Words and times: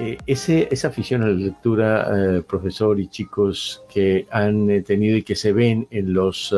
Eh, 0.00 0.18
ese, 0.26 0.68
esa 0.72 0.88
afición 0.88 1.22
a 1.22 1.26
la 1.26 1.34
lectura, 1.34 2.08
eh, 2.38 2.42
profesor 2.42 2.98
y 2.98 3.06
chicos 3.06 3.82
que 3.92 4.26
han 4.30 4.68
eh, 4.68 4.82
tenido 4.82 5.16
y 5.16 5.22
que 5.22 5.36
se 5.36 5.52
ven 5.52 5.86
en 5.90 6.12
los 6.12 6.54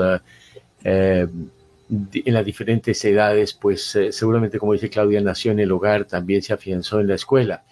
en 0.83 2.35
las 2.35 2.45
diferentes 2.45 3.05
edades, 3.05 3.53
pues 3.53 3.97
seguramente, 4.11 4.59
como 4.59 4.73
dice 4.73 4.91
Claudia, 4.91 5.21
nació 5.21 5.53
en 5.53 5.61
el 5.61 5.71
hogar, 5.71 6.05
también 6.05 6.43
se 6.43 6.53
afianzó 6.53 7.01
en 7.01 7.09
la 7.09 7.15
escuela. 7.15 7.65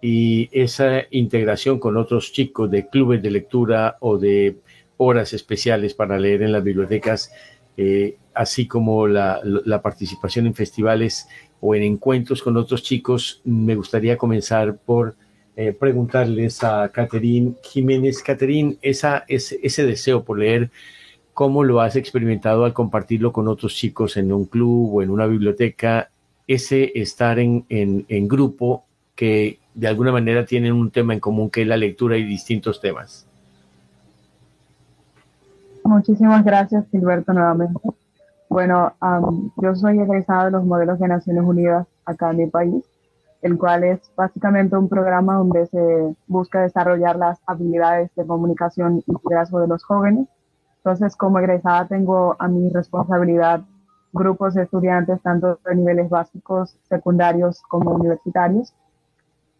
Y 0.00 0.48
esa 0.52 1.02
integración 1.10 1.78
con 1.78 1.96
otros 1.96 2.32
chicos 2.32 2.70
de 2.70 2.88
clubes 2.88 3.22
de 3.22 3.30
lectura 3.30 3.96
o 4.00 4.18
de 4.18 4.56
horas 4.96 5.32
especiales 5.34 5.94
para 5.94 6.18
leer 6.18 6.42
en 6.42 6.52
las 6.52 6.64
bibliotecas, 6.64 7.32
así 8.34 8.66
como 8.66 9.06
la, 9.06 9.40
la 9.42 9.82
participación 9.82 10.46
en 10.46 10.54
festivales, 10.54 11.28
o 11.60 11.74
en 11.74 11.82
encuentros 11.82 12.42
con 12.42 12.56
otros 12.56 12.82
chicos, 12.82 13.40
me 13.44 13.74
gustaría 13.74 14.16
comenzar 14.16 14.76
por 14.76 15.14
eh, 15.56 15.72
preguntarles 15.72 16.64
a 16.64 16.88
Caterín 16.88 17.56
Jiménez. 17.62 18.22
Caterín, 18.22 18.78
ese, 18.80 19.08
ese 19.28 19.86
deseo 19.86 20.24
por 20.24 20.38
leer, 20.38 20.70
¿cómo 21.34 21.64
lo 21.64 21.80
has 21.80 21.96
experimentado 21.96 22.64
al 22.64 22.72
compartirlo 22.72 23.32
con 23.32 23.46
otros 23.48 23.74
chicos 23.74 24.16
en 24.16 24.32
un 24.32 24.46
club 24.46 24.94
o 24.94 25.02
en 25.02 25.10
una 25.10 25.26
biblioteca? 25.26 26.10
Ese 26.46 26.92
estar 26.94 27.38
en, 27.38 27.64
en, 27.68 28.06
en 28.08 28.26
grupo 28.26 28.84
que 29.14 29.58
de 29.74 29.86
alguna 29.86 30.12
manera 30.12 30.44
tienen 30.46 30.72
un 30.72 30.90
tema 30.90 31.12
en 31.12 31.20
común 31.20 31.50
que 31.50 31.62
es 31.62 31.68
la 31.68 31.76
lectura 31.76 32.16
y 32.16 32.24
distintos 32.24 32.80
temas. 32.80 33.26
Muchísimas 35.84 36.44
gracias, 36.44 36.84
Gilberto, 36.90 37.32
nuevamente. 37.32 37.80
Bueno, 38.50 38.92
yo 39.62 39.76
soy 39.76 40.00
egresada 40.00 40.46
de 40.46 40.50
los 40.50 40.64
modelos 40.64 40.98
de 40.98 41.06
Naciones 41.06 41.44
Unidas 41.44 41.86
acá 42.04 42.32
en 42.32 42.36
mi 42.36 42.46
país, 42.48 42.84
el 43.42 43.56
cual 43.56 43.84
es 43.84 44.00
básicamente 44.16 44.76
un 44.76 44.88
programa 44.88 45.36
donde 45.36 45.68
se 45.68 46.16
busca 46.26 46.62
desarrollar 46.62 47.14
las 47.14 47.38
habilidades 47.46 48.10
de 48.16 48.26
comunicación 48.26 49.04
y 49.06 49.12
liderazgo 49.22 49.60
de 49.60 49.68
los 49.68 49.84
jóvenes. 49.84 50.26
Entonces, 50.78 51.14
como 51.14 51.38
egresada 51.38 51.86
tengo 51.86 52.34
a 52.40 52.48
mi 52.48 52.68
responsabilidad 52.70 53.60
grupos 54.12 54.54
de 54.54 54.64
estudiantes 54.64 55.22
tanto 55.22 55.60
de 55.64 55.76
niveles 55.76 56.10
básicos, 56.10 56.76
secundarios 56.88 57.62
como 57.68 57.92
universitarios. 57.92 58.74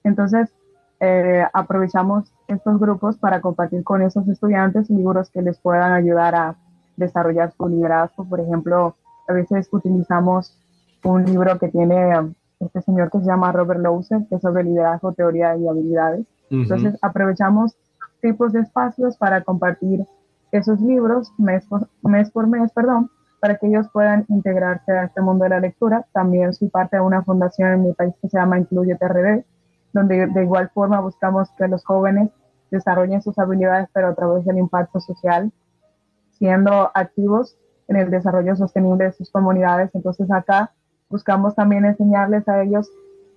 Entonces, 0.03 0.53
eh, 0.99 1.47
aprovechamos 1.53 2.33
estos 2.49 2.81
grupos 2.81 3.19
para 3.19 3.41
compartir 3.41 3.85
con 3.85 4.03
esos 4.03 4.27
estudiantes 4.27 4.91
libros 4.91 5.31
que 5.31 5.43
les 5.43 5.61
puedan 5.61 5.93
ayudar 5.93 6.35
a 6.35 6.57
desarrollar 7.01 7.53
su 7.53 7.69
liderazgo. 7.69 8.25
Por 8.25 8.39
ejemplo, 8.41 8.95
a 9.27 9.33
veces 9.33 9.69
utilizamos 9.73 10.57
un 11.03 11.25
libro 11.25 11.59
que 11.59 11.69
tiene 11.69 12.19
um, 12.19 12.35
este 12.61 12.83
señor 12.83 13.11
que 13.11 13.19
se 13.19 13.27
llama 13.27 13.51
Robert 13.53 13.81
Lowser, 13.81 14.21
que 14.29 14.37
es 14.37 14.43
sobre 14.43 14.65
liderazgo, 14.65 15.13
teoría 15.13 15.57
y 15.57 15.67
habilidades. 15.67 16.27
Entonces, 16.51 16.99
aprovechamos 17.01 17.77
tipos 18.21 18.53
de 18.53 18.61
espacios 18.61 19.17
para 19.17 19.43
compartir 19.43 20.05
esos 20.53 20.81
libros 20.81 21.33
mes 21.39 21.65
por, 21.67 21.89
mes 22.03 22.31
por 22.31 22.47
mes, 22.49 22.73
perdón, 22.73 23.09
para 23.41 23.57
que 23.57 23.69
ellos 23.69 23.87
puedan 23.93 24.27
integrarse 24.29 24.93
a 24.93 25.05
este 25.05 25.21
mundo 25.21 25.45
de 25.45 25.51
la 25.51 25.61
lectura. 25.61 26.05
También 26.13 26.53
soy 26.53 26.69
parte 26.69 26.97
de 26.97 27.03
una 27.03 27.23
fundación 27.23 27.73
en 27.73 27.83
mi 27.85 27.93
país 27.95 28.15
que 28.21 28.29
se 28.29 28.37
llama 28.37 28.59
Incluye 28.59 28.97
TRD, 28.97 29.45
donde 29.93 30.27
de 30.27 30.43
igual 30.43 30.71
forma 30.75 31.01
buscamos 31.01 31.49
que 31.57 31.69
los 31.69 31.85
jóvenes 31.85 32.31
desarrollen 32.71 33.23
sus 33.23 33.39
habilidades, 33.39 33.89
pero 33.93 34.09
a 34.09 34.15
través 34.15 34.45
del 34.45 34.59
impacto 34.59 35.01
social 35.01 35.51
siendo 36.41 36.91
activos 36.95 37.57
en 37.87 37.97
el 37.97 38.11
desarrollo 38.11 38.57
sostenible 38.57 39.05
de 39.05 39.13
sus 39.13 39.31
comunidades. 39.31 39.91
Entonces 39.95 40.29
acá 40.33 40.73
buscamos 41.09 41.55
también 41.55 41.85
enseñarles 41.85 42.49
a 42.49 42.63
ellos 42.63 42.91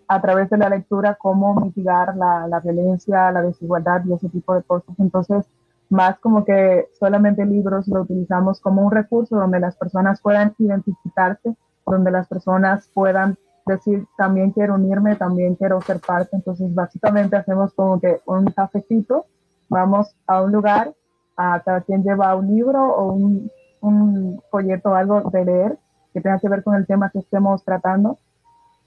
a 0.07 0.21
través 0.21 0.49
de 0.49 0.57
la 0.57 0.69
lectura 0.69 1.17
cómo 1.19 1.53
mitigar 1.55 2.15
la, 2.15 2.47
la 2.47 2.59
violencia, 2.61 3.31
la 3.31 3.41
desigualdad 3.41 4.03
y 4.05 4.13
ese 4.13 4.29
tipo 4.29 4.55
de 4.55 4.63
cosas. 4.63 4.95
Entonces, 4.99 5.45
más 5.89 6.17
como 6.19 6.45
que 6.45 6.87
solamente 6.97 7.45
libros 7.45 7.87
lo 7.87 8.01
utilizamos 8.01 8.61
como 8.61 8.83
un 8.83 8.91
recurso 8.91 9.35
donde 9.35 9.59
las 9.59 9.75
personas 9.75 10.21
puedan 10.21 10.55
identificarse, 10.57 11.55
donde 11.85 12.11
las 12.11 12.27
personas 12.27 12.89
puedan 12.93 13.37
decir, 13.65 14.05
también 14.17 14.51
quiero 14.51 14.75
unirme, 14.75 15.15
también 15.15 15.55
quiero 15.55 15.81
ser 15.81 15.99
parte. 15.99 16.35
Entonces, 16.35 16.73
básicamente 16.73 17.35
hacemos 17.35 17.73
como 17.73 17.99
que 17.99 18.21
un 18.25 18.45
cafecito, 18.45 19.25
vamos 19.69 20.15
a 20.25 20.41
un 20.41 20.51
lugar 20.51 20.93
a 21.35 21.61
cada 21.61 21.81
quien 21.81 22.03
lleva 22.03 22.35
un 22.35 22.47
libro 22.55 22.83
o 22.83 23.13
un, 23.13 23.51
un 23.81 24.41
folleto 24.49 24.95
algo 24.95 25.29
de 25.29 25.45
leer 25.45 25.77
que 26.13 26.21
tenga 26.21 26.39
que 26.39 26.49
ver 26.49 26.63
con 26.63 26.75
el 26.75 26.85
tema 26.85 27.09
que 27.09 27.19
estemos 27.19 27.63
tratando. 27.63 28.17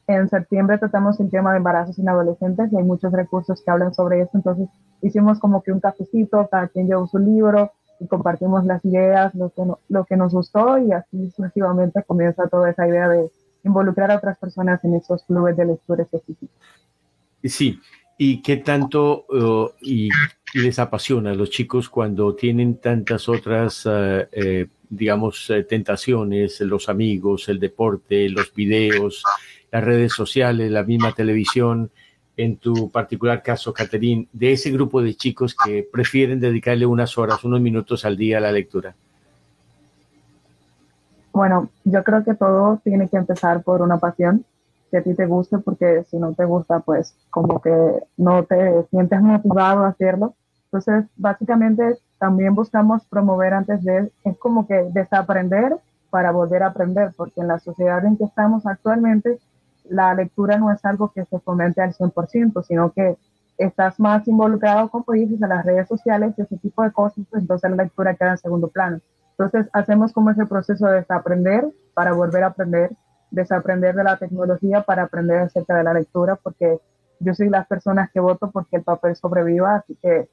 En 0.07 0.29
septiembre 0.29 0.79
tratamos 0.79 1.19
el 1.19 1.31
tema 1.31 1.51
de 1.51 1.59
embarazos 1.59 1.99
en 1.99 2.09
adolescentes 2.09 2.73
y 2.73 2.77
hay 2.77 2.85
muchos 2.85 3.13
recursos 3.13 3.61
que 3.63 3.71
hablan 3.71 3.93
sobre 3.93 4.21
eso. 4.21 4.31
Entonces 4.35 4.69
hicimos 5.03 5.41
como 5.41 5.63
que 5.63 5.73
un 5.73 5.81
cafecito, 5.81 6.49
cada 6.49 6.69
quien 6.69 6.87
llevó 6.87 7.07
su 7.09 7.19
libro 7.19 7.73
y 7.99 8.07
compartimos 8.07 8.65
las 8.65 8.85
ideas, 8.85 9.35
lo 9.35 9.51
que, 9.51 9.63
lo 9.89 10.05
que 10.05 10.17
nos 10.17 10.33
gustó 10.33 10.79
y 10.79 10.93
así 10.93 11.31
sucesivamente 11.31 12.03
comienza 12.05 12.47
toda 12.47 12.71
esa 12.71 12.87
idea 12.87 13.09
de 13.09 13.31
involucrar 13.65 14.13
a 14.13 14.17
otras 14.17 14.39
personas 14.39 14.83
en 14.85 14.95
esos 14.95 15.25
clubes 15.25 15.57
de 15.57 15.65
lectura 15.65 16.05
específicos. 16.05 16.57
Sí, 17.43 17.81
¿y 18.19 18.43
qué 18.43 18.59
tanto 18.59 19.27
uh, 19.29 19.71
y 19.83 20.09
les 20.55 20.79
apasiona 20.79 21.33
a 21.33 21.35
los 21.35 21.51
chicos 21.51 21.89
cuando 21.89 22.35
tienen 22.35 22.77
tantas 22.79 23.29
otras, 23.29 23.87
eh, 23.87 24.67
digamos, 24.89 25.51
eh, 25.51 25.65
tentaciones, 25.65 26.61
los 26.61 26.89
amigos, 26.89 27.49
el 27.49 27.61
deporte, 27.61 28.29
los 28.29 28.55
videos, 28.55 29.23
las 29.71 29.85
redes 29.85 30.13
sociales, 30.13 30.71
la 30.71 30.83
misma 30.83 31.13
televisión? 31.13 31.91
En 32.39 32.59
tu 32.59 32.91
particular 32.91 33.43
caso, 33.43 33.73
Caterín, 33.73 34.29
de 34.33 34.53
ese 34.53 34.71
grupo 34.71 35.01
de 35.03 35.15
chicos 35.15 35.55
que 35.55 35.89
prefieren 35.91 36.39
dedicarle 36.39 36.85
unas 36.85 37.17
horas, 37.17 37.43
unos 37.45 37.61
minutos 37.61 38.05
al 38.05 38.17
día 38.17 38.39
a 38.39 38.43
la 38.43 38.53
lectura. 38.53 38.95
Bueno, 41.33 41.71
yo 41.85 42.03
creo 42.05 42.25
que 42.25 42.35
todo 42.35 42.81
tiene 42.85 43.09
que 43.09 43.17
empezar 43.17 43.63
por 43.63 43.83
una 43.83 43.99
pasión 43.99 44.45
a 44.99 45.03
ti 45.03 45.15
te 45.15 45.27
guste, 45.27 45.59
porque 45.59 46.05
si 46.05 46.19
no 46.19 46.33
te 46.35 46.45
gusta, 46.45 46.81
pues 46.81 47.17
como 47.31 47.61
que 47.61 48.03
no 48.17 48.45
te 48.45 48.85
sientes 48.91 49.21
motivado 49.21 49.85
a 49.85 49.89
hacerlo. 49.89 50.35
Entonces, 50.65 51.05
básicamente 51.17 51.99
también 52.19 52.55
buscamos 52.55 53.05
promover 53.07 53.55
antes 53.55 53.83
de, 53.85 54.11
es 54.25 54.39
como 54.39 54.67
que 54.67 54.89
desaprender 54.93 55.77
para 56.11 56.33
volver 56.33 56.63
a 56.63 56.69
aprender, 56.69 57.13
porque 57.17 57.41
en 57.41 57.49
la 57.49 57.59
sociedad 57.59 58.05
en 58.05 58.17
que 58.17 58.25
estamos 58.25 58.67
actualmente, 58.67 59.39
la 59.89 60.15
lectura 60.15 60.59
no 60.59 60.73
es 60.73 60.85
algo 60.85 61.13
que 61.13 61.25
se 61.25 61.39
fomente 61.41 61.81
al 61.81 61.93
100%, 61.93 62.63
sino 62.65 62.93
que 62.93 63.17
estás 63.59 63.99
más 63.99 64.27
involucrado, 64.29 64.91
como 64.91 65.13
dices, 65.13 65.41
en 65.41 65.49
las 65.49 65.65
redes 65.65 65.89
sociales 65.89 66.35
y 66.37 66.43
ese 66.43 66.57
tipo 66.59 66.83
de 66.83 66.93
cosas, 66.93 67.25
pues 67.31 67.43
entonces 67.43 67.71
la 67.71 67.85
lectura 67.85 68.15
queda 68.15 68.33
en 68.33 68.39
segundo 68.39 68.69
plano. 68.69 69.01
Entonces, 69.39 69.69
hacemos 69.73 70.13
como 70.13 70.31
ese 70.31 70.47
proceso 70.47 70.87
de 70.87 70.97
desaprender 70.97 71.69
para 71.95 72.13
volver 72.13 72.45
a 72.45 72.49
aprender, 72.49 72.91
desaprender 73.31 73.95
de 73.95 74.05
la 74.05 74.17
tecnología 74.17 74.83
para 74.83 75.05
aprender 75.05 75.39
acerca 75.39 75.77
de 75.77 75.85
la 75.85 75.95
lectura, 75.95 76.37
porque 76.37 76.79
yo 77.21 77.35
soy 77.35 77.49
las 77.49 77.67
personas 77.67 78.11
que 78.11 78.21
voto 78.21 78.51
porque 78.51 78.77
el 78.77 78.83
papel 78.83 79.17
sobreviva, 79.17 79.77
así 79.77 79.97
que 80.03 80.29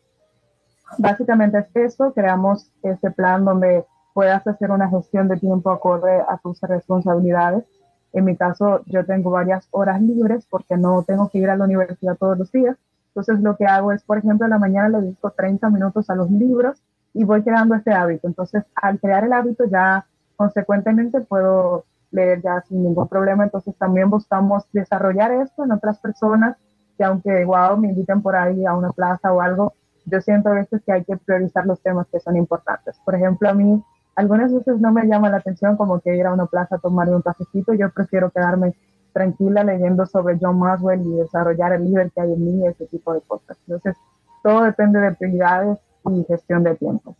Básicamente 0.98 1.60
es 1.60 1.94
eso, 1.94 2.14
creamos 2.14 2.70
este 2.84 3.12
plan 3.12 3.46
donde 3.46 3.86
puedas 4.14 4.46
hacer 4.46 4.72
una 4.72 4.90
gestión 4.90 5.28
de 5.28 5.38
tiempo 5.38 5.72
acorde 5.72 6.22
a 6.28 6.38
tus 6.38 6.62
responsabilidades. 6.62 7.64
En 8.12 8.26
mi 8.26 8.36
caso, 8.36 8.82
yo 8.86 9.06
tengo 9.06 9.32
varias 9.32 9.68
horas 9.72 10.02
libres 10.02 10.46
porque 10.50 10.78
no 10.78 11.04
tengo 11.04 11.30
que 11.30 11.40
ir 11.40 11.50
a 11.50 11.56
la 11.56 11.66
universidad 11.66 12.16
todos 12.18 12.38
los 12.38 12.52
días. 12.52 12.78
Entonces, 13.08 13.40
lo 13.42 13.56
que 13.56 13.66
hago 13.66 13.92
es, 13.92 14.04
por 14.04 14.18
ejemplo, 14.18 14.46
en 14.46 14.52
la 14.52 14.60
mañana 14.60 14.90
le 14.90 15.02
dedico 15.02 15.32
30 15.32 15.70
minutos 15.70 16.10
a 16.10 16.16
los 16.16 16.30
libros 16.30 16.82
y 17.14 17.24
voy 17.24 17.42
creando 17.44 17.76
este 17.76 17.92
hábito. 17.92 18.28
Entonces, 18.28 18.64
al 18.76 19.00
crear 19.00 19.24
el 19.24 19.34
hábito, 19.34 19.66
ya 19.66 20.06
consecuentemente 20.36 21.22
puedo 21.22 21.86
leer 22.14 22.42
ya 22.42 22.62
sin 22.62 22.84
ningún 22.84 23.08
problema. 23.08 23.44
Entonces, 23.44 23.76
también 23.78 24.10
buscamos 24.10 24.64
desarrollar 24.72 25.32
esto 25.32 25.66
en 25.66 25.72
otras 25.74 26.00
personas 26.00 26.56
que, 26.98 27.04
aunque 27.04 27.42
igual 27.42 27.80
me 27.80 27.90
inviten 27.90 28.22
por 28.22 28.36
ahí 28.36 28.66
a 28.66 28.76
una 28.76 28.92
plaza 28.92 29.34
o 29.34 29.42
algo, 29.42 29.74
yo 30.06 30.22
siento 30.22 30.50
a 30.50 30.54
veces 30.54 30.82
que 30.86 30.92
hay 30.92 31.04
que 31.04 31.18
priorizar 31.18 31.66
los 31.66 31.82
temas 31.82 32.08
que 32.12 32.20
son 32.20 32.38
importantes. 32.38 33.00
Por 33.04 33.16
ejemplo, 33.16 33.50
a 33.50 33.54
mí 33.54 33.84
algunas 34.16 34.54
veces 34.54 34.80
no 34.80 34.92
me 34.92 35.08
llama 35.08 35.30
la 35.30 35.38
atención 35.38 35.76
como 35.76 36.00
que 36.00 36.16
ir 36.16 36.26
a 36.26 36.34
una 36.34 36.46
plaza 36.46 36.76
a 36.76 36.80
tomar 36.80 37.10
un 37.10 37.22
cafecito, 37.22 37.74
yo 37.74 37.90
prefiero 37.90 38.30
quedarme 38.30 38.76
tranquila 39.12 39.64
leyendo 39.64 40.06
sobre 40.06 40.38
John 40.40 40.60
Maxwell 40.60 41.02
y 41.02 41.16
desarrollar 41.18 41.74
el 41.74 41.86
líder 41.86 42.12
que 42.12 42.22
hay 42.22 42.34
en 42.34 42.44
mí, 42.44 42.68
ese 42.68 42.86
tipo 42.88 43.14
de 43.14 43.22
cosas. 43.22 43.58
Entonces, 43.68 43.96
todo 44.44 44.64
depende 44.64 45.00
de 45.00 45.14
prioridades 45.14 45.78
y 46.06 46.24
gestión 46.26 46.64
de 46.64 46.76
tiempo. 46.76 47.16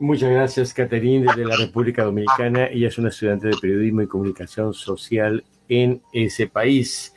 Muchas 0.00 0.30
gracias, 0.30 0.72
Caterine, 0.72 1.26
desde 1.26 1.44
la 1.44 1.58
República 1.58 2.04
Dominicana. 2.04 2.68
Ella 2.68 2.88
es 2.88 2.96
una 2.96 3.10
estudiante 3.10 3.48
de 3.48 3.56
periodismo 3.60 4.00
y 4.00 4.06
comunicación 4.06 4.72
social 4.72 5.44
en 5.68 6.00
ese 6.14 6.46
país. 6.46 7.14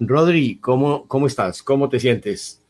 Rodri, 0.00 0.56
¿cómo, 0.56 1.06
cómo 1.06 1.26
estás? 1.26 1.62
¿Cómo 1.62 1.90
te 1.90 2.00
sientes? 2.00 2.64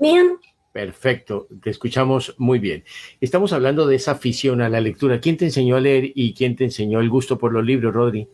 Bien. 0.00 0.38
Perfecto, 0.72 1.48
te 1.62 1.68
escuchamos 1.68 2.34
muy 2.38 2.60
bien. 2.60 2.82
Estamos 3.20 3.52
hablando 3.52 3.86
de 3.86 3.96
esa 3.96 4.12
afición 4.12 4.62
a 4.62 4.70
la 4.70 4.80
lectura. 4.80 5.20
¿Quién 5.20 5.36
te 5.36 5.44
enseñó 5.44 5.76
a 5.76 5.80
leer 5.80 6.10
y 6.14 6.32
quién 6.32 6.56
te 6.56 6.64
enseñó 6.64 7.00
el 7.00 7.10
gusto 7.10 7.36
por 7.36 7.52
los 7.52 7.64
libros, 7.66 7.92
Rodri? 7.92 8.26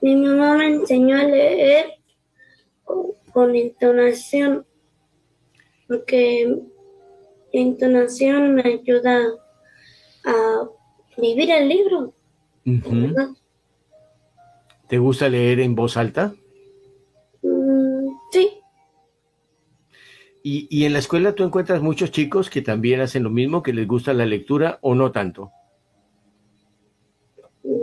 Mi 0.00 0.14
mamá 0.14 0.58
me 0.58 0.66
enseñó 0.66 1.16
a 1.18 1.24
leer 1.24 1.86
con, 3.32 3.56
entonación, 3.56 4.64
porque 5.88 6.56
entonación 7.52 8.54
me 8.54 8.62
ayuda 8.62 9.20
a 10.24 10.68
vivir 11.16 11.50
el 11.50 11.68
libro. 11.68 12.14
¿Te 14.88 14.98
gusta 14.98 15.28
leer 15.28 15.60
en 15.60 15.74
voz 15.74 15.96
alta? 15.96 16.34
Mm, 17.42 18.08
sí. 18.30 18.50
¿Y, 20.42 20.66
¿Y, 20.70 20.84
en 20.84 20.92
la 20.92 20.98
escuela 20.98 21.34
tú 21.34 21.44
encuentras 21.44 21.82
muchos 21.82 22.10
chicos 22.10 22.50
que 22.50 22.62
también 22.62 23.00
hacen 23.00 23.22
lo 23.22 23.30
mismo, 23.30 23.62
que 23.62 23.72
les 23.72 23.86
gusta 23.86 24.12
la 24.12 24.26
lectura 24.26 24.78
o 24.82 24.94
no 24.94 25.12
tanto? 25.12 25.50
Mm, 27.62 27.78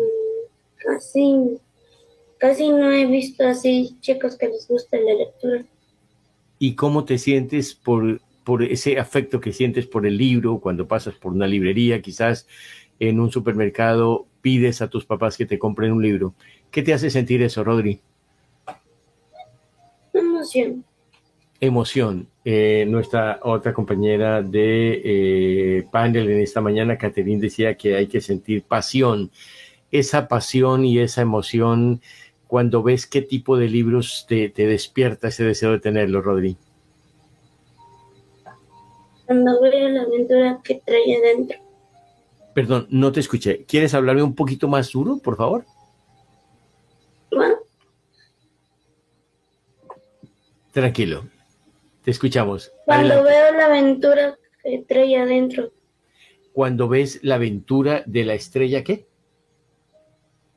casi 0.76 1.60
Casi 2.40 2.70
no 2.70 2.90
he 2.90 3.06
visto 3.06 3.46
así 3.46 3.98
chicos 4.00 4.38
que 4.38 4.48
les 4.48 4.66
guste 4.66 4.98
la 5.04 5.14
lectura. 5.14 5.66
¿Y 6.58 6.76
cómo 6.76 7.04
te 7.04 7.18
sientes 7.18 7.76
por, 7.76 8.22
por 8.50 8.64
ese 8.64 8.98
afecto 8.98 9.40
que 9.40 9.54
sientes 9.54 9.86
por 9.86 10.08
el 10.08 10.18
libro 10.18 10.60
cuando 10.60 10.88
pasas 10.88 11.14
por 11.14 11.34
una 11.34 11.46
librería, 11.46 12.02
quizás 12.02 12.48
en 13.00 13.20
un 13.20 13.30
supermercado, 13.32 14.26
pides 14.42 14.82
a 14.82 14.88
tus 14.88 15.06
papás 15.06 15.38
que 15.38 15.46
te 15.46 15.60
compren 15.60 15.92
un 15.92 16.02
libro? 16.02 16.34
¿Qué 16.72 16.82
te 16.82 16.92
hace 16.92 17.12
sentir 17.12 17.44
eso, 17.44 17.64
Rodri? 17.64 18.00
Emoción. 20.12 20.84
Emoción. 21.62 22.28
Eh, 22.44 22.88
nuestra 22.90 23.40
otra 23.44 23.72
compañera 23.72 24.42
de 24.42 25.02
eh, 25.06 25.86
panel 25.92 26.28
en 26.28 26.40
esta 26.40 26.60
mañana, 26.60 26.98
Caterine, 26.98 27.40
decía 27.40 27.78
que 27.78 27.98
hay 27.98 28.08
que 28.08 28.20
sentir 28.20 28.64
pasión. 28.64 29.30
Esa 29.92 30.28
pasión 30.28 30.86
y 30.86 30.98
esa 30.98 31.22
emoción 31.22 32.02
cuando 32.48 32.82
ves 32.82 33.06
qué 33.06 33.22
tipo 33.22 33.58
de 33.58 33.70
libros 33.70 34.26
te, 34.28 34.50
despierta 34.50 35.28
ese 35.28 35.44
deseo 35.44 35.74
de 35.74 35.80
tenerlo, 35.80 36.24
Rodri? 36.24 36.58
Cuando 39.30 39.62
veo 39.62 39.90
la 39.90 40.02
aventura 40.02 40.60
que 40.64 40.82
trae 40.84 41.16
adentro. 41.16 41.60
Perdón, 42.56 42.88
no 42.90 43.12
te 43.12 43.20
escuché. 43.20 43.64
¿Quieres 43.64 43.94
hablarme 43.94 44.24
un 44.24 44.34
poquito 44.34 44.68
más 44.68 44.92
duro, 44.92 45.20
por 45.20 45.38
favor? 45.38 45.66
Bueno. 47.30 47.58
Tranquilo. 50.72 51.30
Te 52.04 52.10
escuchamos. 52.10 52.72
Cuando 52.86 53.22
veo 53.22 53.54
la 53.54 53.68
aventura 53.68 54.36
que 54.64 54.84
trae 54.88 55.16
adentro. 55.16 55.74
Cuando 56.52 56.88
ves 56.88 57.20
la 57.22 57.36
aventura 57.36 58.02
de 58.08 58.26
la 58.26 58.34
estrella, 58.34 58.84
¿qué? 58.84 59.06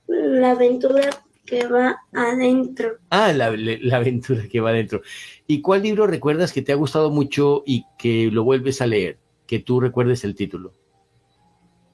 La 0.07 0.53
aventura 0.53 1.11
que 1.45 1.67
va 1.67 1.99
adentro. 2.13 2.99
Ah, 3.11 3.33
la, 3.33 3.47
aventura 3.97 4.47
que 4.49 4.61
va 4.61 4.71
adentro. 4.71 5.03
¿Y 5.47 5.61
cuál 5.61 5.83
libro 5.83 6.07
recuerdas 6.07 6.53
que 6.53 6.63
te 6.63 6.73
ha 6.73 6.77
gustado 6.77 7.11
mucho 7.11 7.63
y 7.67 7.85
que 7.99 8.31
lo 8.31 8.45
vuelves 8.45 8.81
a 8.81 8.87
leer? 8.87 9.19
Que 9.47 9.59
tú 9.59 9.81
recuerdes 9.81 10.25
el 10.25 10.35
título. 10.35 10.73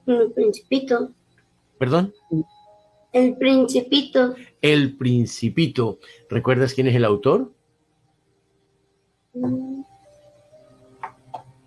El 0.05 0.31
Principito. 0.31 1.11
¿Perdón? 1.77 2.13
El 3.11 3.35
Principito. 3.37 4.35
El 4.61 4.95
Principito. 4.97 5.99
¿Recuerdas 6.29 6.73
quién 6.73 6.87
es 6.87 6.95
el 6.95 7.03
autor? 7.05 7.53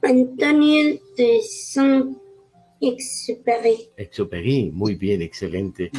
Antonio 0.03 0.99
de 1.17 1.41
Saint-Exupéry. 1.43 3.91
Exupéry, 3.97 4.71
muy 4.73 4.97
bien, 4.97 5.23
excelente 5.23 5.91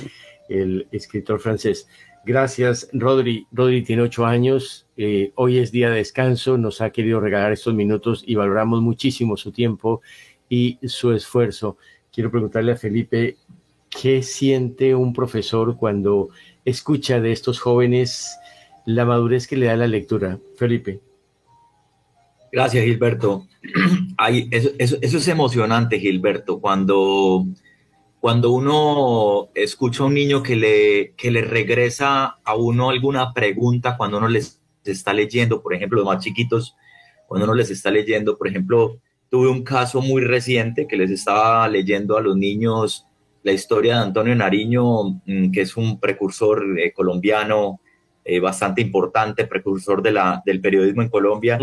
el 0.50 0.88
escritor 0.92 1.40
francés. 1.40 1.88
Gracias, 2.25 2.90
Rodri. 2.94 3.48
Rodri 3.51 3.84
tiene 3.84 4.04
ocho 4.04 4.25
años, 4.25 4.88
eh, 4.95 5.34
hoy 5.36 5.57
es 5.57 5.72
día 5.72 5.90
de 5.90 5.98
descanso, 5.98 6.57
nos 6.57 6.80
ha 6.80 6.92
querido 6.92 7.19
regalar 7.19 7.51
estos 7.51 7.74
minutos 7.74 8.24
y 8.25 8.36
valoramos 8.36 8.81
muchísimo 8.81 9.36
su 9.36 9.51
tiempo 9.51 10.01
y 10.48 10.80
su 10.84 11.12
esfuerzo. 11.12 11.78
Quiero 12.13 12.31
preguntarle 12.31 12.72
a 12.72 12.78
Felipe, 12.78 13.38
¿qué 13.90 14.24
siente 14.24 14.95
un 14.95 15.12
profesor 15.12 15.75
cuando 15.75 16.30
escucha 16.63 17.19
de 17.19 17.34
estos 17.34 17.60
jóvenes 17.60 18.38
la 18.86 19.04
madurez 19.04 19.45
que 19.45 19.57
le 19.57 19.66
da 19.66 19.75
la 19.75 19.88
lectura? 19.88 20.40
Felipe. 20.56 21.01
Gracias, 22.54 22.86
Gilberto. 22.86 23.48
eso 24.51 24.72
es 24.78 25.28
emocionante, 25.28 26.00
Gilberto, 26.00 26.62
cuando 26.62 27.48
cuando 28.24 28.52
uno 28.52 29.50
escucha 29.54 30.02
a 30.02 30.06
un 30.06 30.14
niño 30.14 30.42
que 30.44 30.56
le, 30.56 31.14
que 31.18 31.30
le 31.30 31.42
regresa 31.42 32.38
a 32.42 32.56
uno 32.56 32.90
alguna 32.90 33.34
pregunta 33.34 33.98
cuando 33.98 34.18
uno 34.18 34.30
les 34.30 34.62
está 34.86 35.12
leyendo, 35.12 35.62
por 35.62 35.74
ejemplo, 35.74 35.98
los 35.98 36.06
más 36.06 36.24
chiquitos, 36.24 36.74
cuando 37.28 37.44
uno 37.44 37.54
les 37.54 37.70
está 37.70 37.92
leyendo, 37.92 38.38
por 38.38 38.48
ejemplo, 38.48 38.98
tuve 39.28 39.50
un 39.50 39.62
caso 39.66 40.02
muy 40.02 40.24
reciente 40.24 40.88
que 40.88 40.96
les 40.96 41.12
estaba 41.12 41.68
leyendo 41.68 42.18
a 42.18 42.22
los 42.22 42.38
niños 42.38 43.06
la 43.44 43.52
historia 43.52 43.96
de 43.98 44.04
Antonio 44.04 44.36
Nariño, 44.36 45.19
mm, 45.26 45.52
que 45.52 45.60
es 45.60 45.76
un 45.76 46.00
precursor 46.00 46.80
eh, 46.80 46.94
colombiano 46.94 47.81
eh, 48.24 48.40
bastante 48.40 48.80
importante, 48.80 49.48
precursor 49.48 50.02
de 50.02 50.18
del 50.46 50.62
periodismo 50.62 51.02
en 51.02 51.10
Colombia. 51.10 51.60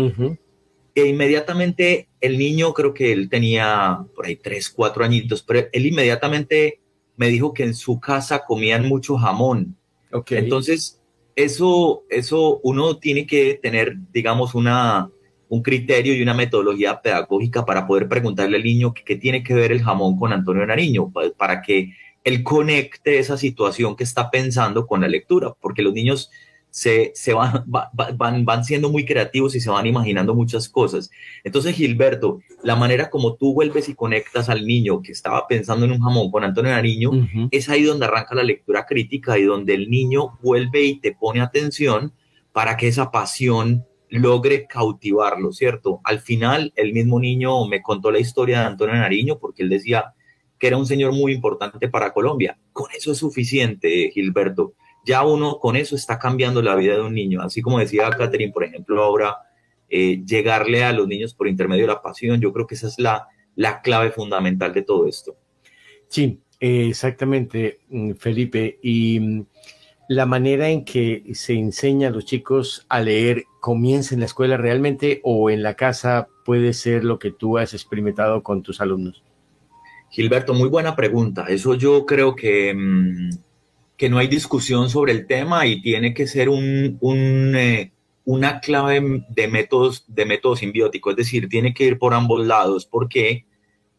E 0.93 1.05
inmediatamente 1.05 2.09
el 2.19 2.37
niño, 2.37 2.73
creo 2.73 2.93
que 2.93 3.11
él 3.11 3.29
tenía 3.29 4.05
por 4.15 4.25
ahí 4.25 4.35
tres, 4.35 4.69
cuatro 4.69 5.03
añitos, 5.03 5.41
pero 5.41 5.67
él 5.71 5.85
inmediatamente 5.85 6.81
me 7.15 7.29
dijo 7.29 7.53
que 7.53 7.63
en 7.63 7.75
su 7.75 7.99
casa 7.99 8.43
comían 8.45 8.87
mucho 8.87 9.17
jamón. 9.17 9.77
Okay. 10.11 10.39
Entonces, 10.39 11.01
eso, 11.35 12.03
eso 12.09 12.59
uno 12.63 12.97
tiene 12.97 13.25
que 13.25 13.59
tener, 13.61 13.95
digamos, 14.11 14.55
una, 14.55 15.09
un 15.47 15.61
criterio 15.61 16.13
y 16.13 16.21
una 16.21 16.33
metodología 16.33 17.01
pedagógica 17.01 17.65
para 17.65 17.87
poder 17.87 18.07
preguntarle 18.07 18.57
al 18.57 18.63
niño 18.63 18.93
qué 18.93 19.15
tiene 19.15 19.43
que 19.43 19.53
ver 19.53 19.71
el 19.71 19.83
jamón 19.83 20.17
con 20.17 20.33
Antonio 20.33 20.65
Nariño, 20.65 21.11
para 21.37 21.61
que 21.61 21.93
él 22.23 22.43
conecte 22.43 23.19
esa 23.19 23.37
situación 23.37 23.95
que 23.95 24.03
está 24.03 24.29
pensando 24.29 24.85
con 24.85 25.01
la 25.01 25.07
lectura, 25.07 25.53
porque 25.59 25.81
los 25.81 25.93
niños 25.93 26.29
se, 26.71 27.13
van, 27.33 27.65
van, 28.17 28.45
van 28.45 28.63
siendo 28.63 28.89
muy 28.89 29.05
creativos 29.05 29.53
y 29.55 29.59
se 29.59 29.69
van 29.69 29.85
imaginando 29.85 30.33
muchas 30.33 30.67
cosas. 30.67 31.11
Entonces, 31.43 31.75
Gilberto, 31.75 32.39
la 32.63 32.75
manera 32.75 33.09
como 33.09 33.35
tú 33.35 33.53
vuelves 33.53 33.89
y 33.89 33.93
conectas 33.93 34.49
al 34.49 34.65
niño 34.65 35.01
que 35.01 35.11
estaba 35.11 35.47
pensando 35.47 35.85
en 35.85 35.91
un 35.91 36.01
jamón 36.01 36.31
con 36.31 36.43
Antonio 36.43 36.71
Nariño, 36.71 37.11
es 37.51 37.69
ahí 37.69 37.83
donde 37.83 38.05
arranca 38.05 38.33
la 38.33 38.43
lectura 38.43 38.85
crítica 38.85 39.37
y 39.37 39.43
donde 39.43 39.75
el 39.75 39.89
niño 39.89 40.39
vuelve 40.41 40.83
y 40.83 40.99
te 40.99 41.13
pone 41.13 41.41
atención 41.41 42.13
para 42.53 42.77
que 42.77 42.87
esa 42.87 43.11
pasión 43.11 43.85
logre 44.09 44.67
cautivarlo, 44.67 45.53
¿cierto? 45.53 46.01
Al 46.03 46.19
final, 46.19 46.73
el 46.75 46.91
mismo 46.93 47.19
niño 47.19 47.65
me 47.65 47.81
contó 47.81 48.11
la 48.11 48.19
historia 48.19 48.59
de 48.59 48.65
Antonio 48.65 48.95
Nariño 48.95 49.39
porque 49.39 49.63
él 49.63 49.69
decía 49.69 50.13
que 50.59 50.67
era 50.67 50.77
un 50.77 50.85
señor 50.85 51.13
muy 51.13 51.33
importante 51.33 51.87
para 51.87 52.11
Colombia. 52.11 52.57
Con 52.73 52.87
eso 52.95 53.13
es 53.13 53.17
suficiente, 53.17 54.11
Gilberto 54.13 54.73
ya 55.05 55.25
uno 55.25 55.59
con 55.59 55.75
eso 55.75 55.95
está 55.95 56.19
cambiando 56.19 56.61
la 56.61 56.75
vida 56.75 56.95
de 56.95 57.01
un 57.01 57.13
niño. 57.13 57.41
Así 57.41 57.61
como 57.61 57.79
decía 57.79 58.09
Catherine, 58.09 58.51
por 58.51 58.63
ejemplo, 58.63 59.03
ahora 59.03 59.37
eh, 59.89 60.23
llegarle 60.25 60.83
a 60.83 60.93
los 60.93 61.07
niños 61.07 61.33
por 61.33 61.47
intermedio 61.47 61.83
de 61.83 61.93
la 61.93 62.01
pasión, 62.01 62.39
yo 62.39 62.53
creo 62.53 62.67
que 62.67 62.75
esa 62.75 62.87
es 62.87 62.99
la, 62.99 63.27
la 63.55 63.81
clave 63.81 64.11
fundamental 64.11 64.73
de 64.73 64.83
todo 64.83 65.07
esto. 65.07 65.35
Sí, 66.07 66.41
exactamente, 66.59 67.79
mm, 67.89 68.13
Felipe. 68.13 68.79
Y 68.81 69.19
mm, 69.19 69.45
la 70.09 70.25
manera 70.25 70.69
en 70.69 70.85
que 70.85 71.23
se 71.33 71.53
enseña 71.53 72.09
a 72.09 72.11
los 72.11 72.25
chicos 72.25 72.85
a 72.89 73.01
leer 73.01 73.45
comienza 73.59 74.13
en 74.13 74.19
la 74.19 74.25
escuela 74.25 74.57
realmente 74.57 75.21
o 75.23 75.49
en 75.49 75.63
la 75.63 75.75
casa 75.75 76.27
puede 76.45 76.73
ser 76.73 77.03
lo 77.03 77.17
que 77.17 77.31
tú 77.31 77.57
has 77.57 77.73
experimentado 77.73 78.43
con 78.43 78.61
tus 78.61 78.81
alumnos. 78.81 79.23
Gilberto, 80.09 80.53
muy 80.53 80.67
buena 80.67 80.95
pregunta. 80.95 81.45
Eso 81.47 81.75
yo 81.75 82.05
creo 82.05 82.35
que... 82.35 82.73
Mm, 82.73 83.29
que 84.01 84.09
no 84.09 84.17
hay 84.17 84.27
discusión 84.27 84.89
sobre 84.89 85.13
el 85.13 85.27
tema 85.27 85.67
y 85.67 85.81
tiene 85.81 86.13
que 86.13 86.25
ser 86.25 86.49
un, 86.49 86.97
eh, 87.55 87.91
una 88.25 88.59
clave 88.59 89.23
de 89.29 89.47
métodos, 89.47 90.03
de 90.07 90.25
método 90.25 90.57
simbiótico, 90.57 91.11
es 91.11 91.15
decir, 91.15 91.47
tiene 91.47 91.73
que 91.73 91.85
ir 91.85 91.99
por 91.99 92.13
ambos 92.13 92.45
lados. 92.45 92.85
¿Por 92.85 93.07
qué? 93.07 93.45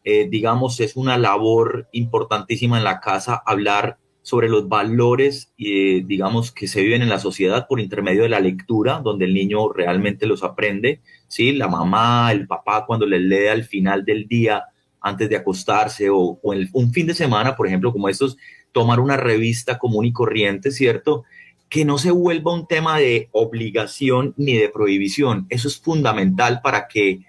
eh, 0.03 0.27
digamos, 0.29 0.79
es 0.79 0.95
una 0.95 1.17
labor 1.17 1.87
importantísima 1.91 2.77
en 2.77 2.83
la 2.83 2.99
casa 2.99 3.41
hablar 3.45 3.97
sobre 4.21 4.49
los 4.49 4.67
valores, 4.69 5.53
eh, 5.57 6.03
digamos, 6.05 6.51
que 6.51 6.67
se 6.67 6.81
viven 6.81 7.01
en 7.01 7.09
la 7.09 7.19
sociedad 7.19 7.67
por 7.67 7.79
intermedio 7.79 8.23
de 8.23 8.29
la 8.29 8.39
lectura, 8.39 8.99
donde 9.03 9.25
el 9.25 9.33
niño 9.33 9.71
realmente 9.71 10.27
los 10.27 10.43
aprende, 10.43 11.01
¿sí? 11.27 11.51
La 11.53 11.67
mamá, 11.67 12.31
el 12.31 12.47
papá, 12.47 12.85
cuando 12.85 13.05
les 13.05 13.21
lee 13.21 13.47
al 13.47 13.63
final 13.63 14.05
del 14.05 14.27
día, 14.27 14.63
antes 15.01 15.29
de 15.29 15.35
acostarse, 15.35 16.09
o, 16.09 16.39
un 16.41 16.93
fin 16.93 17.07
de 17.07 17.13
semana, 17.13 17.55
por 17.55 17.67
ejemplo, 17.67 17.91
como 17.91 18.07
estos, 18.07 18.37
tomar 18.73 18.99
una 18.99 19.15
revista 19.15 19.79
común 19.79 20.05
y 20.05 20.11
corriente, 20.11 20.71
¿cierto? 20.71 21.23
Que 21.69 21.85
no 21.85 21.97
se 21.97 22.11
vuelva 22.11 22.53
un 22.53 22.67
tema 22.67 22.99
de 22.99 23.29
obligación 23.31 24.33
ni 24.35 24.57
de 24.57 24.67
prohibición. 24.67 25.45
Eso 25.49 25.69
es 25.69 25.79
fundamental 25.79 26.59
para 26.61 26.87
que 26.87 27.21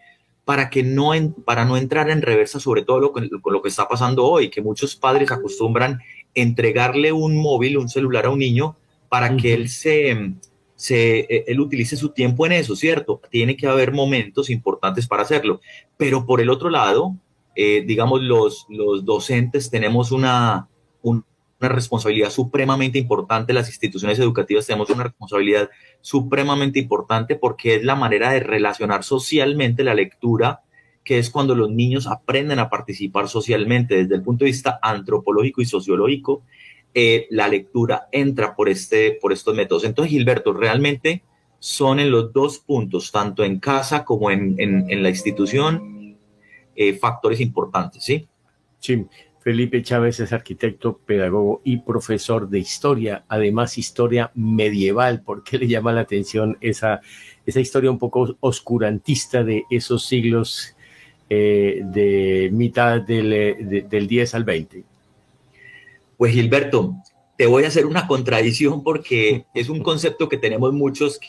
para 0.44 0.68
que 0.68 0.82
no 0.82 1.12
para 1.46 1.64
no 1.64 1.78
entrar 1.78 2.10
en 2.10 2.20
reversa 2.20 2.60
sobre 2.60 2.82
todo 2.82 3.00
lo, 3.00 3.12
con 3.12 3.30
lo 3.30 3.62
que 3.62 3.68
está 3.68 3.88
pasando 3.88 4.26
hoy, 4.26 4.50
que 4.50 4.60
muchos 4.60 4.94
padres 4.96 5.30
acostumbran 5.30 6.00
entregarle 6.34 7.12
un 7.12 7.36
móvil, 7.36 7.78
un 7.78 7.88
celular 7.88 8.26
a 8.26 8.30
un 8.30 8.40
niño 8.40 8.76
para 9.08 9.36
que 9.36 9.54
él 9.54 9.68
se, 9.68 10.34
se, 10.74 11.20
eh, 11.20 11.44
él 11.46 11.60
utilice 11.60 11.96
su 11.96 12.10
tiempo 12.10 12.46
en 12.46 12.52
eso, 12.52 12.74
¿cierto? 12.76 13.20
Tiene 13.30 13.56
que 13.56 13.66
haber 13.66 13.92
momentos 13.92 14.50
importantes 14.50 15.06
para 15.06 15.22
hacerlo. 15.22 15.60
Pero 15.96 16.26
por 16.26 16.40
el 16.40 16.50
otro 16.50 16.68
lado, 16.68 17.14
eh, 17.54 17.84
digamos, 17.86 18.22
los, 18.22 18.66
los 18.68 19.04
docentes 19.04 19.70
tenemos 19.70 20.10
una, 20.10 20.68
una 21.02 21.22
responsabilidad 21.60 22.30
supremamente 22.30 22.98
importante, 22.98 23.52
las 23.52 23.68
instituciones 23.68 24.18
educativas 24.18 24.66
tenemos 24.66 24.90
una 24.90 25.04
responsabilidad 25.04 25.70
supremamente 26.00 26.78
importante 26.78 27.36
porque 27.36 27.76
es 27.76 27.84
la 27.84 27.94
manera 27.94 28.32
de 28.32 28.40
relacionar 28.40 29.04
socialmente 29.04 29.84
la 29.84 29.94
lectura 29.94 30.60
que 31.04 31.18
es 31.18 31.30
cuando 31.30 31.54
los 31.54 31.70
niños 31.70 32.06
aprenden 32.06 32.58
a 32.58 32.70
participar 32.70 33.28
socialmente 33.28 33.94
desde 33.96 34.14
el 34.14 34.22
punto 34.22 34.44
de 34.44 34.50
vista 34.50 34.80
antropológico 34.82 35.60
y 35.60 35.66
sociológico, 35.66 36.42
eh, 36.94 37.26
la 37.30 37.46
lectura 37.46 38.08
entra 38.10 38.56
por, 38.56 38.68
este, 38.68 39.18
por 39.20 39.32
estos 39.32 39.54
métodos. 39.54 39.84
Entonces, 39.84 40.10
Gilberto, 40.10 40.54
realmente 40.54 41.22
son 41.58 42.00
en 42.00 42.10
los 42.10 42.32
dos 42.32 42.58
puntos, 42.58 43.12
tanto 43.12 43.44
en 43.44 43.60
casa 43.60 44.04
como 44.04 44.30
en, 44.30 44.54
en, 44.58 45.02
la 45.02 45.10
institución, 45.10 46.16
eh, 46.74 46.94
factores 46.94 47.40
importantes, 47.40 48.02
¿sí? 48.02 48.26
Sí. 48.78 49.06
Felipe 49.44 49.82
Chávez 49.82 50.20
es 50.20 50.32
arquitecto, 50.32 50.96
pedagogo 50.96 51.60
y 51.64 51.76
profesor 51.76 52.48
de 52.48 52.60
historia, 52.60 53.26
además 53.28 53.76
historia 53.76 54.30
medieval. 54.34 55.20
¿Por 55.20 55.44
qué 55.44 55.58
le 55.58 55.68
llama 55.68 55.92
la 55.92 56.00
atención 56.00 56.56
esa, 56.62 57.02
esa 57.44 57.60
historia 57.60 57.90
un 57.90 57.98
poco 57.98 58.38
oscurantista 58.40 59.44
de 59.44 59.64
esos 59.68 60.06
siglos 60.06 60.74
eh, 61.28 61.82
de 61.84 62.48
mitad 62.54 63.02
del, 63.02 63.86
10 64.08 64.34
al 64.34 64.44
20? 64.44 64.82
Pues 66.16 66.32
Gilberto, 66.32 66.94
te 67.36 67.46
voy 67.46 67.64
a 67.64 67.68
hacer 67.68 67.84
una 67.84 68.06
contradicción 68.06 68.82
porque 68.82 69.44
es 69.52 69.68
un 69.68 69.82
concepto 69.82 70.30
que 70.30 70.38
tenemos 70.38 70.72
muchos 70.72 71.20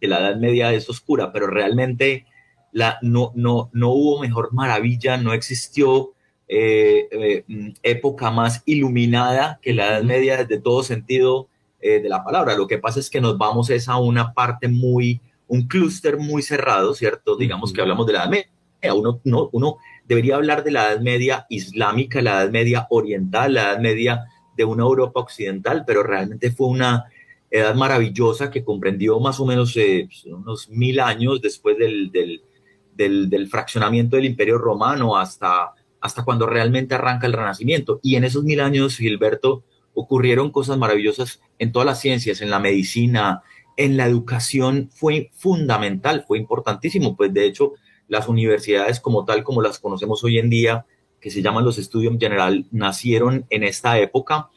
que 0.00 0.06
la 0.06 0.20
Edad 0.20 0.36
Media 0.36 0.72
es 0.72 0.88
oscura, 0.88 1.32
pero 1.32 1.48
realmente 1.48 2.24
la, 2.70 2.98
no, 3.02 3.32
no, 3.34 3.68
no 3.72 3.88
hubo 3.90 4.20
mejor 4.20 4.52
maravilla, 4.52 5.16
no 5.16 5.32
existió 5.32 6.13
eh, 6.48 7.08
eh, 7.10 7.74
época 7.82 8.30
más 8.30 8.62
iluminada 8.66 9.58
que 9.62 9.72
la 9.72 9.88
Edad 9.88 10.02
Media 10.02 10.36
desde 10.36 10.60
todo 10.60 10.82
sentido 10.82 11.48
de 11.80 12.08
la 12.08 12.24
palabra. 12.24 12.56
Lo 12.56 12.66
que 12.66 12.78
pasa 12.78 12.98
es 12.98 13.10
que 13.10 13.20
nos 13.20 13.36
vamos 13.36 13.68
es 13.68 13.90
a 13.90 13.98
una 13.98 14.32
parte 14.32 14.68
muy, 14.68 15.20
un 15.48 15.68
clúster 15.68 16.16
muy 16.16 16.40
cerrado, 16.40 16.94
¿cierto? 16.94 17.36
Digamos 17.36 17.74
que 17.74 17.82
hablamos 17.82 18.06
de 18.06 18.14
la 18.14 18.20
Edad 18.20 18.30
Media 18.30 18.48
uno, 18.92 19.20
no, 19.24 19.48
uno 19.52 19.78
debería 20.06 20.36
hablar 20.36 20.64
de 20.64 20.72
la 20.72 20.92
Edad 20.92 21.00
Media 21.00 21.46
islámica, 21.48 22.20
la 22.20 22.42
Edad 22.42 22.50
Media 22.50 22.86
oriental, 22.90 23.54
la 23.54 23.62
Edad 23.62 23.80
Media 23.80 24.24
de 24.56 24.64
una 24.64 24.82
Europa 24.82 25.20
occidental, 25.20 25.84
pero 25.86 26.02
realmente 26.02 26.50
fue 26.50 26.68
una 26.68 27.06
edad 27.50 27.74
maravillosa 27.74 28.50
que 28.50 28.64
comprendió 28.64 29.20
más 29.20 29.38
o 29.38 29.46
menos 29.46 29.76
eh, 29.76 30.06
pues, 30.06 30.24
unos 30.26 30.68
mil 30.68 30.98
años 31.00 31.40
después 31.40 31.78
del, 31.78 32.10
del, 32.12 33.48
fraccionamiento 33.48 34.16
del 34.16 34.24
Imperio 34.24 34.58
Romano 34.58 35.16
hasta, 35.16 35.72
hasta 36.04 36.22
cuando 36.22 36.46
realmente 36.46 36.94
arranca 36.94 37.26
el 37.26 37.32
Renacimiento. 37.32 37.98
Y 38.02 38.16
en 38.16 38.24
esos 38.24 38.44
mil 38.44 38.60
años, 38.60 38.98
Gilberto, 38.98 39.64
ocurrieron 39.94 40.50
cosas 40.50 40.76
maravillosas 40.76 41.40
en 41.58 41.72
todas 41.72 41.86
las 41.86 41.98
ciencias, 41.98 42.42
en 42.42 42.50
la 42.50 42.58
medicina, 42.58 43.40
en 43.78 43.96
la 43.96 44.06
educación, 44.06 44.90
fue 44.92 45.30
fundamental, 45.32 46.22
fue 46.28 46.36
importantísimo. 46.36 47.16
Pues 47.16 47.32
de 47.32 47.46
hecho, 47.46 47.72
las 48.06 48.28
universidades 48.28 49.00
como 49.00 49.24
tal, 49.24 49.44
como 49.44 49.62
las 49.62 49.78
conocemos 49.78 50.22
hoy 50.24 50.36
en 50.36 50.50
día, 50.50 50.84
que 51.22 51.30
se 51.30 51.40
llaman 51.40 51.64
los 51.64 51.76
Studium 51.76 52.20
General, 52.20 52.66
nacieron 52.70 53.46
en 53.48 53.64
esta 53.64 53.98
época 53.98 54.50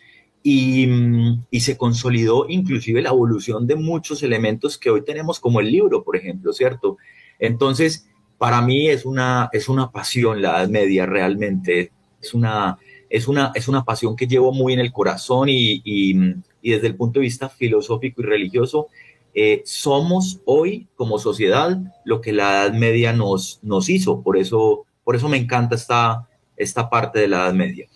y, 0.44 0.86
mm, 0.86 1.46
y, 1.50 1.62
se 1.62 1.78
consolidó 1.78 2.46
inclusive 2.50 3.02
la 3.02 3.12
evolución 3.12 3.68
de 3.68 3.78
muchos 3.78 4.22
elementos 4.22 4.78
que 4.78 4.90
hoy 4.90 5.02
tenemos, 5.06 5.40
como 5.40 5.62
el 5.62 5.72
libro, 5.72 6.04
por 6.04 6.18
ejemplo, 6.18 6.52
¿cierto? 6.52 6.98
Entonces, 7.40 8.10
para 8.38 8.62
mí 8.62 8.90
es 8.90 9.06
una, 9.06 9.50
es 9.52 9.70
una 9.70 9.92
pasión 9.92 10.42
la 10.42 10.60
Edad 10.60 10.70
Media, 10.70 11.06
realmente. 11.06 11.92
Es 12.22 12.34
una, 12.34 12.78
es, 13.10 13.28
una, 13.28 13.52
es 13.56 13.68
una 13.68 13.84
pasión 13.84 14.16
que 14.16 14.28
llevo 14.28 14.52
muy 14.52 14.74
en 14.74 14.80
el 14.80 14.92
corazón 14.92 15.50
y, 15.50 15.82
y, 15.84 16.14
desde 16.62 16.88
el 16.88 16.96
punto 16.96 17.20
de 17.20 17.26
vista 17.26 17.48
filosófico 17.48 18.22
y 18.22 18.26
religioso 18.26 18.88
eh, 19.34 19.62
somos 19.66 20.42
hoy 20.44 20.88
como 20.96 21.18
sociedad 21.18 21.78
lo 22.04 22.20
que 22.20 22.34
la 22.34 22.66
Edad 22.66 22.74
Media 22.74 23.14
nos, 23.14 23.60
nos 23.62 23.88
hizo. 23.88 24.22
Por 24.22 24.38
eso, 24.38 24.86
por 25.04 25.16
eso 25.16 25.30
me 25.30 25.38
encanta 25.38 25.76
esta, 25.76 26.28
esta 26.58 26.90
parte 26.90 27.20
de 27.20 27.28
la 27.28 27.44
Edad 27.44 27.54
Media. 27.54 27.88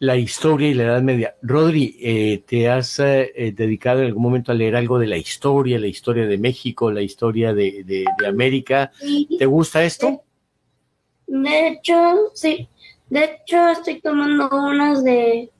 La 0.00 0.16
historia 0.16 0.68
y 0.68 0.74
la 0.74 0.84
Edad 0.84 1.02
Media. 1.02 1.34
Rodri, 1.42 1.96
eh, 2.00 2.42
¿te 2.46 2.68
has 2.68 3.00
eh, 3.00 3.52
dedicado 3.56 4.00
en 4.00 4.06
algún 4.06 4.22
momento 4.22 4.52
a 4.52 4.54
leer 4.54 4.76
algo 4.76 4.98
de 4.98 5.08
la 5.08 5.16
historia, 5.16 5.78
la 5.78 5.88
historia 5.88 6.26
de 6.26 6.38
México, 6.38 6.90
la 6.92 7.02
historia 7.02 7.52
de, 7.52 7.82
de, 7.84 8.04
América? 8.26 8.92
¿Te 9.38 9.46
gusta 9.46 9.82
esto? 9.82 10.22
De 11.26 11.68
hecho, 11.68 12.30
sí. 12.34 12.68
De 13.10 13.24
hecho, 13.24 13.70
estoy 13.70 14.00
tomando 14.00 14.48
unas 14.50 15.02
de 15.02 15.50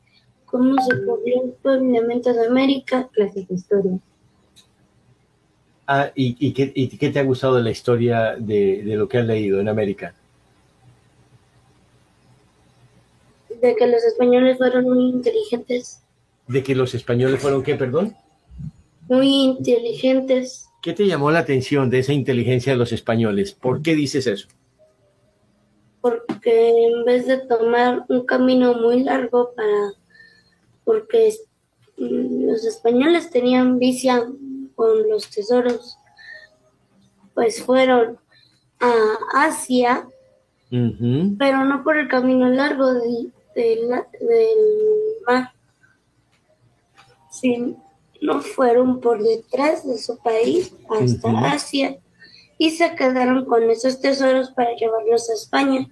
cómo 0.44 0.80
se 0.82 0.96
podría 0.96 1.40
el 1.42 2.22
de 2.22 2.46
América, 2.46 3.08
clases 3.12 3.48
de 3.48 3.54
historia. 3.54 3.98
Ah, 5.86 6.10
¿y, 6.14 6.52
qué, 6.52 7.10
te 7.10 7.18
ha 7.18 7.22
gustado 7.22 7.56
de 7.56 7.62
la 7.62 7.70
historia 7.70 8.36
de, 8.38 8.82
lo 8.84 9.08
que 9.08 9.18
has 9.18 9.26
leído 9.26 9.58
en 9.60 9.68
América? 9.68 10.14
De 13.60 13.74
que 13.76 13.86
los 13.86 14.02
españoles 14.04 14.58
fueron 14.58 14.84
muy 14.84 15.10
inteligentes. 15.10 16.02
¿De 16.46 16.62
que 16.62 16.74
los 16.74 16.94
españoles 16.94 17.40
fueron 17.40 17.62
qué, 17.62 17.74
perdón? 17.74 18.16
Muy 19.08 19.28
inteligentes. 19.28 20.68
¿Qué 20.82 20.92
te 20.92 21.06
llamó 21.06 21.30
la 21.30 21.40
atención 21.40 21.90
de 21.90 21.98
esa 21.98 22.12
inteligencia 22.12 22.72
de 22.72 22.78
los 22.78 22.92
españoles? 22.92 23.52
¿Por 23.52 23.82
qué 23.82 23.94
dices 23.94 24.26
eso? 24.26 24.48
Porque 26.00 26.70
en 26.70 27.04
vez 27.04 27.26
de 27.26 27.38
tomar 27.38 28.04
un 28.08 28.24
camino 28.24 28.74
muy 28.74 29.02
largo 29.02 29.52
para... 29.56 29.92
Porque 30.84 31.34
mm, 31.96 32.46
los 32.46 32.64
españoles 32.64 33.30
tenían 33.30 33.78
visión 33.78 34.70
con 34.74 35.08
los 35.08 35.28
tesoros, 35.28 35.98
pues 37.34 37.62
fueron 37.62 38.18
a 38.80 38.92
Asia, 39.34 40.06
pero 40.70 41.64
no 41.64 41.82
por 41.82 41.96
el 41.96 42.08
camino 42.08 42.48
largo 42.48 42.94
del, 43.62 43.88
del, 44.20 44.58
mar, 45.26 45.52
sino 47.30 47.76
fueron 48.54 49.00
por 49.00 49.22
detrás 49.22 49.86
de 49.86 49.98
su 49.98 50.18
país 50.18 50.72
hasta 50.88 51.28
Asia 51.50 51.98
y 52.56 52.70
se 52.70 52.94
quedaron 52.94 53.44
con 53.44 53.68
esos 53.70 54.00
tesoros 54.00 54.50
para 54.50 54.74
llevarlos 54.76 55.28
a 55.30 55.34
España. 55.34 55.88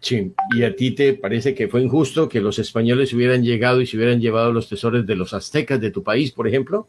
Sí, 0.00 0.32
¿y 0.54 0.62
a 0.62 0.76
ti 0.76 0.92
te 0.92 1.14
parece 1.14 1.54
que 1.54 1.66
fue 1.68 1.82
injusto 1.82 2.28
que 2.28 2.40
los 2.40 2.58
españoles 2.58 3.12
hubieran 3.12 3.42
llegado 3.42 3.80
y 3.80 3.86
se 3.86 3.96
hubieran 3.96 4.20
llevado 4.20 4.52
los 4.52 4.68
tesoros 4.68 5.04
de 5.06 5.16
los 5.16 5.34
aztecas 5.34 5.80
de 5.80 5.90
tu 5.90 6.04
país, 6.04 6.30
por 6.30 6.46
ejemplo? 6.46 6.86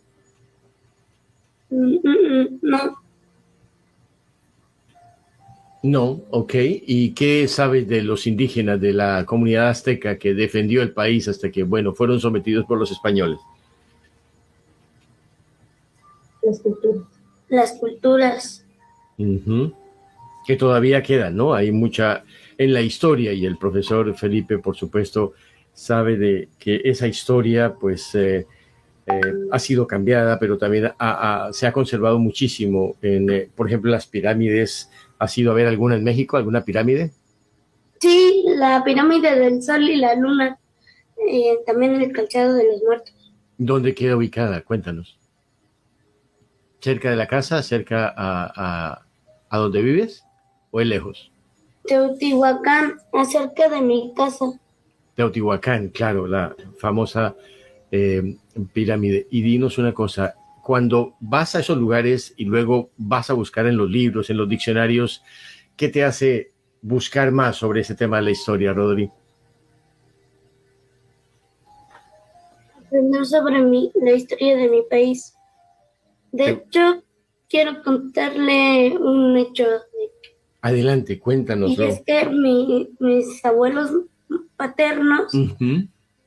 No. 1.69 3.08
No, 5.81 6.21
ok. 6.29 6.53
¿Y 6.55 7.11
qué 7.13 7.47
sabes 7.47 7.87
de 7.87 8.01
los 8.01 8.27
indígenas 8.27 8.81
de 8.81 8.91
la 8.91 9.25
comunidad 9.25 9.69
azteca 9.69 10.17
que 10.17 10.33
defendió 10.33 10.81
el 10.81 10.91
país 10.91 11.27
hasta 11.27 11.49
que, 11.51 11.63
bueno, 11.63 11.93
fueron 11.93 12.19
sometidos 12.19 12.65
por 12.65 12.77
los 12.77 12.91
españoles? 12.91 13.39
Las 16.41 16.59
culturas. 16.59 17.03
Las 17.47 17.71
culturas. 17.73 18.65
Que 20.45 20.55
todavía 20.55 21.01
quedan, 21.01 21.35
¿no? 21.35 21.53
Hay 21.53 21.71
mucha 21.71 22.23
en 22.57 22.73
la 22.73 22.81
historia 22.81 23.31
y 23.31 23.45
el 23.45 23.57
profesor 23.57 24.13
Felipe, 24.15 24.57
por 24.59 24.75
supuesto, 24.75 25.33
sabe 25.73 26.17
de 26.17 26.49
que 26.59 26.81
esa 26.83 27.07
historia, 27.07 27.73
pues, 27.73 28.13
eh, 28.15 28.45
eh, 29.05 29.21
ha 29.49 29.59
sido 29.59 29.87
cambiada, 29.87 30.37
pero 30.37 30.57
también 30.57 30.91
se 31.51 31.67
ha 31.67 31.71
conservado 31.71 32.19
muchísimo. 32.19 32.97
En, 33.01 33.29
eh, 33.29 33.49
por 33.55 33.67
ejemplo, 33.67 33.89
las 33.89 34.05
pirámides. 34.05 34.89
¿Ha 35.19 35.27
sido 35.27 35.51
a 35.51 35.53
ver 35.53 35.67
alguna 35.67 35.95
en 35.95 36.03
México, 36.03 36.37
alguna 36.37 36.63
pirámide? 36.65 37.11
Sí, 37.99 38.45
la 38.47 38.83
pirámide 38.83 39.37
del 39.37 39.61
Sol 39.61 39.83
y 39.83 39.97
la 39.97 40.15
Luna, 40.15 40.57
eh, 41.29 41.57
también 41.65 42.01
el 42.01 42.11
calzado 42.13 42.53
de 42.55 42.65
los 42.65 42.81
muertos. 42.81 43.13
¿Dónde 43.57 43.93
queda 43.93 44.15
ubicada? 44.15 44.61
Cuéntanos. 44.61 45.19
¿Cerca 46.79 47.09
de 47.09 47.17
la 47.17 47.27
casa? 47.27 47.61
¿Cerca 47.61 48.07
a, 48.07 48.51
a, 48.55 49.05
a 49.49 49.57
donde 49.57 49.81
vives? 49.81 50.23
¿O 50.71 50.79
es 50.79 50.87
lejos? 50.87 51.31
Teotihuacán, 51.85 52.95
acerca 53.11 53.67
de 53.67 53.81
mi 53.81 54.13
casa. 54.15 54.45
Teotihuacán, 55.15 55.89
claro, 55.89 56.25
la 56.27 56.55
famosa 56.77 57.35
eh, 57.91 58.37
pirámide. 58.71 59.27
Y 59.29 59.41
dinos 59.41 59.77
una 59.77 59.93
cosa, 59.93 60.35
cuando 60.69 61.15
vas 61.19 61.55
a 61.55 61.61
esos 61.61 61.79
lugares 61.79 62.31
y 62.37 62.45
luego 62.45 62.91
vas 62.95 63.31
a 63.31 63.33
buscar 63.33 63.65
en 63.65 63.75
los 63.75 63.89
libros, 63.89 64.29
en 64.29 64.37
los 64.37 64.47
diccionarios, 64.47 65.23
¿qué 65.75 65.89
te 65.89 66.03
hace 66.03 66.51
buscar 66.83 67.31
más 67.31 67.55
sobre 67.55 67.81
ese 67.81 67.95
tema 67.95 68.17
de 68.17 68.21
la 68.25 68.29
historia, 68.29 68.71
Rodri? 68.71 69.09
Aprender 72.77 73.25
sobre 73.25 73.63
mi, 73.63 73.91
la 73.95 74.11
historia 74.11 74.57
de 74.57 74.69
mi 74.69 74.83
país. 74.87 75.33
De 76.31 76.51
hecho, 76.51 77.01
quiero 77.49 77.81
contarle 77.81 78.95
un 78.95 79.37
hecho. 79.37 79.65
Adelante, 80.61 81.17
cuéntanos. 81.17 81.71
Y 81.71 81.81
es 81.81 82.03
que 82.05 82.27
mi, 82.27 82.91
mis 82.99 83.43
abuelos 83.43 83.89
paternos 84.55 85.31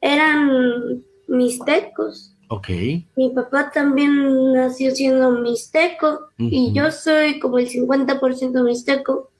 eran 0.00 1.00
mixtecos. 1.28 2.31
Ok. 2.52 2.68
Mi 3.16 3.30
papá 3.34 3.70
también 3.70 4.52
nació 4.52 4.90
siendo 4.90 5.30
mixteco 5.40 6.28
y 6.36 6.70
yo 6.74 6.90
soy 6.90 7.38
como 7.38 7.58
el 7.58 7.66
50% 7.66 8.62
mixteco. 8.62 9.30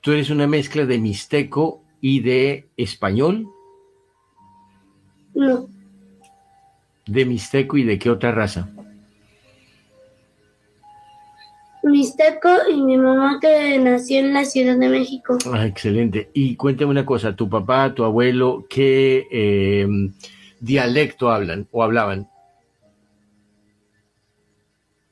¿Tú 0.00 0.12
eres 0.12 0.30
una 0.30 0.46
mezcla 0.46 0.86
de 0.86 0.96
mixteco 0.96 1.82
y 2.00 2.20
de 2.20 2.68
español? 2.78 3.46
No. 5.34 5.68
¿De 7.06 7.26
mixteco 7.26 7.76
y 7.76 7.84
de 7.84 7.98
qué 7.98 8.08
otra 8.08 8.32
raza? 8.32 8.70
Mixteco 11.82 12.48
y 12.72 12.80
mi 12.80 12.96
mamá 12.96 13.38
que 13.38 13.78
nació 13.78 14.20
en 14.20 14.32
la 14.32 14.46
Ciudad 14.46 14.78
de 14.78 14.88
México. 14.88 15.36
Ah, 15.52 15.66
excelente. 15.66 16.30
Y 16.32 16.56
cuéntame 16.56 16.90
una 16.90 17.04
cosa, 17.04 17.36
tu 17.36 17.50
papá, 17.50 17.92
tu 17.94 18.04
abuelo, 18.04 18.64
¿qué 18.70 19.26
eh, 19.30 19.86
dialecto 20.60 21.30
hablan 21.30 21.68
o 21.72 21.82
hablaban? 21.82 22.28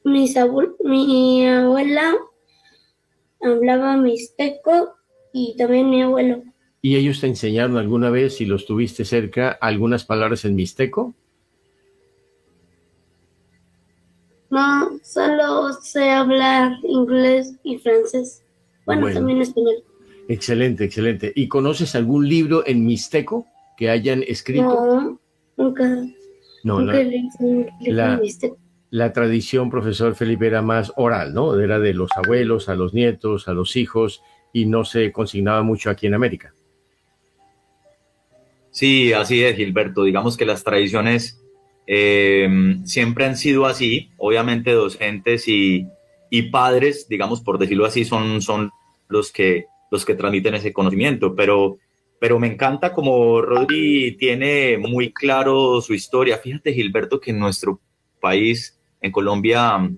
Mis 0.04 0.36
abuel 0.36 0.74
mi 0.84 1.46
abuela 1.46 2.14
hablaba 3.40 3.96
mixteco 3.96 4.94
y 5.32 5.56
también 5.56 5.90
mi 5.90 6.02
abuelo. 6.02 6.42
¿Y 6.80 6.96
ellos 6.96 7.20
te 7.20 7.26
enseñaron 7.26 7.76
alguna 7.76 8.10
vez, 8.10 8.36
si 8.36 8.44
los 8.44 8.66
tuviste 8.66 9.04
cerca, 9.04 9.50
algunas 9.50 10.04
palabras 10.04 10.44
en 10.44 10.54
mixteco? 10.54 11.14
No, 14.50 14.98
solo 15.02 15.72
sé 15.82 16.10
hablar 16.10 16.72
inglés 16.84 17.56
y 17.64 17.78
francés. 17.78 18.42
Bueno, 18.84 19.02
Bueno. 19.02 19.16
también 19.18 19.42
español. 19.42 19.82
Excelente, 20.28 20.84
excelente. 20.84 21.32
¿Y 21.34 21.48
conoces 21.48 21.94
algún 21.96 22.28
libro 22.28 22.64
en 22.66 22.84
mixteco 22.86 23.46
que 23.76 23.90
hayan 23.90 24.22
escrito? 24.26 24.64
No, 24.68 25.20
nunca, 25.56 25.84
No, 26.62 26.80
nunca 26.80 26.98
la, 27.80 28.20
la 28.90 29.12
tradición, 29.12 29.70
profesor 29.70 30.14
Felipe, 30.14 30.46
era 30.46 30.62
más 30.62 30.92
oral, 30.96 31.34
¿no? 31.34 31.58
Era 31.58 31.78
de 31.78 31.94
los 31.94 32.10
abuelos 32.16 32.68
a 32.68 32.74
los 32.74 32.94
nietos, 32.94 33.48
a 33.48 33.52
los 33.52 33.76
hijos, 33.76 34.22
y 34.52 34.66
no 34.66 34.84
se 34.84 35.12
consignaba 35.12 35.62
mucho 35.62 35.90
aquí 35.90 36.06
en 36.06 36.14
América. 36.14 36.54
Sí, 38.70 39.12
así 39.12 39.42
es, 39.42 39.56
Gilberto. 39.56 40.04
Digamos 40.04 40.36
que 40.36 40.44
las 40.44 40.62
tradiciones 40.62 41.42
eh, 41.86 42.76
siempre 42.84 43.24
han 43.24 43.36
sido 43.36 43.66
así. 43.66 44.10
Obviamente 44.18 44.72
docentes 44.72 45.48
y, 45.48 45.86
y 46.30 46.42
padres, 46.50 47.08
digamos, 47.08 47.40
por 47.40 47.58
decirlo 47.58 47.86
así, 47.86 48.04
son, 48.04 48.42
son 48.42 48.70
los, 49.08 49.32
que, 49.32 49.64
los 49.90 50.04
que 50.04 50.14
transmiten 50.14 50.54
ese 50.54 50.72
conocimiento. 50.74 51.34
Pero, 51.34 51.78
pero 52.18 52.38
me 52.38 52.46
encanta 52.46 52.92
como 52.92 53.40
Rodri 53.42 54.16
tiene 54.18 54.78
muy 54.78 55.12
claro 55.12 55.80
su 55.80 55.94
historia. 55.94 56.38
Fíjate, 56.38 56.72
Gilberto, 56.72 57.20
que 57.20 57.30
en 57.30 57.38
nuestro 57.38 57.80
país, 58.20 58.78
en 59.00 59.12
Colombia, 59.12 59.90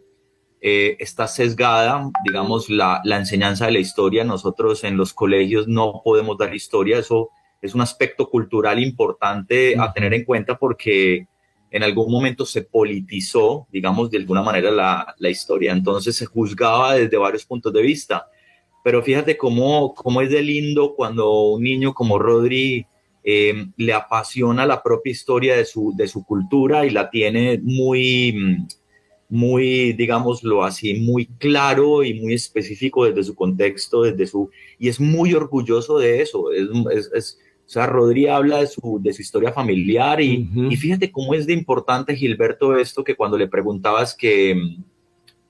eh, 0.60 0.96
está 0.98 1.28
sesgada, 1.28 2.10
digamos, 2.24 2.68
la, 2.68 3.00
la 3.04 3.16
enseñanza 3.18 3.66
de 3.66 3.72
la 3.72 3.78
historia. 3.78 4.24
Nosotros 4.24 4.82
en 4.84 4.96
los 4.96 5.14
colegios 5.14 5.68
no 5.68 6.02
podemos 6.04 6.36
dar 6.36 6.54
historia. 6.54 6.98
Eso 6.98 7.30
es 7.62 7.74
un 7.74 7.80
aspecto 7.80 8.28
cultural 8.28 8.82
importante 8.82 9.76
a 9.78 9.92
tener 9.92 10.12
en 10.14 10.24
cuenta 10.24 10.58
porque 10.58 11.26
en 11.70 11.82
algún 11.82 12.10
momento 12.10 12.46
se 12.46 12.62
politizó, 12.62 13.68
digamos, 13.70 14.10
de 14.10 14.18
alguna 14.18 14.42
manera 14.42 14.70
la, 14.70 15.14
la 15.18 15.28
historia. 15.28 15.72
Entonces 15.72 16.16
se 16.16 16.26
juzgaba 16.26 16.94
desde 16.94 17.16
varios 17.16 17.44
puntos 17.44 17.72
de 17.72 17.82
vista. 17.82 18.26
Pero 18.84 19.02
fíjate 19.02 19.36
cómo, 19.36 19.94
cómo 19.94 20.20
es 20.20 20.30
de 20.30 20.42
lindo 20.42 20.94
cuando 20.94 21.50
un 21.50 21.62
niño 21.62 21.94
como 21.94 22.18
Rodri 22.18 22.86
eh, 23.24 23.66
le 23.76 23.92
apasiona 23.92 24.64
la 24.66 24.82
propia 24.82 25.10
historia 25.10 25.56
de 25.56 25.64
su, 25.64 25.92
de 25.96 26.08
su 26.08 26.24
cultura 26.24 26.86
y 26.86 26.90
la 26.90 27.10
tiene 27.10 27.60
muy, 27.62 28.66
muy, 29.28 29.92
digámoslo 29.92 30.64
así, 30.64 30.94
muy 30.94 31.26
claro 31.26 32.02
y 32.02 32.14
muy 32.14 32.34
específico 32.34 33.04
desde 33.04 33.24
su 33.24 33.34
contexto, 33.34 34.02
desde 34.02 34.26
su, 34.26 34.50
y 34.78 34.88
es 34.88 35.00
muy 35.00 35.34
orgulloso 35.34 35.98
de 35.98 36.22
eso. 36.22 36.50
Es, 36.52 36.68
es, 36.92 37.10
es, 37.12 37.38
o 37.66 37.70
sea, 37.70 37.86
Rodri 37.86 38.28
habla 38.28 38.60
de 38.60 38.66
su, 38.66 38.98
de 39.02 39.12
su 39.12 39.20
historia 39.20 39.52
familiar 39.52 40.22
y, 40.22 40.48
y 40.70 40.76
fíjate 40.76 41.12
cómo 41.12 41.34
es 41.34 41.46
de 41.46 41.52
importante, 41.52 42.16
Gilberto, 42.16 42.74
esto 42.78 43.04
que 43.04 43.14
cuando 43.14 43.36
le 43.36 43.46
preguntabas 43.46 44.14
que, 44.14 44.78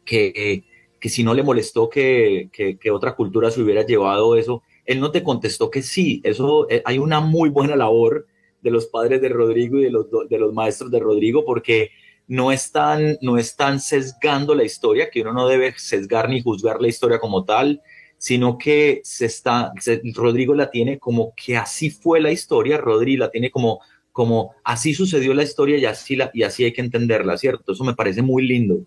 que, 0.04 0.64
que 1.00 1.08
si 1.08 1.22
no 1.24 1.34
le 1.34 1.42
molestó 1.42 1.88
que, 1.88 2.48
que, 2.52 2.78
que 2.78 2.90
otra 2.90 3.14
cultura 3.14 3.50
se 3.50 3.60
hubiera 3.62 3.84
llevado 3.86 4.36
eso, 4.36 4.62
él 4.84 5.00
no 5.00 5.10
te 5.10 5.22
contestó 5.22 5.70
que 5.70 5.82
sí. 5.82 6.20
Eso 6.24 6.68
eh, 6.70 6.82
hay 6.84 6.98
una 6.98 7.20
muy 7.20 7.50
buena 7.50 7.76
labor 7.76 8.26
de 8.62 8.70
los 8.70 8.86
padres 8.86 9.20
de 9.20 9.28
Rodrigo 9.28 9.78
y 9.78 9.84
de 9.84 9.90
los, 9.90 10.06
de 10.28 10.38
los 10.38 10.52
maestros 10.52 10.90
de 10.90 10.98
Rodrigo 11.00 11.44
porque 11.44 11.90
no 12.26 12.52
están, 12.52 13.16
no 13.22 13.38
están 13.38 13.80
sesgando 13.80 14.54
la 14.54 14.64
historia, 14.64 15.10
que 15.10 15.22
uno 15.22 15.32
no 15.32 15.48
debe 15.48 15.72
sesgar 15.78 16.28
ni 16.28 16.42
juzgar 16.42 16.80
la 16.80 16.88
historia 16.88 17.18
como 17.18 17.44
tal, 17.44 17.80
sino 18.18 18.58
que 18.58 19.00
se 19.04 19.26
está, 19.26 19.72
se- 19.80 20.02
Rodrigo 20.14 20.54
la 20.54 20.70
tiene 20.70 20.98
como 20.98 21.32
que 21.36 21.56
así 21.56 21.90
fue 21.90 22.20
la 22.20 22.32
historia, 22.32 22.76
Rodri 22.78 23.16
la 23.16 23.30
tiene 23.30 23.50
como, 23.50 23.80
como 24.12 24.54
así 24.64 24.92
sucedió 24.94 25.32
la 25.34 25.44
historia 25.44 25.78
y 25.78 25.84
así, 25.86 26.16
la, 26.16 26.30
y 26.34 26.42
así 26.42 26.64
hay 26.64 26.72
que 26.72 26.80
entenderla, 26.80 27.38
¿cierto? 27.38 27.72
Eso 27.72 27.84
me 27.84 27.94
parece 27.94 28.22
muy 28.22 28.46
lindo. 28.46 28.80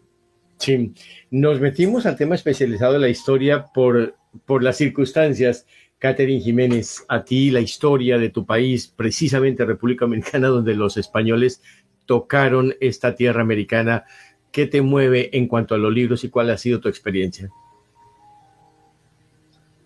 Sí, 0.61 0.93
nos 1.31 1.59
metimos 1.59 2.05
al 2.05 2.15
tema 2.15 2.35
especializado 2.35 2.93
de 2.93 2.99
la 2.99 3.09
historia 3.09 3.65
por, 3.73 4.13
por 4.45 4.61
las 4.61 4.77
circunstancias. 4.77 5.65
Catherine 5.97 6.39
Jiménez, 6.39 7.03
a 7.07 7.23
ti 7.23 7.49
la 7.49 7.61
historia 7.61 8.19
de 8.19 8.29
tu 8.29 8.45
país, 8.45 8.87
precisamente 8.87 9.65
República 9.65 10.05
Dominicana, 10.05 10.49
donde 10.49 10.75
los 10.75 10.97
españoles 10.97 11.63
tocaron 12.05 12.75
esta 12.79 13.15
tierra 13.15 13.41
americana. 13.41 14.05
¿Qué 14.51 14.67
te 14.67 14.83
mueve 14.83 15.35
en 15.35 15.47
cuanto 15.47 15.73
a 15.73 15.79
los 15.79 15.91
libros 15.91 16.23
y 16.23 16.29
cuál 16.29 16.51
ha 16.51 16.57
sido 16.59 16.79
tu 16.79 16.89
experiencia? 16.89 17.49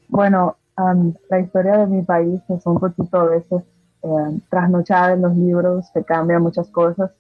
Bueno, 0.10 0.58
am, 0.76 1.14
la 1.30 1.40
historia 1.40 1.78
de 1.78 1.88
mi 1.88 2.02
país 2.02 2.42
es 2.50 2.66
un 2.66 2.82
poquito 2.82 3.18
a 3.18 3.30
veces 3.30 3.64
eh, 4.04 4.40
trasnochada 4.50 5.14
en 5.14 5.22
los 5.22 5.38
libros, 5.38 5.86
se 5.94 6.04
cambian 6.04 6.42
muchas 6.42 6.68
cosas 6.70 7.12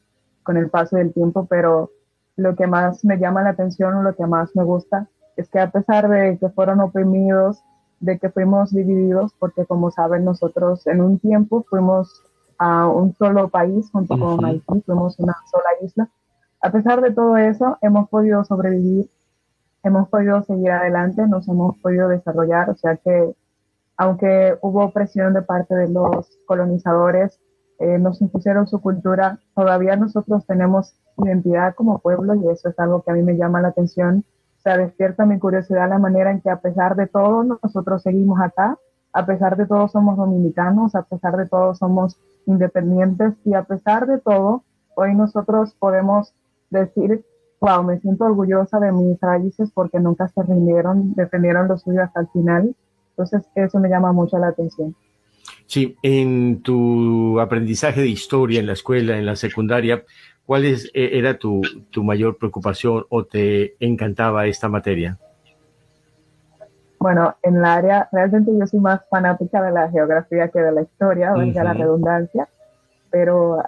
con 0.43 0.57
el 0.57 0.69
paso 0.69 0.97
del 0.97 1.13
tiempo, 1.13 1.47
pero 1.49 1.89
lo 2.35 2.55
que 2.55 2.67
más 2.67 3.03
me 3.05 3.17
llama 3.17 3.43
la 3.43 3.51
atención 3.51 3.93
o 3.95 4.03
lo 4.03 4.15
que 4.15 4.25
más 4.25 4.55
me 4.55 4.63
gusta 4.63 5.07
es 5.37 5.49
que 5.49 5.59
a 5.59 5.69
pesar 5.69 6.09
de 6.09 6.37
que 6.37 6.49
fueron 6.49 6.79
oprimidos, 6.79 7.61
de 7.99 8.19
que 8.19 8.29
fuimos 8.29 8.71
divididos, 8.71 9.33
porque 9.39 9.65
como 9.65 9.91
saben 9.91 10.25
nosotros 10.25 10.85
en 10.87 11.01
un 11.01 11.19
tiempo 11.19 11.65
fuimos 11.69 12.23
a 12.57 12.87
un 12.87 13.13
solo 13.15 13.49
país 13.49 13.89
junto 13.91 14.17
con. 14.17 14.45
Haití, 14.45 14.81
fuimos 14.85 15.19
una 15.19 15.35
sola 15.51 15.69
isla. 15.81 16.09
A 16.61 16.71
pesar 16.71 17.01
de 17.01 17.11
todo 17.11 17.37
eso, 17.37 17.77
hemos 17.81 18.09
podido 18.09 18.43
sobrevivir 18.45 19.09
hemos 19.85 20.09
podido 20.09 20.43
seguir 20.43 20.71
adelante, 20.71 21.25
nos 21.27 21.47
hemos 21.47 21.77
podido 21.77 22.09
desarrollar, 22.09 22.71
o 22.71 22.75
sea 22.75 22.97
que 22.97 23.35
aunque 23.97 24.57
hubo 24.61 24.91
presión 24.91 25.33
de 25.33 25.43
parte 25.43 25.73
de 25.75 25.87
los 25.87 26.27
colonizadores, 26.47 27.39
eh, 27.79 27.97
nos 27.99 28.19
impusieron 28.19 28.67
su 28.67 28.81
cultura, 28.81 29.39
todavía 29.55 29.95
nosotros 29.95 30.45
tenemos 30.47 30.95
identidad 31.17 31.75
como 31.75 31.99
pueblo 31.99 32.35
y 32.35 32.47
eso 32.49 32.69
es 32.69 32.79
algo 32.79 33.01
que 33.01 33.11
a 33.11 33.13
mí 33.13 33.23
me 33.23 33.37
llama 33.37 33.61
la 33.61 33.69
atención. 33.69 34.25
O 34.57 34.61
sea, 34.61 34.77
despierta 34.77 35.25
mi 35.25 35.39
curiosidad 35.39 35.89
la 35.89 35.99
manera 35.99 36.31
en 36.31 36.41
que 36.41 36.49
a 36.49 36.59
pesar 36.59 36.95
de 36.95 37.07
todo 37.07 37.43
nosotros 37.43 38.01
seguimos 38.01 38.39
acá, 38.41 38.77
a 39.13 39.25
pesar 39.25 39.55
de 39.57 39.65
todo 39.65 39.87
somos 39.87 40.17
dominicanos, 40.17 40.95
a 40.95 41.03
pesar 41.03 41.37
de 41.37 41.47
todo 41.47 41.75
somos 41.75 42.17
independientes 42.45 43.33
y 43.45 43.53
a 43.53 43.63
pesar 43.63 44.07
de 44.07 44.19
todo, 44.19 44.63
hoy 44.95 45.15
nosotros 45.15 45.75
podemos 45.79 46.33
decir 46.69 47.23
wow, 47.59 47.83
me 47.83 47.99
siento 47.99 48.25
orgullosa 48.25 48.79
de 48.79 48.91
mis 48.91 49.19
raíces 49.19 49.71
porque 49.73 49.99
nunca 49.99 50.27
se 50.27 50.43
rindieron, 50.43 51.13
defendieron 51.15 51.67
lo 51.67 51.77
suyo 51.77 52.03
hasta 52.03 52.21
el 52.21 52.27
final. 52.29 52.75
Entonces, 53.11 53.43
eso 53.55 53.79
me 53.79 53.89
llama 53.89 54.11
mucho 54.11 54.37
la 54.37 54.47
atención. 54.47 54.95
Sí, 55.67 55.95
en 56.03 56.61
tu 56.61 57.39
aprendizaje 57.39 58.01
de 58.01 58.09
historia 58.09 58.59
en 58.59 58.67
la 58.67 58.73
escuela, 58.73 59.17
en 59.17 59.25
la 59.25 59.35
secundaria, 59.35 60.03
¿cuál 60.45 60.65
es, 60.65 60.85
eh, 60.93 61.11
era 61.13 61.37
tu, 61.37 61.61
tu 61.91 62.03
mayor 62.03 62.37
preocupación 62.37 63.05
o 63.09 63.25
te 63.25 63.75
encantaba 63.79 64.45
esta 64.45 64.69
materia? 64.69 65.17
Bueno, 66.99 67.35
en 67.43 67.61
la 67.61 67.75
área, 67.75 68.09
realmente 68.11 68.51
yo 68.57 68.65
soy 68.65 68.79
más 68.79 69.01
fanática 69.09 69.61
de 69.61 69.71
la 69.71 69.91
geografía 69.91 70.47
que 70.47 70.59
de 70.59 70.71
la 70.71 70.81
historia, 70.81 71.33
valga 71.33 71.63
la 71.63 71.73
redundancia, 71.73 72.47
pero 73.11 73.61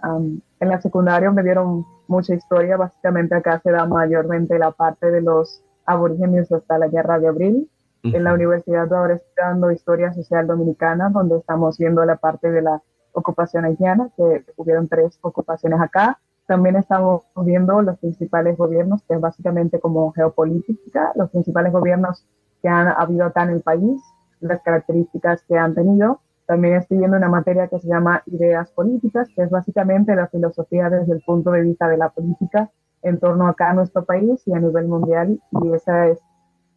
en 0.59 0.69
la 0.69 0.81
secundaria 0.81 1.29
me 1.29 1.43
dieron 1.43 1.85
mucha 2.07 2.33
historia, 2.33 2.77
básicamente 2.77 3.35
acá 3.35 3.59
se 3.59 3.69
da 3.71 3.85
mayormente 3.85 4.57
la 4.57 4.71
parte 4.71 5.11
de 5.11 5.21
los 5.21 5.61
aborígenes 5.85 6.51
hasta 6.51 6.77
la 6.77 6.87
guerra 6.87 7.19
de 7.19 7.27
abril. 7.27 7.69
En 8.03 8.23
la 8.23 8.33
universidad 8.33 8.91
ahora 8.93 9.15
estoy 9.15 9.33
dando 9.37 9.71
historia 9.71 10.13
social 10.13 10.47
dominicana, 10.47 11.09
donde 11.09 11.37
estamos 11.37 11.77
viendo 11.77 12.03
la 12.05 12.15
parte 12.15 12.49
de 12.49 12.61
la 12.61 12.81
ocupación 13.11 13.65
haitiana, 13.65 14.09
que 14.15 14.45
hubieron 14.55 14.87
tres 14.87 15.19
ocupaciones 15.21 15.79
acá. 15.81 16.19
También 16.47 16.77
estamos 16.77 17.23
viendo 17.35 17.81
los 17.81 17.99
principales 17.99 18.57
gobiernos, 18.57 19.03
que 19.03 19.15
es 19.15 19.21
básicamente 19.21 19.79
como 19.81 20.13
geopolítica, 20.13 21.11
los 21.15 21.29
principales 21.29 21.73
gobiernos 21.73 22.25
que 22.61 22.69
han 22.69 22.87
habido 22.87 23.25
acá 23.25 23.43
en 23.43 23.49
el 23.49 23.61
país, 23.61 24.01
las 24.39 24.61
características 24.61 25.43
que 25.43 25.57
han 25.57 25.75
tenido. 25.75 26.21
También 26.45 26.75
estoy 26.75 26.99
viendo 26.99 27.17
una 27.17 27.27
materia 27.27 27.67
que 27.67 27.79
se 27.79 27.89
llama 27.89 28.23
ideas 28.27 28.71
políticas, 28.71 29.27
que 29.35 29.43
es 29.43 29.49
básicamente 29.49 30.15
la 30.15 30.27
filosofía 30.27 30.89
desde 30.89 31.13
el 31.13 31.21
punto 31.25 31.51
de 31.51 31.61
vista 31.61 31.89
de 31.89 31.97
la 31.97 32.09
política 32.09 32.71
en 33.03 33.19
torno 33.19 33.47
acá 33.47 33.71
a 33.71 33.73
nuestro 33.73 34.05
país 34.05 34.41
y 34.47 34.53
a 34.53 34.59
nivel 34.59 34.87
mundial. 34.87 35.41
Y 35.61 35.73
esa 35.73 36.07
es 36.07 36.19